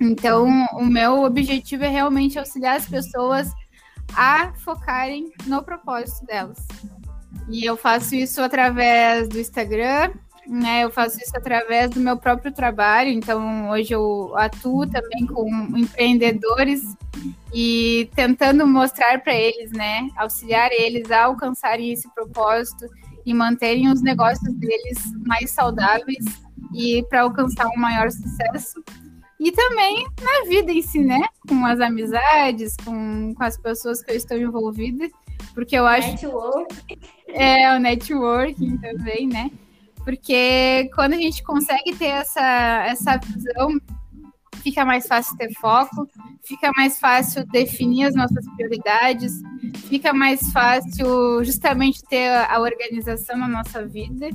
Então, 0.00 0.46
o 0.74 0.84
meu 0.84 1.24
objetivo 1.24 1.84
é 1.84 1.88
realmente 1.88 2.38
auxiliar 2.38 2.76
as 2.76 2.86
pessoas 2.86 3.50
a 4.14 4.52
focarem 4.54 5.32
no 5.46 5.62
propósito 5.62 6.24
delas. 6.26 6.58
E 7.48 7.64
eu 7.64 7.76
faço 7.76 8.14
isso 8.14 8.40
através 8.40 9.28
do 9.28 9.38
Instagram, 9.38 10.10
né? 10.46 10.84
Eu 10.84 10.90
faço 10.90 11.18
isso 11.18 11.36
através 11.36 11.90
do 11.90 12.00
meu 12.00 12.16
próprio 12.16 12.52
trabalho. 12.52 13.10
Então, 13.10 13.70
hoje 13.70 13.92
eu 13.92 14.32
atuo 14.36 14.86
também 14.86 15.26
com 15.26 15.48
empreendedores 15.76 16.82
e 17.52 18.08
tentando 18.14 18.66
mostrar 18.66 19.20
para 19.20 19.34
eles, 19.34 19.72
né? 19.72 20.08
Auxiliar 20.16 20.70
eles 20.72 21.10
a 21.10 21.24
alcançarem 21.24 21.92
esse 21.92 22.08
propósito 22.14 22.86
e 23.24 23.34
manterem 23.34 23.90
os 23.90 24.00
negócios 24.00 24.54
deles 24.54 24.98
mais 25.26 25.50
saudáveis 25.50 26.24
e 26.74 27.04
para 27.08 27.22
alcançar 27.22 27.66
um 27.68 27.78
maior 27.78 28.10
sucesso. 28.10 28.82
E 29.40 29.52
também 29.52 30.06
na 30.20 30.48
vida 30.48 30.72
em 30.72 30.82
si, 30.82 30.98
né? 30.98 31.20
Com 31.46 31.64
as 31.64 31.78
amizades, 31.80 32.74
com, 32.84 33.34
com 33.34 33.44
as 33.44 33.56
pessoas 33.56 34.02
que 34.02 34.10
eu 34.10 34.16
estou 34.16 34.36
envolvida. 34.36 35.08
Porque 35.54 35.76
eu 35.76 35.86
acho. 35.86 36.08
É, 37.28 37.74
o 37.76 37.78
networking 37.78 38.78
também, 38.78 39.26
né? 39.26 39.50
Porque 40.04 40.90
quando 40.94 41.14
a 41.14 41.18
gente 41.18 41.42
consegue 41.42 41.94
ter 41.94 42.06
essa, 42.06 42.86
essa 42.86 43.18
visão, 43.18 43.78
fica 44.62 44.84
mais 44.84 45.06
fácil 45.06 45.36
ter 45.36 45.52
foco, 45.54 46.08
fica 46.42 46.70
mais 46.76 46.98
fácil 46.98 47.46
definir 47.46 48.04
as 48.04 48.14
nossas 48.14 48.44
prioridades, 48.54 49.42
fica 49.88 50.12
mais 50.12 50.50
fácil 50.52 51.44
justamente 51.44 52.02
ter 52.04 52.28
a 52.28 52.58
organização 52.60 53.36
na 53.36 53.48
nossa 53.48 53.86
vida 53.86 54.28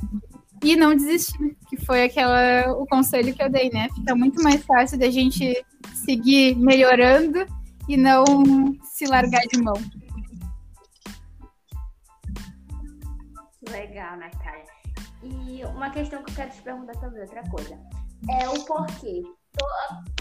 e 0.62 0.76
não 0.76 0.94
desistir, 0.94 1.56
que 1.68 1.76
foi 1.76 2.04
aquela 2.04 2.72
o 2.72 2.86
conselho 2.86 3.34
que 3.34 3.42
eu 3.42 3.50
dei, 3.50 3.70
né? 3.70 3.88
Fica 3.94 4.14
muito 4.14 4.42
mais 4.42 4.64
fácil 4.64 4.98
da 4.98 5.10
gente 5.10 5.64
seguir 5.92 6.56
melhorando 6.56 7.44
e 7.88 7.96
não 7.96 8.24
se 8.82 9.06
largar 9.06 9.42
de 9.42 9.60
mão. 9.60 9.74
Legal, 13.70 14.16
Natália. 14.16 14.64
E 15.22 15.64
uma 15.64 15.90
questão 15.90 16.22
que 16.22 16.30
eu 16.32 16.34
quero 16.36 16.50
te 16.50 16.62
perguntar 16.62 16.94
também, 17.00 17.22
outra 17.22 17.42
coisa. 17.50 17.78
É 18.30 18.48
o 18.48 18.64
porquê. 18.64 19.22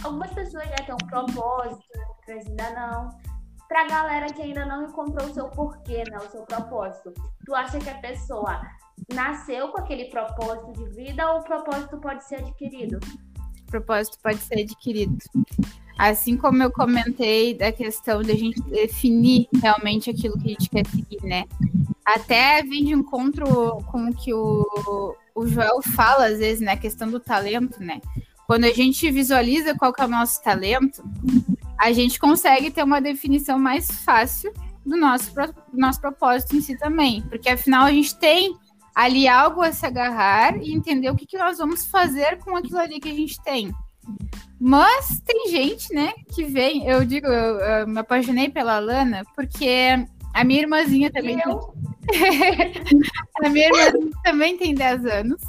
Algumas 0.04 0.32
pessoas 0.34 0.66
já 0.66 0.76
têm 0.76 0.94
um 0.94 1.08
propósito, 1.08 1.84
outras 2.08 2.46
ainda 2.48 2.70
não. 2.72 3.10
Pra 3.68 3.88
galera 3.88 4.32
que 4.32 4.42
ainda 4.42 4.66
não 4.66 4.86
encontrou 4.86 5.30
o 5.30 5.34
seu 5.34 5.50
porquê, 5.50 6.04
né? 6.10 6.18
O 6.18 6.30
seu 6.30 6.44
propósito. 6.44 7.14
Tu 7.46 7.56
acha 7.56 7.80
que 7.80 7.90
a 7.90 7.98
pessoa 8.00 8.62
nasceu 9.12 9.70
com 9.70 9.80
aquele 9.80 10.06
propósito 10.06 10.74
de 10.74 10.90
vida 10.96 11.32
ou 11.32 11.40
o 11.40 11.44
propósito 11.44 11.98
pode 11.98 12.24
ser 12.24 12.36
adquirido? 12.36 13.00
O 13.68 13.72
propósito 13.72 14.20
pode 14.22 14.38
ser 14.38 14.62
adquirido. 14.62 15.18
Assim 15.98 16.38
como 16.38 16.62
eu 16.62 16.72
comentei 16.72 17.56
da 17.56 17.72
questão 17.72 18.22
da 18.22 18.34
gente 18.34 18.62
definir 18.62 19.48
realmente 19.62 20.10
aquilo 20.10 20.38
que 20.38 20.48
a 20.48 20.52
gente 20.52 20.70
quer 20.70 20.86
seguir, 20.88 21.24
né? 21.24 21.46
Até 22.06 22.62
vem 22.64 22.86
de 22.86 22.94
encontro 22.94 23.46
com 23.92 24.10
o 24.10 24.14
que 24.14 24.34
o, 24.34 25.16
o 25.34 25.48
Joel 25.48 25.82
fala, 25.82 26.28
às 26.28 26.40
vezes, 26.40 26.62
né? 26.62 26.74
A 26.74 26.78
questão 26.78 27.10
do 27.10 27.20
talento, 27.20 27.82
né? 27.82 28.02
Quando 28.46 28.66
a 28.66 28.74
gente 28.74 29.10
visualiza 29.10 29.76
qual 29.76 29.94
é 29.98 30.04
o 30.06 30.08
nosso 30.08 30.42
talento, 30.44 31.04
a 31.80 31.92
gente 31.92 32.20
consegue 32.20 32.70
ter 32.70 32.84
uma 32.84 33.02
definição 33.02 33.58
mais 33.58 33.90
fácil 33.90 34.54
do 34.86 34.98
nosso, 34.98 35.32
nosso 35.74 36.02
propósito 36.02 36.56
em 36.56 36.62
si 36.62 36.78
também. 36.78 37.22
Porque 37.24 37.50
afinal 37.50 37.86
a 37.86 37.92
gente 37.92 38.16
tem 38.18 38.56
ali 38.94 39.28
algo 39.28 39.62
a 39.62 39.72
se 39.72 39.86
agarrar 39.86 40.58
e 40.58 40.74
entender 40.74 41.10
o 41.10 41.16
que, 41.16 41.26
que 41.26 41.38
nós 41.38 41.58
vamos 41.58 41.86
fazer 41.86 42.38
com 42.40 42.56
aquilo 42.56 42.78
ali 42.78 43.00
que 43.00 43.10
a 43.10 43.14
gente 43.14 43.42
tem. 43.42 43.74
Mas 44.60 45.20
tem 45.26 45.50
gente, 45.50 45.94
né, 45.94 46.14
que 46.34 46.44
vem. 46.44 46.88
Eu 46.88 47.04
digo, 47.04 47.28
eu, 47.28 47.60
eu 47.60 47.88
me 47.88 48.00
apaixonei 48.00 48.50
pela 48.50 48.80
Lana 48.80 49.24
porque 49.36 50.06
a 50.34 50.44
minha 50.44 50.62
irmãzinha 50.62 51.12
também. 51.12 51.38
Tem... 51.38 51.44
a 53.44 53.50
minha 53.50 53.68
irmã 53.68 54.10
também 54.24 54.58
tem 54.58 54.74
10 54.74 55.06
anos. 55.06 55.42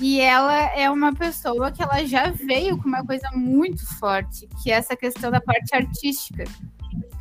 E 0.00 0.20
ela 0.20 0.54
é 0.74 0.88
uma 0.88 1.14
pessoa 1.14 1.70
que 1.70 1.82
ela 1.82 2.04
já 2.04 2.30
veio 2.30 2.78
com 2.78 2.88
uma 2.88 3.04
coisa 3.04 3.28
muito 3.34 3.84
forte, 3.98 4.48
que 4.62 4.70
é 4.70 4.74
essa 4.74 4.96
questão 4.96 5.30
da 5.30 5.40
parte 5.40 5.74
artística. 5.74 6.44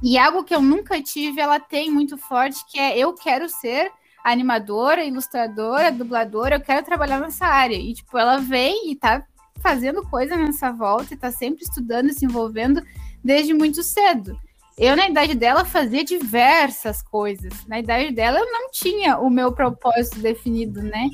E 0.01 0.17
algo 0.17 0.45
que 0.45 0.55
eu 0.55 0.61
nunca 0.61 1.01
tive, 1.01 1.41
ela 1.41 1.59
tem 1.59 1.91
muito 1.91 2.17
forte, 2.17 2.63
que 2.69 2.79
é 2.79 2.97
eu 2.97 3.13
quero 3.13 3.49
ser 3.49 3.91
animadora, 4.23 5.03
ilustradora, 5.03 5.91
dubladora, 5.91 6.55
eu 6.55 6.61
quero 6.61 6.85
trabalhar 6.85 7.19
nessa 7.19 7.45
área. 7.45 7.75
E, 7.75 7.93
tipo, 7.93 8.17
ela 8.17 8.37
vem 8.37 8.91
e 8.91 8.95
tá 8.95 9.25
fazendo 9.61 10.01
coisa 10.03 10.37
nessa 10.37 10.71
volta 10.71 11.13
e 11.13 11.17
tá 11.17 11.31
sempre 11.31 11.63
estudando, 11.63 12.13
se 12.13 12.25
envolvendo 12.25 12.81
desde 13.21 13.53
muito 13.53 13.83
cedo. 13.83 14.39
Eu, 14.79 14.95
na 14.95 15.09
idade 15.09 15.35
dela, 15.35 15.65
fazia 15.65 16.05
diversas 16.05 17.01
coisas. 17.01 17.51
Na 17.67 17.79
idade 17.79 18.11
dela, 18.11 18.39
eu 18.39 18.49
não 18.49 18.71
tinha 18.71 19.17
o 19.19 19.29
meu 19.29 19.51
propósito 19.51 20.21
definido, 20.21 20.81
né? 20.81 21.09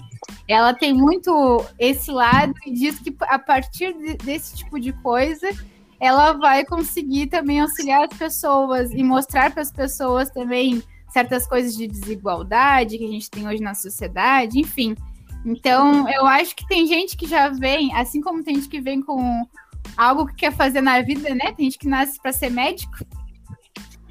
Ela 0.48 0.72
tem 0.72 0.94
muito 0.94 1.66
esse 1.80 2.12
lado 2.12 2.54
e 2.64 2.72
diz 2.72 3.00
que 3.00 3.16
a 3.22 3.40
partir 3.40 3.92
de, 3.94 4.18
desse 4.18 4.56
tipo 4.56 4.80
de 4.80 4.94
coisa, 4.94 5.50
ela 6.00 6.34
vai 6.34 6.64
conseguir 6.64 7.26
também 7.26 7.60
auxiliar 7.60 8.04
as 8.04 8.16
pessoas 8.16 8.92
e 8.92 9.02
mostrar 9.02 9.52
para 9.52 9.64
as 9.64 9.72
pessoas 9.72 10.30
também 10.30 10.84
certas 11.10 11.48
coisas 11.48 11.76
de 11.76 11.88
desigualdade 11.88 13.00
que 13.00 13.06
a 13.06 13.12
gente 13.12 13.32
tem 13.32 13.48
hoje 13.48 13.64
na 13.64 13.74
sociedade, 13.74 14.60
enfim. 14.60 14.96
Então, 15.44 16.08
eu 16.08 16.28
acho 16.28 16.56
que 16.56 16.68
tem 16.68 16.86
gente 16.86 17.18
que 17.18 17.28
já 17.28 17.50
vem, 17.50 17.92
assim 17.96 18.22
como 18.22 18.44
tem 18.44 18.56
gente 18.56 18.70
que 18.70 18.80
vem 18.80 19.02
com 19.02 19.44
algo 19.98 20.28
que 20.28 20.36
quer 20.36 20.52
fazer 20.52 20.82
na 20.82 21.02
vida, 21.02 21.34
né? 21.34 21.52
Tem 21.54 21.66
gente 21.66 21.80
que 21.80 21.88
nasce 21.88 22.22
para 22.22 22.32
ser 22.32 22.52
médico. 22.52 22.98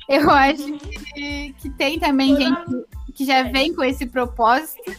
Eu 0.08 0.30
acho 0.30 0.78
que, 0.78 1.54
que 1.58 1.70
tem 1.70 1.98
também 1.98 2.36
gente 2.36 2.86
que 3.14 3.24
já 3.24 3.44
vem 3.44 3.74
com 3.74 3.82
esse 3.82 4.06
propósito, 4.06 4.92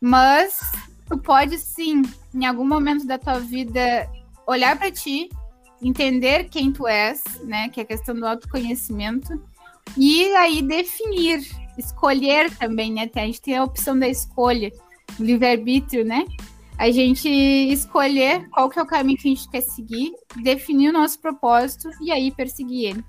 mas 0.00 0.60
tu 1.08 1.16
pode 1.18 1.58
sim, 1.58 2.02
em 2.34 2.44
algum 2.44 2.66
momento 2.66 3.06
da 3.06 3.18
tua 3.18 3.38
vida, 3.38 4.08
olhar 4.46 4.76
para 4.76 4.90
ti, 4.90 5.30
entender 5.80 6.48
quem 6.48 6.72
tu 6.72 6.86
és, 6.86 7.22
né? 7.44 7.68
Que 7.68 7.80
é 7.80 7.82
a 7.82 7.86
questão 7.86 8.14
do 8.14 8.26
autoconhecimento 8.26 9.40
e 9.96 10.24
aí 10.36 10.62
definir, 10.62 11.40
escolher 11.78 12.54
também, 12.56 12.92
né? 12.92 13.10
A 13.14 13.20
gente 13.20 13.40
tem 13.40 13.56
a 13.56 13.64
opção 13.64 13.98
da 13.98 14.08
escolha, 14.08 14.70
livre-arbítrio, 15.18 16.04
né? 16.04 16.24
A 16.76 16.90
gente 16.90 17.28
escolher 17.28 18.48
qual 18.50 18.68
que 18.68 18.78
é 18.78 18.82
o 18.82 18.86
caminho 18.86 19.18
que 19.18 19.28
a 19.28 19.34
gente 19.34 19.48
quer 19.50 19.60
seguir, 19.60 20.12
definir 20.42 20.88
o 20.88 20.92
nosso 20.92 21.18
propósito 21.20 21.90
e 22.00 22.10
aí 22.10 22.30
perseguir 22.30 22.90
ele. 22.90 23.04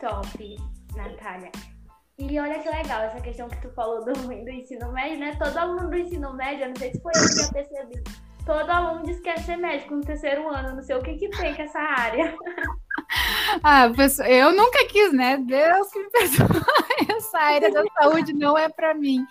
Top, 0.00 0.56
Natália. 0.96 1.50
E 2.18 2.38
olha 2.38 2.58
que 2.58 2.68
legal 2.68 3.02
essa 3.02 3.20
questão 3.20 3.48
que 3.48 3.60
tu 3.62 3.70
falou 3.70 4.04
do, 4.04 4.12
do 4.12 4.50
ensino 4.50 4.92
médio, 4.92 5.18
né? 5.18 5.36
Todo 5.36 5.56
aluno 5.56 5.88
do 5.88 5.96
ensino 5.96 6.34
médio, 6.34 6.64
eu 6.64 6.68
não 6.68 6.76
sei 6.76 6.92
se 6.92 7.00
foi 7.00 7.12
eu 7.14 7.28
que 7.28 7.36
já 7.36 7.52
percebi, 7.52 8.02
todo 8.44 8.70
aluno 8.70 9.04
diz 9.04 9.16
que 9.16 9.22
quer 9.22 9.38
ser 9.40 9.56
médico 9.56 9.94
no 9.94 10.04
terceiro 10.04 10.48
ano. 10.48 10.76
Não 10.76 10.82
sei 10.82 10.96
o 10.96 11.02
que 11.02 11.16
que 11.16 11.30
tem 11.30 11.54
com 11.54 11.62
essa 11.62 11.78
área. 11.78 12.34
Ah, 13.64 13.90
eu 14.28 14.52
nunca 14.52 14.86
quis, 14.86 15.12
né? 15.12 15.36
Deus 15.36 15.90
que 15.90 15.98
me 15.98 16.10
perdoe. 16.10 16.62
Essa 17.16 17.38
área 17.38 17.70
da 17.72 17.82
saúde 17.98 18.32
não 18.32 18.56
é 18.56 18.68
para 18.68 18.94
mim. 18.94 19.24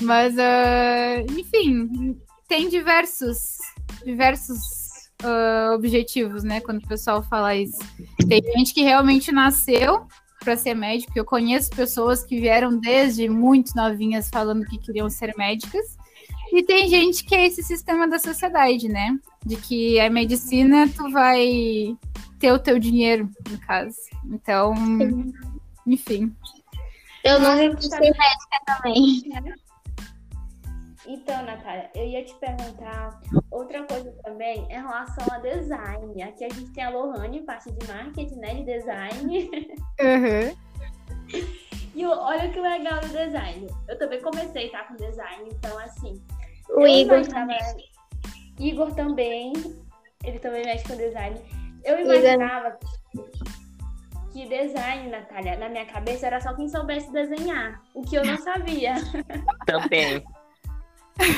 Mas, 0.00 0.34
uh, 0.34 1.38
enfim, 1.38 2.18
tem 2.48 2.68
diversos, 2.68 3.58
diversos 4.04 4.58
uh, 5.22 5.74
objetivos, 5.74 6.42
né? 6.42 6.60
Quando 6.60 6.78
o 6.82 6.88
pessoal 6.88 7.22
fala 7.22 7.54
isso. 7.54 7.78
Tem 8.28 8.42
gente 8.56 8.74
que 8.74 8.82
realmente 8.82 9.32
nasceu 9.32 10.06
para 10.40 10.56
ser 10.56 10.74
médico. 10.74 11.12
Eu 11.16 11.24
conheço 11.24 11.70
pessoas 11.70 12.22
que 12.24 12.40
vieram 12.40 12.78
desde 12.78 13.28
muito 13.28 13.74
novinhas 13.74 14.28
falando 14.28 14.66
que 14.66 14.78
queriam 14.78 15.08
ser 15.08 15.34
médicas. 15.36 15.96
E 16.52 16.62
tem 16.62 16.88
gente 16.88 17.24
que 17.24 17.34
é 17.34 17.46
esse 17.46 17.62
sistema 17.62 18.08
da 18.08 18.18
sociedade, 18.18 18.88
né? 18.88 19.18
De 19.44 19.56
que 19.56 20.00
a 20.00 20.08
medicina 20.08 20.88
tu 20.88 21.10
vai 21.10 21.96
ter 22.38 22.52
o 22.52 22.58
teu 22.58 22.78
dinheiro, 22.78 23.28
no 23.50 23.58
caso. 23.58 23.96
Então, 24.26 24.74
enfim. 25.86 26.34
Eu 27.24 27.40
não 27.40 27.54
lembro 27.54 27.78
de 27.78 27.88
ser 27.88 27.98
médica 27.98 28.60
também. 28.66 29.22
Então, 31.08 31.42
Natália, 31.42 31.90
eu 31.94 32.04
ia 32.04 32.22
te 32.22 32.34
perguntar 32.34 33.18
outra 33.50 33.82
coisa 33.84 34.12
também 34.22 34.62
em 34.70 34.74
relação 34.74 35.24
a 35.32 35.38
design. 35.38 36.22
Aqui 36.22 36.44
a 36.44 36.48
gente 36.50 36.70
tem 36.72 36.84
a 36.84 36.90
Lohane, 36.90 37.40
parte 37.44 37.72
de 37.72 37.88
marketing, 37.88 38.36
né? 38.36 38.54
De 38.56 38.64
design. 38.64 39.50
Uhum. 40.00 41.48
E 41.94 42.06
olha 42.06 42.48
que 42.50 42.60
legal 42.60 42.98
o 42.98 43.08
design. 43.08 43.66
Eu 43.88 43.98
também 43.98 44.22
comecei 44.22 44.68
tá, 44.68 44.84
com 44.84 44.94
design, 44.94 45.48
então 45.50 45.76
assim, 45.78 46.22
o 46.68 46.86
Igor 46.86 47.26
também. 47.26 47.58
Igor 48.60 48.94
também. 48.94 49.52
Ele 50.22 50.38
também 50.38 50.64
mexe 50.64 50.84
com 50.86 50.96
design. 50.96 51.40
Eu 51.84 51.98
imaginava 51.98 52.78
que 54.32 54.46
design, 54.46 55.10
Natália, 55.10 55.56
na 55.56 55.68
minha 55.68 55.86
cabeça 55.86 56.28
era 56.28 56.40
só 56.40 56.54
quem 56.54 56.68
soubesse 56.68 57.10
desenhar, 57.10 57.82
o 57.94 58.02
que 58.02 58.16
eu 58.16 58.24
não 58.24 58.36
sabia. 58.36 58.94
Também. 59.66 60.24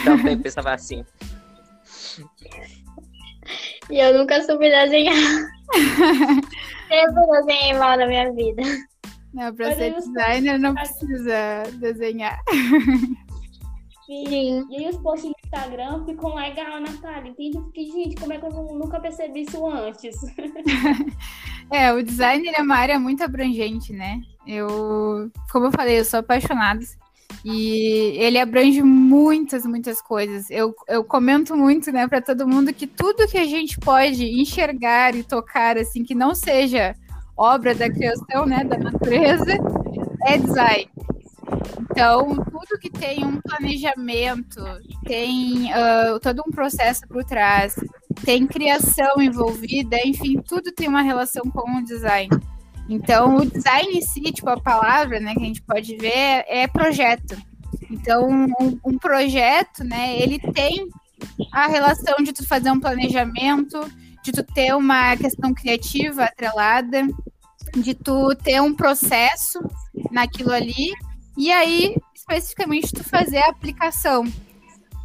Também 0.05 0.39
pensava 0.39 0.73
assim. 0.75 1.05
E 3.91 3.99
eu 3.99 4.19
nunca 4.19 4.43
soube 4.45 4.69
desenhar. 4.71 5.15
Sempre 6.89 7.27
desenhei 7.33 7.75
mal 7.75 7.97
na 7.97 8.07
minha 8.07 8.33
vida. 8.33 8.63
Não, 9.33 9.55
pra 9.55 9.69
Mas 9.69 9.79
ser 9.79 9.95
designer 9.95 10.59
não 10.59 10.75
precisa 10.75 11.63
desenhar. 11.75 12.39
Sim. 14.07 14.67
E 14.69 14.77
aí 14.77 14.89
os 14.89 14.97
posts 14.99 15.31
no 15.31 15.35
Instagram 15.45 16.05
ficam 16.05 16.35
legal, 16.35 16.81
Natália. 16.81 17.31
Entende? 17.31 17.57
Eu 17.57 17.65
fiquei, 17.67 17.87
gente, 17.87 18.17
como 18.17 18.33
é 18.33 18.39
que 18.39 18.45
eu 18.45 18.51
nu- 18.51 18.79
nunca 18.79 18.99
percebi 19.01 19.43
isso 19.43 19.65
antes? 19.67 20.17
É, 21.73 21.93
o 21.93 22.03
design 22.03 22.45
ele 22.49 22.57
é 22.57 22.63
uma 22.63 22.75
área 22.75 22.99
muito 22.99 23.23
abrangente, 23.23 23.93
né? 23.93 24.21
Eu, 24.45 25.31
como 25.53 25.67
eu 25.67 25.71
falei, 25.71 26.01
eu 26.01 26.05
sou 26.05 26.19
apaixonada. 26.19 26.81
E 27.45 28.17
ele 28.19 28.39
abrange 28.39 28.83
muitas, 28.83 29.65
muitas 29.65 30.01
coisas. 30.03 30.51
Eu, 30.51 30.75
eu 30.87 31.03
comento 31.03 31.57
muito, 31.57 31.91
né, 31.91 32.07
para 32.07 32.21
todo 32.21 32.47
mundo 32.47 32.73
que 32.73 32.87
tudo 32.87 33.27
que 33.27 33.39
a 33.39 33.47
gente 33.47 33.79
pode 33.79 34.25
enxergar 34.25 35.15
e 35.15 35.23
tocar, 35.23 35.79
assim, 35.79 36.05
que 36.05 36.15
não 36.15 36.35
seja 36.35 36.95
obra 37.37 37.75
da 37.75 37.91
criação, 37.91 38.45
né, 38.45 38.63
da 38.65 38.77
natureza, 38.77 39.57
é 40.27 40.37
design. 40.37 40.91
Então, 41.81 42.37
tudo 42.37 42.79
que 42.79 42.91
tem 42.91 43.25
um 43.25 43.41
planejamento, 43.41 44.63
tem 45.07 45.73
ah, 45.73 46.19
todo 46.23 46.43
um 46.47 46.51
processo 46.51 47.03
por 47.09 47.25
trás, 47.25 47.75
tem 48.25 48.47
criação 48.47 49.21
envolvida, 49.21 49.97
enfim, 50.05 50.41
tudo 50.47 50.73
tem 50.73 50.89
uma 50.89 51.03
relação 51.03 51.43
com 51.51 51.79
o 51.79 51.85
design. 51.85 52.29
Então, 52.91 53.37
o 53.37 53.47
design 53.47 53.99
em 53.99 54.03
si, 54.03 54.21
tipo, 54.21 54.51
a 54.51 54.61
palavra, 54.61 55.21
né, 55.21 55.33
que 55.33 55.41
a 55.41 55.47
gente 55.47 55.63
pode 55.63 55.97
ver, 55.97 56.45
é 56.49 56.67
projeto. 56.67 57.41
Então, 57.89 58.29
um, 58.29 58.81
um 58.85 58.99
projeto, 58.99 59.85
né, 59.85 60.21
ele 60.21 60.41
tem 60.41 60.89
a 61.53 61.69
relação 61.69 62.17
de 62.17 62.33
tu 62.33 62.45
fazer 62.45 62.69
um 62.73 62.81
planejamento, 62.81 63.81
de 64.25 64.33
tu 64.33 64.43
ter 64.43 64.75
uma 64.75 65.17
questão 65.17 65.55
criativa 65.55 66.25
atrelada, 66.25 67.07
de 67.77 67.95
tu 67.95 68.35
ter 68.35 68.61
um 68.61 68.75
processo 68.75 69.61
naquilo 70.11 70.53
ali, 70.53 70.93
e 71.39 71.53
aí, 71.53 71.95
especificamente, 72.13 72.93
tu 72.93 73.05
fazer 73.05 73.39
a 73.39 73.51
aplicação. 73.51 74.25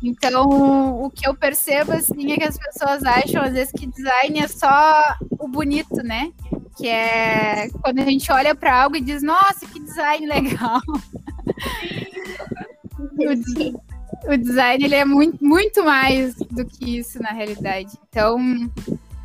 Então, 0.08 1.04
o 1.04 1.10
que 1.10 1.28
eu 1.28 1.36
percebo, 1.36 1.94
assim, 1.94 2.32
é 2.32 2.38
que 2.38 2.44
as 2.44 2.58
pessoas 2.58 3.04
acham, 3.04 3.42
às 3.42 3.54
vezes, 3.54 3.72
que 3.72 3.88
design 3.88 4.40
é 4.40 4.48
só 4.48 5.16
o 5.40 5.48
bonito, 5.48 6.04
né? 6.04 6.32
Que 6.78 6.88
é 6.88 7.70
quando 7.82 8.00
a 8.00 8.06
gente 8.06 8.32
olha 8.32 8.54
para 8.54 8.84
algo 8.84 8.96
e 8.96 9.02
diz, 9.02 9.24
nossa, 9.24 9.66
que 9.66 9.80
design 9.80 10.26
legal. 10.26 10.82
O, 13.18 14.34
o 14.34 14.38
design, 14.38 14.84
ele 14.84 14.96
é 14.96 15.06
muito, 15.06 15.44
muito 15.44 15.84
mais 15.84 16.36
do 16.36 16.66
que 16.66 16.98
isso, 16.98 17.22
na 17.22 17.30
realidade. 17.30 17.94
Então, 18.10 18.38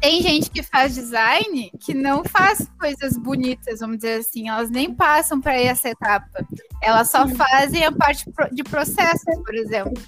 tem 0.01 0.22
gente 0.22 0.51
que 0.51 0.62
faz 0.62 0.95
design 0.95 1.70
que 1.78 1.93
não 1.93 2.24
faz 2.24 2.66
coisas 2.78 3.16
bonitas, 3.18 3.81
vamos 3.81 3.99
dizer 3.99 4.20
assim. 4.20 4.49
Elas 4.49 4.70
nem 4.70 4.93
passam 4.93 5.41
para 5.41 5.55
essa 5.55 5.91
etapa. 5.91 6.47
Elas 6.83 7.11
só 7.11 7.28
fazem 7.28 7.85
a 7.85 7.93
parte 7.93 8.24
de 8.51 8.62
processo, 8.64 9.24
por 9.45 9.55
exemplo. 9.55 10.03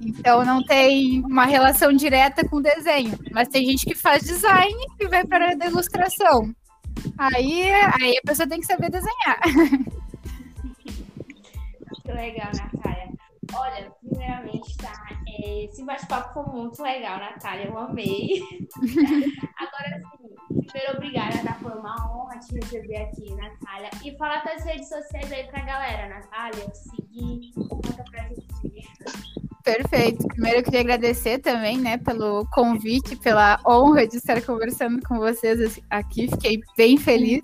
Então 0.00 0.44
não 0.44 0.62
tem 0.64 1.20
uma 1.24 1.44
relação 1.44 1.92
direta 1.92 2.46
com 2.48 2.60
desenho. 2.60 3.18
Mas 3.32 3.48
tem 3.48 3.64
gente 3.66 3.84
que 3.84 3.94
faz 3.94 4.24
design 4.24 4.76
e 5.00 5.06
vai 5.06 5.24
para 5.24 5.50
a 5.50 5.66
ilustração. 5.66 6.52
Aí, 7.16 7.70
aí 7.70 8.18
a 8.18 8.26
pessoa 8.26 8.48
tem 8.48 8.60
que 8.60 8.66
saber 8.66 8.90
desenhar. 8.90 9.40
Que 12.04 12.14
legal, 12.14 12.50
Natália. 12.54 13.12
Olha, 13.52 13.92
primeiramente, 14.00 14.74
tá? 14.78 14.92
é, 15.44 15.64
esse 15.64 15.84
bate-papo 15.84 16.34
foi 16.34 16.52
muito 16.52 16.82
legal, 16.82 17.18
Natália. 17.18 17.66
Eu 17.66 17.78
amei. 17.78 18.42
Agora, 19.56 20.00
sim, 20.16 20.62
primeiro, 20.66 20.96
obrigada, 20.96 21.42
tá? 21.44 21.54
Foi 21.54 21.72
uma 21.72 21.94
honra 22.10 22.38
te 22.38 22.54
receber 22.54 22.96
aqui, 22.96 23.34
Natália. 23.34 23.90
E 24.04 24.16
fala 24.16 24.40
tuas 24.40 24.64
redes 24.64 24.88
sociais 24.88 25.30
aí 25.32 25.44
pra 25.48 25.64
galera, 25.64 26.08
Natália. 26.08 26.74
Seguir, 26.74 27.52
conta 27.68 28.04
pra 28.10 28.28
gente. 28.28 29.47
Perfeito. 29.76 30.26
Primeiro 30.28 30.58
eu 30.58 30.62
queria 30.62 30.80
agradecer 30.80 31.38
também, 31.38 31.76
né, 31.78 31.98
pelo 31.98 32.46
convite, 32.46 33.16
pela 33.16 33.60
honra 33.66 34.06
de 34.06 34.16
estar 34.16 34.40
conversando 34.40 35.00
com 35.06 35.18
vocês 35.18 35.78
aqui. 35.90 36.28
Fiquei 36.28 36.60
bem 36.76 36.96
feliz. 36.96 37.42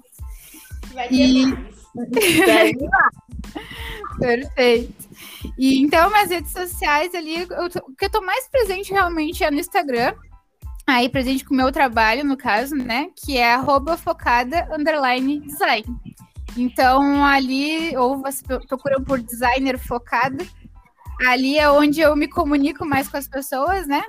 Vai 0.94 1.08
ter 1.08 1.14
E-. 1.14 1.74
Perfeito. 4.18 5.08
E 5.58 5.80
então, 5.80 6.10
minhas 6.10 6.30
redes 6.30 6.50
sociais 6.52 7.14
ali, 7.14 7.42
eu 7.42 7.66
o 7.66 7.94
que 7.96 8.06
eu 8.06 8.10
tô 8.10 8.20
mais 8.22 8.48
presente 8.48 8.92
realmente 8.92 9.44
é 9.44 9.50
no 9.50 9.60
Instagram. 9.60 10.14
Aí, 10.86 11.08
presente 11.08 11.44
com 11.44 11.54
o 11.54 11.56
meu 11.56 11.70
trabalho, 11.72 12.24
no 12.24 12.36
caso, 12.36 12.74
né? 12.74 13.08
Que 13.16 13.38
é 13.38 13.54
arroba 13.54 13.96
focada 13.96 14.68
underline 14.74 15.40
design. 15.40 15.86
Então, 16.56 17.24
ali, 17.24 17.96
ou 17.96 18.18
vocês 18.18 18.42
pro- 18.42 18.66
procuram 18.66 19.02
por 19.02 19.20
designer 19.20 19.78
focada. 19.78 20.44
Ali 21.20 21.58
é 21.58 21.70
onde 21.70 22.00
eu 22.00 22.14
me 22.16 22.28
comunico 22.28 22.84
mais 22.84 23.08
com 23.08 23.16
as 23.16 23.28
pessoas, 23.28 23.86
né? 23.86 24.02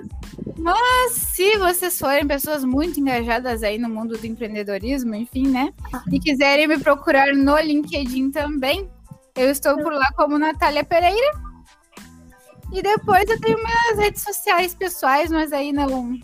Mas 0.58 1.12
se 1.12 1.56
vocês 1.58 1.98
forem 1.98 2.26
pessoas 2.26 2.64
muito 2.64 2.98
engajadas 2.98 3.62
aí 3.62 3.78
no 3.78 3.88
mundo 3.88 4.18
do 4.18 4.26
empreendedorismo, 4.26 5.14
enfim, 5.14 5.48
né? 5.48 5.72
E 6.10 6.18
quiserem 6.18 6.66
me 6.66 6.78
procurar 6.78 7.32
no 7.34 7.56
LinkedIn 7.58 8.30
também, 8.30 8.90
eu 9.36 9.50
estou 9.50 9.76
por 9.76 9.92
lá 9.92 10.10
como 10.16 10.38
Natália 10.38 10.82
Pereira. 10.82 11.38
E 12.72 12.82
depois 12.82 13.28
eu 13.28 13.40
tenho 13.40 13.58
minhas 13.58 13.98
redes 13.98 14.22
sociais 14.22 14.74
pessoais, 14.74 15.30
mas 15.30 15.52
aí 15.52 15.72
não, 15.72 16.18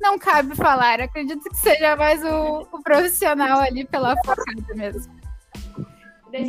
não 0.00 0.18
cabe 0.18 0.54
falar. 0.54 1.00
Acredito 1.00 1.42
que 1.48 1.56
seja 1.56 1.96
mais 1.96 2.22
o, 2.22 2.66
o 2.72 2.82
profissional 2.82 3.60
ali 3.60 3.86
pela 3.86 4.14
focada 4.24 4.74
mesmo. 4.74 5.20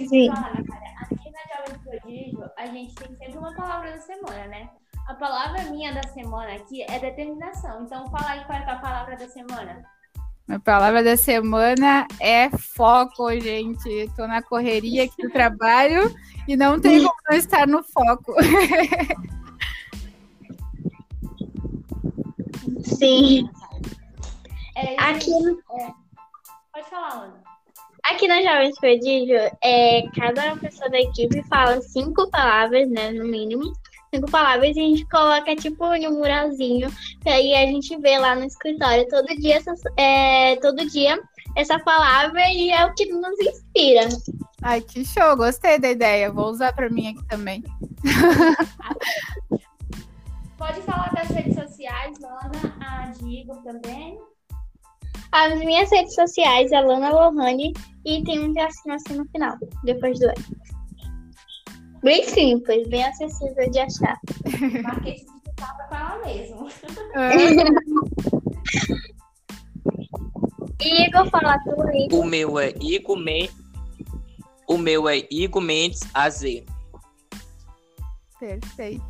Sim. 0.10 0.30
A 2.62 2.68
gente 2.68 2.94
tem 2.96 3.16
sempre 3.16 3.38
uma 3.38 3.54
palavra 3.56 3.92
da 3.92 4.00
semana, 4.00 4.46
né? 4.48 4.70
A 5.08 5.16
palavra 5.16 5.64
minha 5.64 5.92
da 5.94 6.08
semana 6.10 6.54
aqui 6.54 6.84
é 6.84 7.00
determinação. 7.00 7.84
Então, 7.84 8.08
fala 8.12 8.30
aí 8.30 8.46
qual 8.46 8.60
é 8.60 8.62
a 8.62 8.66
tua 8.66 8.76
palavra 8.76 9.18
da 9.18 9.28
semana. 9.28 9.84
A 10.48 10.60
palavra 10.60 11.04
da 11.04 11.18
semana 11.18 12.08
é 12.20 12.52
foco, 12.52 13.32
gente. 13.40 14.12
Tô 14.16 14.28
na 14.28 14.44
correria 14.44 15.06
aqui 15.06 15.24
do 15.24 15.32
trabalho 15.32 16.16
e 16.48 16.56
não 16.56 16.80
tem 16.80 17.00
como 17.00 17.16
não 17.30 17.38
estar 17.38 17.68
no 17.68 17.84
foco. 17.84 18.36
Sim. 22.84 23.50
É, 24.76 24.96
Aqui, 25.02 25.32
gente, 25.32 25.64
Pode 26.72 26.90
falar, 26.90 27.24
Ana. 27.24 27.51
Aqui 28.04 28.28
na 28.28 28.42
Jovens 28.42 28.78
Prodígio, 28.80 29.38
é, 29.64 30.04
cada 30.16 30.56
pessoa 30.58 30.90
da 30.90 31.00
equipe 31.00 31.44
fala 31.48 31.82
cinco 31.82 32.30
palavras, 32.30 32.90
né, 32.90 33.12
no 33.12 33.26
mínimo. 33.26 33.74
Cinco 34.14 34.30
palavras 34.30 34.76
e 34.76 34.80
a 34.80 34.84
gente 34.84 35.06
coloca, 35.10 35.56
tipo, 35.56 35.94
em 35.94 36.08
um 36.08 36.18
muralzinho. 36.20 36.90
E 37.26 37.30
aí 37.30 37.54
a 37.54 37.66
gente 37.66 37.96
vê 37.98 38.18
lá 38.18 38.36
no 38.36 38.44
escritório 38.44 39.08
todo 39.08 39.28
dia, 39.40 39.56
essas- 39.56 39.82
é, 39.98 40.58
todo 40.58 40.86
dia 40.90 41.18
essa 41.56 41.80
palavra 41.80 42.42
e 42.52 42.72
é 42.72 42.86
o 42.86 42.94
que 42.94 43.06
nos 43.08 43.40
inspira. 43.40 44.08
Ai, 44.62 44.80
que 44.82 45.04
show, 45.06 45.36
gostei 45.36 45.80
da 45.80 45.90
ideia. 45.90 46.32
Vou 46.32 46.50
usar 46.50 46.74
para 46.74 46.90
mim 46.90 47.10
aqui 47.10 47.26
também. 47.28 47.64
Pode 50.58 50.82
falar 50.82 51.12
das 51.14 51.28
redes 51.30 51.56
sociais, 51.56 52.18
Ana, 52.24 52.76
a 52.80 53.08
de 53.08 53.26
Igor 53.42 53.58
também. 53.64 54.20
As 55.32 55.58
minhas 55.60 55.90
redes 55.92 56.14
sociais 56.14 56.72
é 56.72 56.82
Lana 56.82 57.10
Lohane 57.10 57.74
e 58.06 58.24
tem 58.24 58.40
um 58.40 58.54
tracinho 58.54 58.96
assim 58.96 59.16
no 59.16 59.26
final, 59.30 59.56
depois 59.84 60.20
do 60.20 60.28
E. 60.28 60.34
Bem 62.04 62.24
simples, 62.24 62.88
bem 62.88 63.04
acessível 63.04 63.70
de 63.70 63.80
achar. 63.80 64.20
Marketing 64.84 65.42
digital 65.62 65.76
pra 65.76 65.88
falar 65.88 66.20
mesmo. 66.26 66.68
Igor, 70.82 71.30
fala 71.30 71.60
tu 71.60 71.80
aí. 71.84 72.08
O 72.12 72.24
meu 72.24 72.58
é 72.60 72.74
Igor 72.82 73.18
Mendes. 73.18 73.56
O 74.68 74.78
meu 74.78 75.08
é 75.08 75.28
Igor 75.30 75.62
Mendes 75.62 76.02
AZ. 76.14 76.42
Perfeito. 78.40 79.04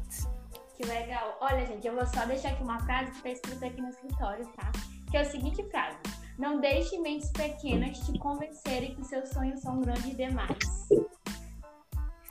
Que 0.75 0.85
legal. 0.85 1.37
Olha, 1.39 1.65
gente, 1.65 1.87
eu 1.87 1.95
vou 1.95 2.05
só 2.05 2.25
deixar 2.25 2.49
aqui 2.49 2.63
uma 2.63 2.79
frase 2.79 3.11
que 3.11 3.21
tá 3.21 3.29
escrita 3.29 3.67
aqui 3.67 3.81
no 3.81 3.89
escritório, 3.89 4.45
tá? 4.57 4.69
Que 5.11 5.17
é 5.17 5.21
a 5.21 5.25
seguinte 5.25 5.61
frase. 5.69 5.97
Não 6.39 6.59
deixe 6.59 6.97
mentes 6.99 7.29
pequenas 7.31 7.99
te 7.99 8.17
convencerem 8.17 8.95
que 8.95 9.03
seus 9.05 9.29
sonhos 9.29 9.59
são 9.59 9.81
grandes 9.81 10.15
demais. 10.15 10.57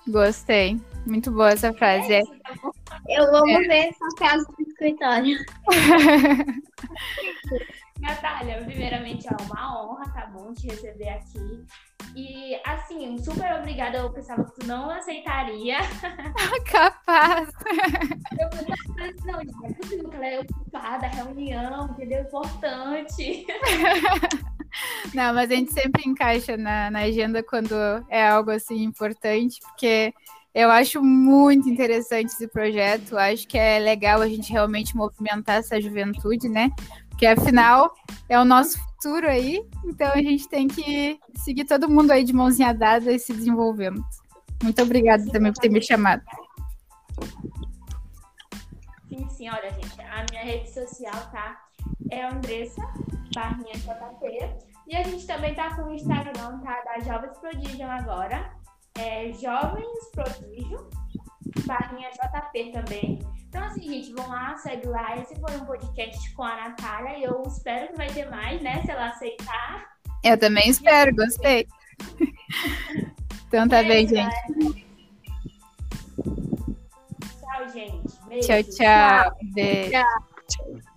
Gostei. 0.09 0.81
Muito 1.07 1.31
boa 1.31 1.51
essa 1.51 1.73
frase. 1.73 2.15
É. 2.15 2.23
tá 2.25 2.55
bom? 2.61 2.73
Eu 3.09 3.31
vou 3.31 3.45
ver 3.45 3.91
essa 3.91 4.09
casa 4.19 4.45
do 4.47 4.63
escritório. 4.63 5.39
Natália, 8.01 8.65
primeiramente 8.65 9.29
é 9.29 9.37
uma 9.43 9.85
honra, 9.85 10.11
tá 10.13 10.27
bom, 10.27 10.53
te 10.55 10.67
receber 10.67 11.11
aqui. 11.11 11.65
E, 12.15 12.61
assim, 12.65 13.19
super 13.19 13.53
obrigada. 13.59 13.99
Eu 13.99 14.11
pensava 14.11 14.45
que 14.45 14.61
tu 14.61 14.67
não 14.67 14.91
aceitaria. 14.91 15.79
Capaz. 16.71 17.49
Eu 18.39 18.49
pensava, 18.51 19.15
não, 19.25 19.43
não 19.43 19.67
é 19.67 19.73
possível 19.75 20.09
que 20.09 20.17
ela 20.17 20.27
é 20.27 20.41
ocupada, 20.41 21.07
reunião, 21.07 21.89
entendeu? 21.91 22.23
Importante. 22.23 23.47
Não, 25.13 25.35
mas 25.35 25.51
a 25.51 25.55
gente 25.55 25.73
sempre 25.73 26.09
encaixa 26.09 26.57
na, 26.57 26.91
na 26.91 27.01
agenda 27.01 27.43
quando 27.43 27.75
é 28.09 28.29
algo 28.29 28.51
assim 28.51 28.85
importante, 28.85 29.61
porque 29.61 30.15
eu 30.55 30.71
acho 30.71 31.03
muito 31.03 31.69
interessante 31.69 32.29
esse 32.29 32.49
projeto. 32.49 33.17
Acho 33.17 33.47
que 33.47 33.59
é 33.59 33.79
legal 33.79 34.21
a 34.21 34.29
gente 34.29 34.53
realmente 34.53 34.97
movimentar 34.97 35.57
essa 35.57 35.81
juventude, 35.81 36.49
né? 36.49 36.71
Porque 37.09 37.27
afinal 37.27 37.95
é 38.29 38.39
o 38.39 38.45
nosso 38.45 38.79
futuro 39.01 39.27
aí, 39.27 39.67
então 39.87 40.13
a 40.13 40.19
gente 40.19 40.47
tem 40.47 40.69
que 40.69 41.19
seguir 41.37 41.65
todo 41.65 41.89
mundo 41.89 42.11
aí 42.11 42.23
de 42.23 42.35
mãozinha 42.35 42.75
dada 42.75 43.11
e 43.11 43.19
se 43.19 43.33
desenvolvendo. 43.33 44.05
Muito 44.63 44.83
obrigada 44.83 45.25
também 45.33 45.51
por 45.53 45.61
ter 45.61 45.71
me 45.71 45.81
chamado. 45.81 46.23
Sim, 49.09 49.27
sim, 49.31 49.49
olha, 49.49 49.71
gente, 49.71 50.01
a 50.03 50.27
minha 50.31 50.45
rede 50.45 50.71
social 50.71 51.15
tá 51.33 51.63
é 52.11 52.27
Andressa 52.27 52.83
Barrinha 53.35 53.73
JP. 53.73 54.71
E 54.87 54.97
a 54.97 55.03
gente 55.03 55.27
também 55.27 55.55
tá 55.55 55.75
com 55.75 55.83
o 55.85 55.95
Instagram, 55.95 56.61
tá? 56.61 56.83
Da 56.85 57.01
Jovens 57.01 57.39
Prodígio 57.39 57.89
agora. 57.89 58.53
É 58.99 59.33
Jovens 59.33 60.11
Prodígio, 60.13 60.91
Barrinha 61.67 62.11
JP 62.11 62.73
também. 62.73 63.19
Então, 63.49 63.63
assim, 63.65 63.83
gente, 63.83 64.13
vão 64.13 64.29
lá, 64.29 64.57
segue 64.57 64.87
lá. 64.87 65.17
Esse 65.19 65.35
foi 65.41 65.57
um 65.57 65.65
podcast 65.65 66.35
com 66.35 66.43
a 66.45 66.57
Natália. 66.57 67.19
E 67.19 67.25
eu 67.25 67.43
espero 67.47 67.89
que 67.89 67.97
vai 67.97 68.09
ter 68.09 68.31
mais, 68.31 68.61
né? 68.63 68.83
Se 68.83 68.91
ela 68.91 69.09
aceitar. 69.09 69.87
Eu 70.23 70.39
também 70.39 70.69
espero, 70.69 71.15
gostei. 71.15 71.67
então 73.49 73.69
tá 73.69 73.83
bem, 73.83 74.07
gente. 74.07 74.87
Tchau, 77.41 77.69
gente. 77.73 78.21
Beijo. 78.29 78.47
Tchau, 78.47 78.63
tchau. 78.63 79.37
Beijo. 79.53 79.91
Tchau. 79.91 80.90